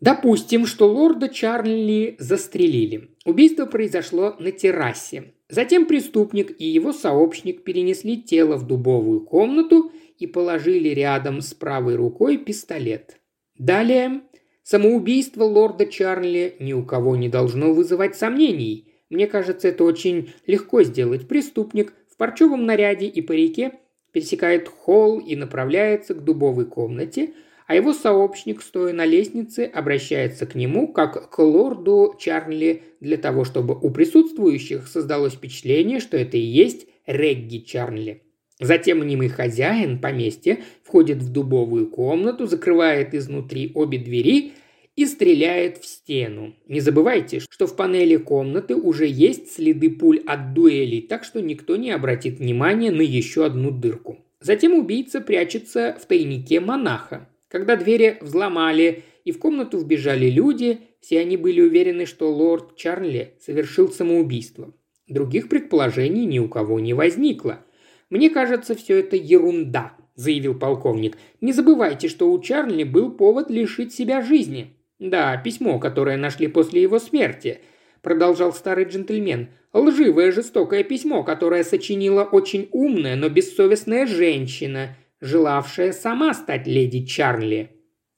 Допустим, 0.00 0.64
что 0.64 0.88
лорда 0.88 1.28
Чарли 1.28 2.16
застрелили. 2.18 3.10
Убийство 3.26 3.66
произошло 3.66 4.34
на 4.38 4.50
террасе. 4.50 5.34
Затем 5.50 5.84
преступник 5.84 6.58
и 6.58 6.64
его 6.64 6.94
сообщник 6.94 7.64
перенесли 7.64 8.22
тело 8.22 8.56
в 8.56 8.66
дубовую 8.66 9.26
комнату 9.26 9.92
и 10.18 10.26
положили 10.26 10.88
рядом 10.88 11.42
с 11.42 11.52
правой 11.52 11.96
рукой 11.96 12.38
пистолет. 12.38 13.20
Далее, 13.58 14.22
самоубийство 14.62 15.44
лорда 15.44 15.84
Чарли 15.84 16.56
ни 16.60 16.72
у 16.72 16.82
кого 16.82 17.14
не 17.14 17.28
должно 17.28 17.74
вызывать 17.74 18.16
сомнений. 18.16 18.90
Мне 19.10 19.26
кажется, 19.26 19.68
это 19.68 19.84
очень 19.84 20.32
легко 20.46 20.82
сделать. 20.82 21.28
Преступник 21.28 21.92
в 22.10 22.16
парчевом 22.16 22.64
наряде 22.64 23.06
и 23.06 23.20
парике 23.20 23.80
пересекает 24.12 24.68
холл 24.68 25.18
и 25.18 25.34
направляется 25.36 26.14
к 26.14 26.22
дубовой 26.22 26.66
комнате– 26.66 27.34
а 27.72 27.74
его 27.74 27.94
сообщник, 27.94 28.60
стоя 28.60 28.92
на 28.92 29.06
лестнице, 29.06 29.64
обращается 29.64 30.44
к 30.44 30.54
нему 30.54 30.88
как 30.88 31.30
к 31.30 31.38
лорду 31.38 32.14
Чарли 32.18 32.82
для 33.00 33.16
того, 33.16 33.44
чтобы 33.44 33.74
у 33.74 33.90
присутствующих 33.90 34.86
создалось 34.86 35.32
впечатление, 35.32 36.00
что 36.00 36.18
это 36.18 36.36
и 36.36 36.40
есть 36.40 36.86
Регги 37.06 37.58
Чарли. 37.58 38.24
Затем 38.60 38.98
мнимый 38.98 39.28
хозяин 39.28 40.00
поместья 40.00 40.58
входит 40.84 41.18
в 41.18 41.32
дубовую 41.32 41.88
комнату, 41.88 42.46
закрывает 42.46 43.14
изнутри 43.14 43.72
обе 43.74 43.96
двери 43.96 44.52
и 44.94 45.06
стреляет 45.06 45.78
в 45.78 45.86
стену. 45.86 46.54
Не 46.66 46.80
забывайте, 46.80 47.40
что 47.40 47.66
в 47.66 47.76
панели 47.76 48.16
комнаты 48.16 48.74
уже 48.74 49.06
есть 49.06 49.52
следы 49.52 49.90
пуль 49.90 50.22
от 50.26 50.52
дуэлей, 50.52 51.02
так 51.02 51.24
что 51.24 51.40
никто 51.40 51.76
не 51.76 51.90
обратит 51.90 52.38
внимания 52.38 52.90
на 52.90 53.02
еще 53.02 53.46
одну 53.46 53.70
дырку. 53.70 54.18
Затем 54.40 54.74
убийца 54.74 55.20
прячется 55.20 55.96
в 56.00 56.06
тайнике 56.06 56.60
монаха. 56.60 57.28
Когда 57.48 57.76
двери 57.76 58.18
взломали 58.20 59.04
и 59.24 59.32
в 59.32 59.38
комнату 59.38 59.78
вбежали 59.78 60.28
люди, 60.28 60.80
все 61.00 61.20
они 61.20 61.36
были 61.36 61.60
уверены, 61.60 62.06
что 62.06 62.32
лорд 62.32 62.76
Чарли 62.76 63.34
совершил 63.40 63.88
самоубийство. 63.88 64.74
Других 65.08 65.48
предположений 65.48 66.24
ни 66.24 66.38
у 66.38 66.48
кого 66.48 66.80
не 66.80 66.94
возникло. 66.94 67.64
«Мне 68.10 68.30
кажется, 68.30 68.74
все 68.74 69.00
это 69.00 69.16
ерунда»,– 69.16 69.96
заявил 70.16 70.58
полковник. 70.58 71.16
«Не 71.40 71.52
забывайте, 71.52 72.08
что 72.08 72.30
у 72.30 72.40
Чарли 72.40 72.84
был 72.84 73.10
повод 73.10 73.50
лишить 73.50 73.94
себя 73.94 74.22
жизни». 74.22 74.76
«Да, 75.02 75.36
письмо, 75.36 75.80
которое 75.80 76.16
нашли 76.16 76.46
после 76.46 76.80
его 76.80 77.00
смерти»,– 77.00 77.58
продолжал 78.02 78.52
старый 78.52 78.84
джентльмен. 78.84 79.48
«Лживое 79.72 80.30
жестокое 80.30 80.84
письмо, 80.84 81.24
которое 81.24 81.64
сочинила 81.64 82.22
очень 82.22 82.68
умная, 82.70 83.16
но 83.16 83.28
бессовестная 83.28 84.06
женщина, 84.06 84.96
желавшая 85.20 85.92
сама 85.92 86.34
стать 86.34 86.68
леди 86.68 87.04
Чарли. 87.04 87.70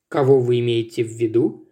Кого 0.09 0.41
вы 0.41 0.61
имеете 0.61 1.05
в 1.05 1.09
виду? 1.09 1.71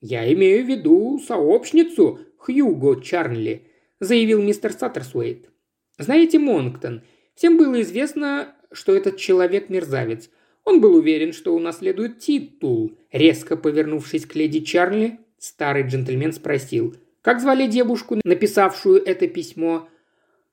Я 0.00 0.32
имею 0.32 0.64
в 0.64 0.68
виду 0.68 1.18
сообщницу 1.18 2.20
Хьюго 2.38 3.02
Чарли, 3.02 3.66
заявил 4.00 4.40
мистер 4.40 4.72
Саттерсуэйт. 4.72 5.50
Знаете, 5.98 6.38
Монктон, 6.38 7.02
всем 7.34 7.58
было 7.58 7.82
известно, 7.82 8.54
что 8.72 8.94
этот 8.94 9.18
человек 9.18 9.68
мерзавец. 9.68 10.30
Он 10.64 10.80
был 10.80 10.94
уверен, 10.96 11.32
что 11.32 11.54
унаследует 11.54 12.18
титул. 12.18 12.96
Резко 13.12 13.56
повернувшись 13.56 14.26
к 14.26 14.34
леди 14.34 14.60
Чарли, 14.60 15.18
старый 15.38 15.82
джентльмен 15.82 16.32
спросил, 16.32 16.94
как 17.22 17.40
звали 17.40 17.66
девушку, 17.66 18.20
написавшую 18.24 19.02
это 19.02 19.26
письмо? 19.28 19.88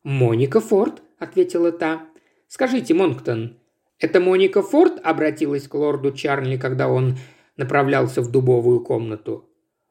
«Моника 0.04 0.62
Форд»,— 0.62 1.02
ответила 1.20 1.72
та. 1.72 2.08
«Скажите, 2.48 2.94
Монктон, 2.94 3.58
«Это 4.02 4.20
Моника 4.20 4.64
Форд 4.64 5.00
обратилась 5.04 5.68
к 5.68 5.76
лорду 5.76 6.12
Чарли, 6.12 6.58
когда 6.58 6.90
он 6.90 7.18
направлялся 7.56 8.22
в 8.22 8.32
дубовую 8.32 8.80
комнату?» 8.80 9.48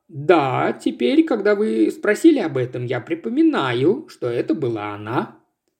«Да, 0.08 0.72
теперь, 0.72 1.22
когда 1.24 1.54
вы 1.54 1.88
спросили 1.92 2.40
об 2.40 2.56
этом, 2.56 2.84
я 2.84 3.00
припоминаю, 3.00 4.06
что 4.08 4.28
это 4.28 4.54
была 4.54 4.94
она». 4.94 5.36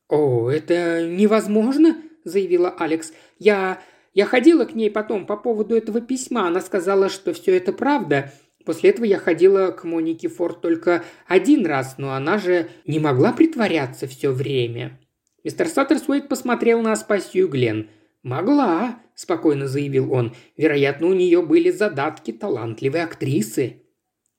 «О, 0.09 0.49
это 0.49 1.09
невозможно»,– 1.09 1.97
заявила 2.24 2.70
Алекс. 2.70 3.12
«Я... 3.41 3.80
я 4.12 4.26
ходила 4.26 4.64
к 4.64 4.74
ней 4.74 4.90
потом 4.90 5.26
по 5.26 5.36
поводу 5.36 5.76
этого 5.76 6.00
письма. 6.00 6.48
Она 6.48 6.61
сказала, 6.61 7.08
что 7.08 7.32
все 7.32 7.56
это 7.56 7.72
правда. 7.72 8.32
После 8.64 8.90
этого 8.90 9.04
я 9.04 9.18
ходила 9.18 9.70
к 9.70 9.84
Монике 9.84 10.28
Форд 10.28 10.61
только 10.61 11.04
один 11.26 11.64
раз, 11.66 11.96
но 11.98 12.12
она 12.12 12.38
же 12.38 12.68
не 12.86 12.98
могла 12.98 13.32
притворяться 13.32 14.06
все 14.06 14.30
время». 14.30 14.98
Мистер 15.42 15.68
Саттерсуэйт 15.68 16.28
посмотрел 16.28 16.82
на 16.82 16.92
Аспасию 16.92 17.48
Глен– 17.48 17.88
«Могла»,– 18.22 19.00
спокойно 19.14 19.66
заявил 19.66 20.12
он. 20.12 20.34
«Вероятно, 20.56 21.06
у 21.06 21.14
нее 21.14 21.42
были 21.42 21.70
задатки 21.70 22.32
талантливой 22.32 23.02
актрисы». 23.02 23.82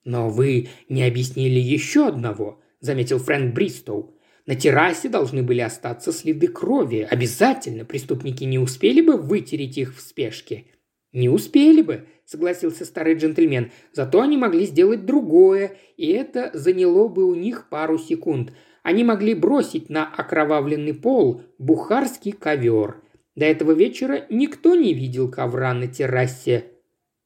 «Но 0.04 0.30
вы 0.30 0.68
не 0.88 1.04
объяснили 1.04 1.58
еще 1.58 2.06
одного»,– 2.08 2.60
заметил 2.80 3.18
Фрэнк 3.18 3.54
Бристоу. 3.54 4.16
«На 4.46 4.54
террасе 4.54 5.08
должны 5.08 5.42
были 5.42 5.60
остаться 5.60 6.12
следы 6.12 6.48
крови. 6.48 7.06
Обязательно 7.08 7.84
преступники 7.84 8.44
не 8.44 8.58
успели 8.58 9.00
бы 9.00 9.16
вытереть 9.16 9.78
их 9.78 9.96
в 9.96 10.00
спешке». 10.00 10.64
«Не 11.12 11.28
успели 11.28 11.82
бы»,– 11.82 12.06
согласился 12.24 12.84
старый 12.84 13.14
джентльмен. 13.14 13.70
«Зато 13.92 14.20
они 14.20 14.36
могли 14.36 14.64
сделать 14.66 15.04
другое, 15.04 15.76
и 15.96 16.08
это 16.08 16.50
заняло 16.54 17.08
бы 17.08 17.24
у 17.24 17.34
них 17.34 17.68
пару 17.68 17.98
секунд. 17.98 18.52
Они 18.82 19.04
могли 19.04 19.34
бросить 19.34 19.90
на 19.90 20.06
окровавленный 20.06 20.94
пол 20.94 21.42
бухарский 21.58 22.32
ковер– 22.32 22.96
до 23.34 23.46
этого 23.46 23.72
вечера 23.72 24.26
никто 24.28 24.74
не 24.74 24.92
видел 24.92 25.30
ковра 25.30 25.72
на 25.72 25.86
террасе. 25.86 26.66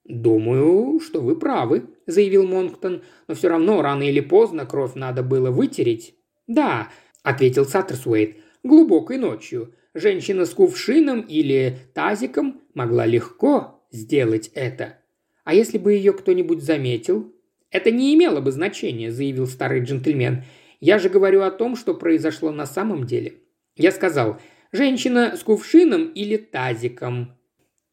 «Думаю, 0.05 1.01
что 1.01 1.21
вы 1.21 1.35
правы»,– 1.35 1.87
заявил 2.07 2.47
Монктон,– 2.47 3.03
«но 3.29 3.35
все 3.35 3.49
равно 3.49 3.83
рано 3.83 4.05
или 4.05 4.21
поздно 4.21 4.65
кровь 4.65 4.95
надо 4.95 5.25
было 5.25 5.51
вытереть». 5.51 6.15
«Да»,– 6.47 6.91
ответил 7.27 7.67
Саттерсуэйт,– 7.67 8.37
«глубокой 8.63 9.19
ночью. 9.19 9.75
Женщина 9.95 10.45
с 10.45 10.51
кувшином 10.51 11.21
или 11.21 11.79
тазиком 11.95 12.63
могла 12.75 13.07
легко 13.07 13.83
сделать 13.91 14.51
это. 14.55 14.99
А 15.45 15.55
если 15.55 15.79
бы 15.79 15.93
ее 15.93 16.13
кто-нибудь 16.13 16.63
заметил?» 16.63 17.35
«Это 17.71 17.91
не 17.91 18.15
имело 18.15 18.41
бы 18.41 18.53
значения»,– 18.53 19.11
заявил 19.13 19.47
старый 19.47 19.83
джентльмен. 19.83 20.45
«Я 20.81 20.99
же 20.99 21.09
говорю 21.09 21.43
о 21.43 21.51
том, 21.51 21.77
что 21.77 21.95
произошло 21.95 22.51
на 22.51 22.67
самом 22.67 23.05
деле». 23.05 23.35
Я 23.77 23.93
сказал– 23.93 24.41
Женщина 24.73 25.37
с 25.37 25.43
кувшином 25.43 26.09
или 26.09 26.37
тазиком. 26.37 27.39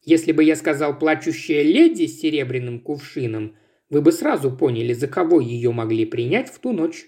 Если 0.02 0.32
бы 0.32 0.42
я 0.42 0.56
сказал 0.56 0.98
«плачущая 0.98 1.62
леди 1.62 2.06
с 2.06 2.20
серебряным 2.20 2.80
кувшином», 2.80 3.56
вы 3.90 4.02
бы 4.02 4.12
сразу 4.12 4.54
поняли, 4.54 4.92
за 4.92 5.06
кого 5.06 5.40
ее 5.40 5.72
могли 5.72 6.04
принять 6.04 6.50
в 6.50 6.58
ту 6.58 6.72
ночь. 6.72 7.06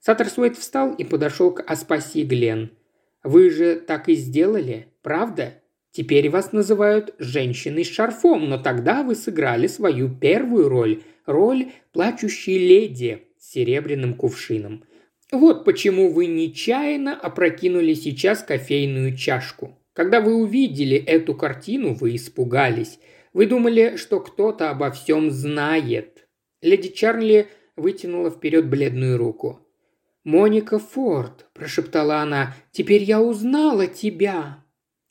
Саттерсуэт 0.00 0.56
встал 0.56 0.94
и 0.94 1.04
подошел 1.04 1.52
к 1.52 1.62
Аспаси 1.62 2.24
Глен. 2.24 2.70
«Вы 3.22 3.50
же 3.50 3.76
так 3.76 4.08
и 4.08 4.14
сделали, 4.14 4.88
правда? 5.02 5.54
Теперь 5.92 6.30
вас 6.30 6.52
называют 6.52 7.14
женщиной 7.18 7.84
с 7.84 7.90
шарфом, 7.90 8.48
но 8.48 8.58
тогда 8.58 9.02
вы 9.02 9.14
сыграли 9.14 9.66
свою 9.66 10.08
первую 10.08 10.68
роль– 10.68 11.02
роль 11.26 11.72
плачущей 11.92 12.58
леди 12.58 13.26
с 13.38 13.52
серебряным 13.52 14.14
кувшином. 14.14 14.84
Вот 15.32 15.64
почему 15.64 16.10
вы 16.10 16.26
нечаянно 16.26 17.14
опрокинули 17.14 17.94
сейчас 17.94 18.42
кофейную 18.42 19.16
чашку. 19.16 19.78
Когда 19.92 20.20
вы 20.20 20.34
увидели 20.34 20.96
эту 20.96 21.34
картину, 21.34 21.94
вы 21.94 22.16
испугались. 22.16 22.98
Вы 23.32 23.46
думали, 23.46 23.96
что 23.96 24.20
кто-то 24.20 24.70
обо 24.70 24.90
всем 24.90 25.30
знает. 25.30 26.26
Леди 26.62 26.88
Чарли 26.88 27.48
вытянула 27.76 28.30
вперед 28.30 28.68
бледную 28.68 29.18
руку. 29.18 29.60
«Моника 30.24 30.78
Форд»,– 30.78 31.46
прошептала 31.54 32.18
она,– 32.18 32.54
«теперь 32.72 33.02
я 33.02 33.20
узнала 33.20 33.86
тебя». 33.86 34.64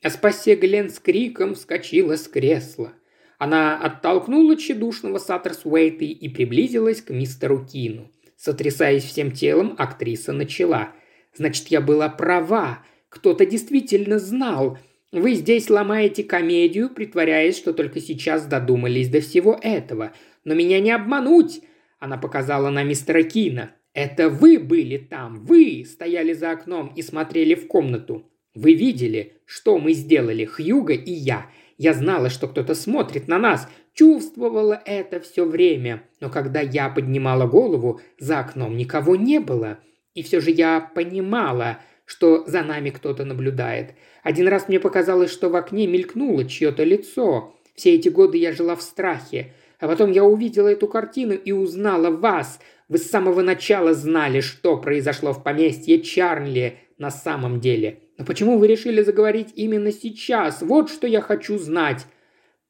А 0.03 0.09
спасе 0.09 0.55
Глен 0.55 0.89
с 0.89 0.99
криком 0.99 1.55
вскочила 1.55 2.15
с 2.15 2.27
кресла. 2.27 2.93
Она 3.37 3.77
оттолкнула 3.77 4.55
тщедушного 4.55 5.17
Саттерсуэйта 5.17 6.05
и 6.05 6.29
приблизилась 6.29 7.01
к 7.01 7.09
мистеру 7.09 7.65
Кину– 7.65 8.11
Сотрясаясь 8.39 9.03
всем 9.03 9.33
телом, 9.33 9.75
актриса 9.77 10.31
начала. 10.31 10.93
«Значит, 11.35 11.67
я 11.67 11.81
была 11.81 12.07
права. 12.07 12.85
Кто-то 13.09 13.45
действительно 13.45 14.17
знал. 14.17 14.77
Вы 15.11 15.33
здесь 15.33 15.69
ломаете 15.69 16.23
комедию, 16.23 16.89
притворяясь, 16.89 17.57
что 17.57 17.73
только 17.73 17.99
сейчас 17.99 18.45
додумались 18.45 19.09
до 19.09 19.19
всего 19.19 19.59
этого. 19.61 20.13
Но 20.45 20.53
меня 20.53 20.79
не 20.79 20.91
обмануть!» 20.91 21.59
Она 21.99 22.17
показала 22.17 22.69
на 22.69 22.83
мистера 22.83 23.23
Кина. 23.23 23.71
Это 23.93 24.29
вы 24.29 24.59
были 24.59 24.97
там, 24.97 25.45
вы 25.45 25.85
стояли 25.85 26.33
за 26.33 26.51
окном 26.51 26.93
и 26.95 27.01
смотрели 27.01 27.55
в 27.55 27.67
комнату. 27.67 28.29
Вы 28.53 28.73
видели, 28.73 29.33
что 29.45 29.77
мы 29.79 29.93
сделали, 29.93 30.45
Хьюга 30.45 30.93
и 30.93 31.11
я. 31.11 31.49
Я 31.77 31.93
знала, 31.93 32.29
что 32.29 32.47
кто-то 32.47 32.75
смотрит 32.75 33.27
на 33.27 33.39
нас, 33.39 33.67
чувствовала 33.93 34.81
это 34.85 35.19
все 35.19 35.45
время. 35.45 36.03
Но 36.19 36.29
когда 36.29 36.61
я 36.61 36.89
поднимала 36.89 37.47
голову, 37.47 38.01
за 38.19 38.39
окном 38.39 38.75
никого 38.77 39.15
не 39.15 39.39
было. 39.39 39.79
И 40.13 40.23
все 40.23 40.39
же 40.41 40.51
я 40.51 40.81
понимала, 40.81 41.79
что 42.05 42.43
за 42.47 42.63
нами 42.63 42.89
кто-то 42.89 43.23
наблюдает. 43.23 43.93
Один 44.23 44.47
раз 44.47 44.67
мне 44.67 44.79
показалось, 44.79 45.31
что 45.31 45.49
в 45.49 45.55
окне 45.55 45.87
мелькнуло 45.87 46.43
чье-то 46.43 46.83
лицо. 46.83 47.55
Все 47.75 47.95
эти 47.95 48.09
годы 48.09 48.37
я 48.37 48.51
жила 48.51 48.75
в 48.75 48.81
страхе. 48.81 49.53
А 49.79 49.87
потом 49.87 50.11
я 50.11 50.25
увидела 50.25 50.67
эту 50.67 50.87
картину 50.87 51.33
и 51.33 51.51
узнала 51.51 52.09
вас. 52.09 52.59
Вы 52.89 52.97
с 52.97 53.09
самого 53.09 53.41
начала 53.43 53.93
знали, 53.93 54.41
что 54.41 54.75
произошло 54.75 55.31
в 55.31 55.43
поместье 55.43 56.01
Чарли 56.01 56.79
на 56.97 57.11
самом 57.11 57.59
деле. 57.61 57.99
Но 58.17 58.25
почему 58.25 58.57
вы 58.57 58.67
решили 58.67 59.03
заговорить 59.03 59.53
именно 59.55 59.91
сейчас? 59.91 60.61
Вот 60.61 60.89
что 60.89 61.05
я 61.07 61.21
хочу 61.21 61.57
знать. 61.59 62.05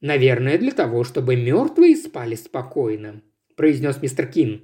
Наверное, 0.01 0.57
для 0.57 0.71
того, 0.71 1.05
чтобы 1.05 1.37
мертвые 1.37 1.95
спали 1.95 2.35
спокойно, 2.35 3.21
произнес 3.55 4.01
мистер 4.01 4.27
Кин. 4.27 4.61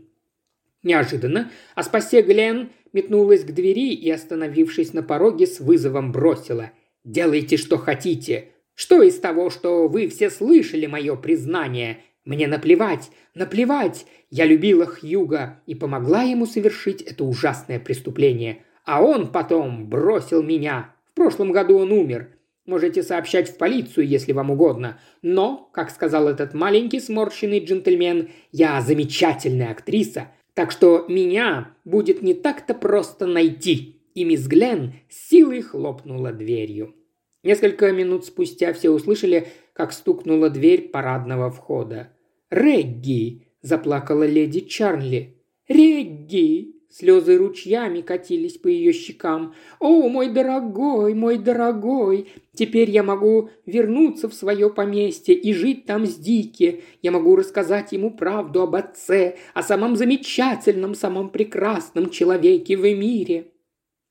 Неожиданно 0.84 1.50
Аспасе 1.74 2.22
Глен 2.22 2.70
метнулась 2.94 3.44
к 3.44 3.52
двери 3.52 3.94
и, 3.94 4.12
остановившись 4.12 4.94
на 4.94 5.04
пороге, 5.04 5.48
с 5.48 5.60
вызовом 5.60 6.12
бросила. 6.12 6.72
«Делайте, 7.04 7.58
что 7.58 7.78
хотите. 7.78 8.50
Что 8.76 9.02
из 9.02 9.20
того, 9.20 9.50
что 9.50 9.88
вы 9.88 10.10
все 10.10 10.30
слышали 10.30 10.86
мое 10.86 11.16
признание? 11.16 12.00
Мне 12.26 12.48
наплевать, 12.48 13.12
наплевать. 13.36 14.08
Я 14.32 14.46
любила 14.46 14.88
Хьюга 14.88 15.62
и 15.68 15.76
помогла 15.76 16.24
ему 16.24 16.48
совершить 16.48 17.02
это 17.04 17.24
ужасное 17.24 17.80
преступление. 17.80 18.64
А 18.84 19.04
он 19.04 19.32
потом 19.32 19.88
бросил 19.88 20.42
меня. 20.42 20.96
В 21.12 21.14
прошлом 21.14 21.52
году 21.52 21.78
он 21.78 21.92
умер. 21.92 22.30
Можете 22.66 23.04
сообщать 23.04 23.50
в 23.50 23.58
полицию, 23.58 24.08
если 24.08 24.32
вам 24.32 24.50
угодно. 24.50 25.00
Но, 25.22 25.70
как 25.72 25.92
сказал 25.92 26.28
этот 26.28 26.56
маленький 26.56 27.00
сморщенный 27.00 27.64
джентльмен, 27.64 28.30
я 28.52 28.82
замечательная 28.82 29.70
актриса, 29.70 30.32
так 30.56 30.72
что 30.72 31.06
меня 31.08 31.76
будет 31.86 32.24
не 32.24 32.34
так-то 32.34 32.74
просто 32.74 33.28
найти. 33.28 34.02
И 34.16 34.24
мисс 34.24 34.48
Глен 34.48 34.94
силой 35.10 35.62
хлопнула 35.62 36.32
дверью. 36.32 36.96
Несколько 37.44 37.92
минут 37.92 38.26
спустя 38.26 38.74
все 38.74 38.90
услышали, 38.90 39.50
как 39.74 39.94
стукнула 39.94 40.50
дверь 40.50 40.90
парадного 40.90 41.52
входа. 41.52 42.15
«Регги!»– 42.56 43.42
заплакала 43.62 44.26
леди 44.26 44.62
Чарли. 44.62 45.36
«Регги!» 45.68 46.72
Слезы 46.90 47.38
ручьями 47.38 48.00
катились 48.00 48.58
по 48.58 48.70
ее 48.70 48.94
щекам. 48.94 49.54
«О, 49.82 50.08
мой 50.08 50.30
дорогой, 50.30 51.14
мой 51.16 51.38
дорогой! 51.38 52.30
Теперь 52.54 52.90
я 52.90 53.04
могу 53.04 53.50
вернуться 53.66 54.30
в 54.30 54.34
свое 54.34 54.70
поместье 54.70 55.36
и 55.36 55.52
жить 55.52 55.86
там 55.86 56.06
с 56.06 56.16
Дики. 56.16 56.84
Я 57.02 57.12
могу 57.12 57.36
рассказать 57.36 57.92
ему 57.92 58.12
правду 58.12 58.62
об 58.62 58.76
отце, 58.76 59.36
о 59.54 59.62
самом 59.62 59.98
замечательном, 59.98 60.96
самом 60.96 61.32
прекрасном 61.32 62.10
человеке 62.10 62.78
в 62.78 62.84
мире». 62.84 63.48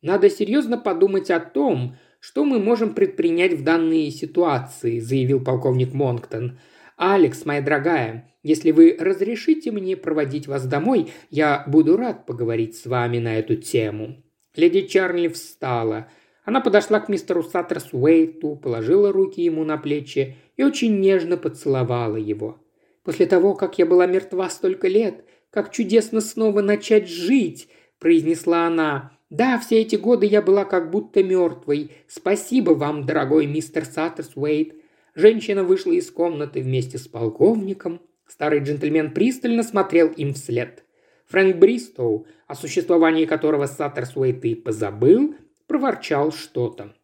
Надо 0.02 0.28
серьезно 0.28 0.76
подумать 0.76 1.30
о 1.30 1.40
том, 1.40 1.96
что 2.20 2.44
мы 2.44 2.58
можем 2.58 2.92
предпринять 2.92 3.54
в 3.54 3.64
данной 3.64 4.10
ситуации, 4.10 4.98
заявил 4.98 5.42
полковник 5.42 5.94
Монктон. 5.94 6.58
«Алекс, 6.96 7.44
моя 7.44 7.60
дорогая, 7.60 8.32
если 8.42 8.70
вы 8.70 8.96
разрешите 8.98 9.70
мне 9.72 9.96
проводить 9.96 10.46
вас 10.46 10.66
домой, 10.66 11.12
я 11.30 11.64
буду 11.66 11.96
рад 11.96 12.26
поговорить 12.26 12.76
с 12.76 12.86
вами 12.86 13.18
на 13.18 13.38
эту 13.38 13.56
тему». 13.56 14.22
Леди 14.54 14.82
Чарли 14.82 15.28
встала. 15.28 16.08
Она 16.44 16.60
подошла 16.60 17.00
к 17.00 17.08
мистеру 17.08 17.42
Саттерсуэйту, 17.42 18.56
положила 18.56 19.12
руки 19.12 19.42
ему 19.42 19.64
на 19.64 19.78
плечи 19.78 20.36
и 20.56 20.62
очень 20.62 21.00
нежно 21.00 21.36
поцеловала 21.36 22.16
его. 22.16 22.60
«После 23.02 23.26
того, 23.26 23.54
как 23.54 23.78
я 23.78 23.86
была 23.86 24.06
мертва 24.06 24.48
столько 24.48 24.86
лет, 24.86 25.24
как 25.50 25.72
чудесно 25.72 26.20
снова 26.20 26.62
начать 26.62 27.08
жить!»– 27.08 27.68
произнесла 27.98 28.66
она. 28.66 29.12
«Да, 29.30 29.58
все 29.58 29.80
эти 29.80 29.96
годы 29.96 30.26
я 30.26 30.42
была 30.42 30.64
как 30.64 30.90
будто 30.90 31.24
мертвой. 31.24 31.90
Спасибо 32.06 32.72
вам, 32.72 33.04
дорогой 33.04 33.46
мистер 33.46 33.84
Саттерсуэйт. 33.84 34.74
Женщина 35.14 35.62
вышла 35.62 35.92
из 35.92 36.10
комнаты 36.10 36.60
вместе 36.60 36.98
с 36.98 37.06
полковником. 37.06 38.00
Старый 38.26 38.60
джентльмен 38.60 39.12
пристально 39.12 39.62
смотрел 39.62 40.08
им 40.08 40.34
вслед. 40.34 40.82
Фрэнк 41.26 41.56
Бристоу, 41.56 42.26
о 42.46 42.54
существовании 42.54 43.24
которого 43.24 43.66
Саттерсуэйт 43.66 44.44
и 44.44 44.54
позабыл, 44.54 45.36
проворчал 45.66 46.32
что-то. 46.32 46.94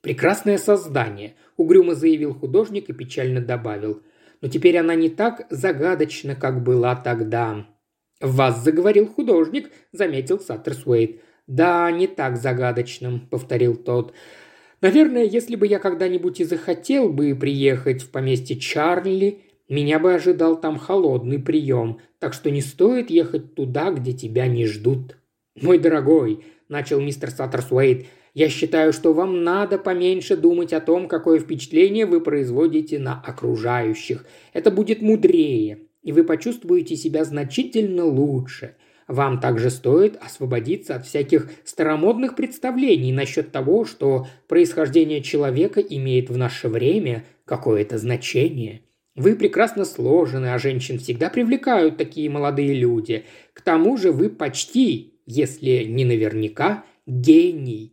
«Прекрасное 0.00 0.58
создание»,– 0.58 1.34
угрюмо 1.56 1.94
заявил 1.94 2.34
художник 2.34 2.88
и 2.88 2.92
печально 2.92 3.40
добавил. 3.40 4.02
«Но 4.40 4.48
теперь 4.48 4.76
она 4.76 4.94
не 4.94 5.08
так 5.08 5.46
загадочна, 5.50 6.36
как 6.36 6.62
была 6.62 6.94
тогда». 6.94 7.66
«В 8.20 8.36
вас 8.36 8.62
заговорил 8.62 9.06
художник»,– 9.06 9.70
заметил 9.92 10.38
Саттерсуэйт. 10.38 11.20
«Да, 11.46 11.90
не 11.90 12.06
так 12.06 12.36
загадочным»,– 12.36 13.26
повторил 13.30 13.76
тот. 13.76 14.14
Наверное, 14.80 15.24
если 15.24 15.56
бы 15.56 15.66
я 15.66 15.78
когда-нибудь 15.78 16.40
и 16.40 16.44
захотел 16.44 17.12
бы 17.12 17.34
приехать 17.34 18.02
в 18.02 18.10
поместье 18.10 18.56
Чарли, 18.56 19.40
меня 19.68 19.98
бы 19.98 20.14
ожидал 20.14 20.60
там 20.60 20.78
холодный 20.78 21.38
прием, 21.38 22.00
так 22.18 22.34
что 22.34 22.50
не 22.50 22.60
стоит 22.60 23.10
ехать 23.10 23.54
туда, 23.54 23.90
где 23.90 24.12
тебя 24.12 24.46
не 24.46 24.66
ждут. 24.66 25.16
Мой 25.60 25.78
дорогой, 25.78 26.44
начал 26.68 27.00
мистер 27.00 27.30
Саттерсуэйт, 27.30 28.06
я 28.34 28.48
считаю, 28.48 28.92
что 28.92 29.12
вам 29.12 29.44
надо 29.44 29.78
поменьше 29.78 30.36
думать 30.36 30.72
о 30.72 30.80
том, 30.80 31.06
какое 31.06 31.38
впечатление 31.38 32.04
вы 32.04 32.20
производите 32.20 32.98
на 32.98 33.20
окружающих. 33.20 34.26
Это 34.52 34.72
будет 34.72 35.00
мудрее, 35.00 35.78
и 36.02 36.10
вы 36.10 36.24
почувствуете 36.24 36.96
себя 36.96 37.24
значительно 37.24 38.04
лучше. 38.04 38.74
Вам 39.06 39.38
также 39.38 39.70
стоит 39.70 40.16
освободиться 40.16 40.96
от 40.96 41.06
всяких 41.06 41.50
старомодных 41.64 42.36
представлений 42.36 43.12
насчет 43.12 43.52
того, 43.52 43.84
что 43.84 44.26
происхождение 44.48 45.22
человека 45.22 45.80
имеет 45.80 46.30
в 46.30 46.38
наше 46.38 46.68
время 46.68 47.24
какое-то 47.44 47.98
значение. 47.98 48.80
Вы 49.14 49.36
прекрасно 49.36 49.84
сложены, 49.84 50.54
а 50.54 50.58
женщин 50.58 50.98
всегда 50.98 51.28
привлекают 51.28 51.98
такие 51.98 52.30
молодые 52.30 52.74
люди. 52.74 53.24
К 53.52 53.60
тому 53.60 53.96
же 53.96 54.10
вы 54.10 54.30
почти, 54.30 55.14
если 55.26 55.84
не 55.84 56.04
наверняка, 56.04 56.84
гений. 57.06 57.92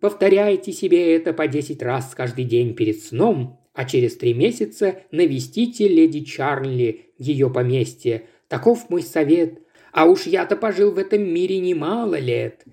Повторяйте 0.00 0.72
себе 0.72 1.14
это 1.14 1.32
по 1.32 1.46
десять 1.46 1.82
раз 1.82 2.12
каждый 2.14 2.44
день 2.44 2.74
перед 2.74 3.00
сном, 3.00 3.60
а 3.72 3.84
через 3.84 4.16
три 4.16 4.34
месяца 4.34 4.96
навестите 5.12 5.86
леди 5.86 6.20
Чарли, 6.20 7.12
ее 7.18 7.48
поместье. 7.48 8.24
Таков 8.48 8.90
мой 8.90 9.02
совет– 9.02 9.60
а 9.92 10.06
уж 10.06 10.26
я-то 10.26 10.56
пожил 10.56 10.90
в 10.90 10.98
этом 10.98 11.22
мире 11.22 11.58
немало 11.58 12.18
лет». 12.18 12.64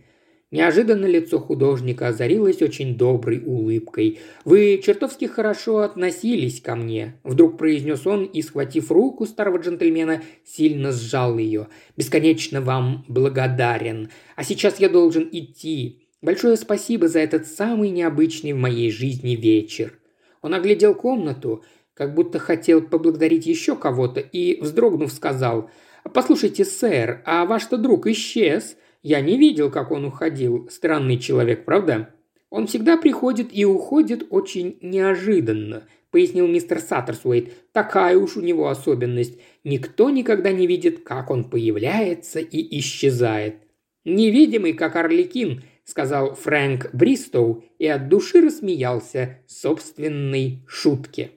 Неожиданно 0.50 1.06
лицо 1.06 1.40
художника 1.40 2.08
озарилось 2.08 2.62
очень 2.62 2.98
доброй 2.98 3.44
улыбкой. 3.46 4.20
«Вы 4.46 4.82
чертовски 4.82 5.26
хорошо 5.26 5.80
относились 5.80 6.62
ко 6.62 6.78
мне»,– 6.78 7.20
вдруг 7.26 7.58
произнес 7.58 8.08
он 8.08 8.24
и, 8.24 8.42
схватив 8.42 8.90
руку 8.90 9.26
старого 9.26 9.58
джентльмена, 9.58 10.22
сильно 10.46 10.94
сжал 10.94 11.38
ее. 11.38 11.68
«Бесконечно 11.98 12.62
вам 12.62 13.04
благодарен. 13.10 14.10
А 14.38 14.46
сейчас 14.46 14.80
я 14.80 14.88
должен 14.88 15.28
идти. 15.30 16.08
Большое 16.22 16.56
спасибо 16.56 17.10
за 17.10 17.20
этот 17.20 17.46
самый 17.48 17.90
необычный 17.90 18.54
в 18.54 18.58
моей 18.58 18.90
жизни 18.90 19.36
вечер». 19.36 20.00
Он 20.42 20.54
оглядел 20.54 20.96
комнату, 20.96 21.66
как 21.94 22.16
будто 22.16 22.40
хотел 22.40 22.82
поблагодарить 22.82 23.46
еще 23.46 23.76
кого-то, 23.76 24.22
и, 24.22 24.62
вздрогнув, 24.62 25.12
сказал– 25.12 25.70
«Послушайте, 26.14 26.66
сэр, 26.66 27.22
а 27.26 27.46
ваш-то 27.46 27.78
друг 27.78 28.08
исчез. 28.08 28.78
Я 29.04 29.22
не 29.22 29.38
видел, 29.38 29.72
как 29.72 29.92
он 29.92 30.06
уходил. 30.06 30.70
Странный 30.72 31.18
человек, 31.18 31.66
правда?» 31.66 32.14
«Он 32.50 32.68
всегда 32.68 32.98
приходит 32.98 33.50
и 33.52 33.66
уходит 33.66 34.28
очень 34.30 34.78
неожиданно»,– 34.82 35.84
пояснил 36.12 36.48
мистер 36.48 36.80
Саттерсуэйт. 36.80 37.72
«Такая 37.74 38.18
уж 38.18 38.38
у 38.38 38.42
него 38.42 38.70
особенность. 38.70 39.38
Никто 39.64 40.10
никогда 40.10 40.52
не 40.52 40.66
видит, 40.66 41.04
как 41.04 41.30
он 41.30 41.44
появляется 41.44 42.40
и 42.40 42.80
исчезает». 42.80 43.58
«Невидимый, 44.06 44.74
как 44.74 44.96
Орликин»,– 44.96 45.64
сказал 45.84 46.36
Фрэнк 46.36 46.94
Бристоу 46.94 47.66
и 47.80 47.88
от 47.88 48.08
души 48.08 48.42
рассмеялся 48.42 49.40
собственной 49.48 50.64
шутке. 50.68 51.32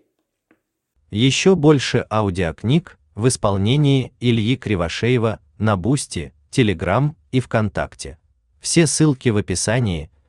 Еще 1.11 1.57
больше 1.57 2.07
аудиокниг 2.09 3.00
в 3.21 3.29
исполнении 3.29 4.13
Ильи 4.19 4.57
Кривошеева 4.57 5.41
на 5.59 5.77
Boosty, 5.77 6.33
Telegram 6.51 7.17
и 7.31 7.41
ВКонтакте. 7.41 8.19
Все 8.61 8.87
ссылки 8.87 9.29
в 9.29 9.37
описании– 9.37 10.11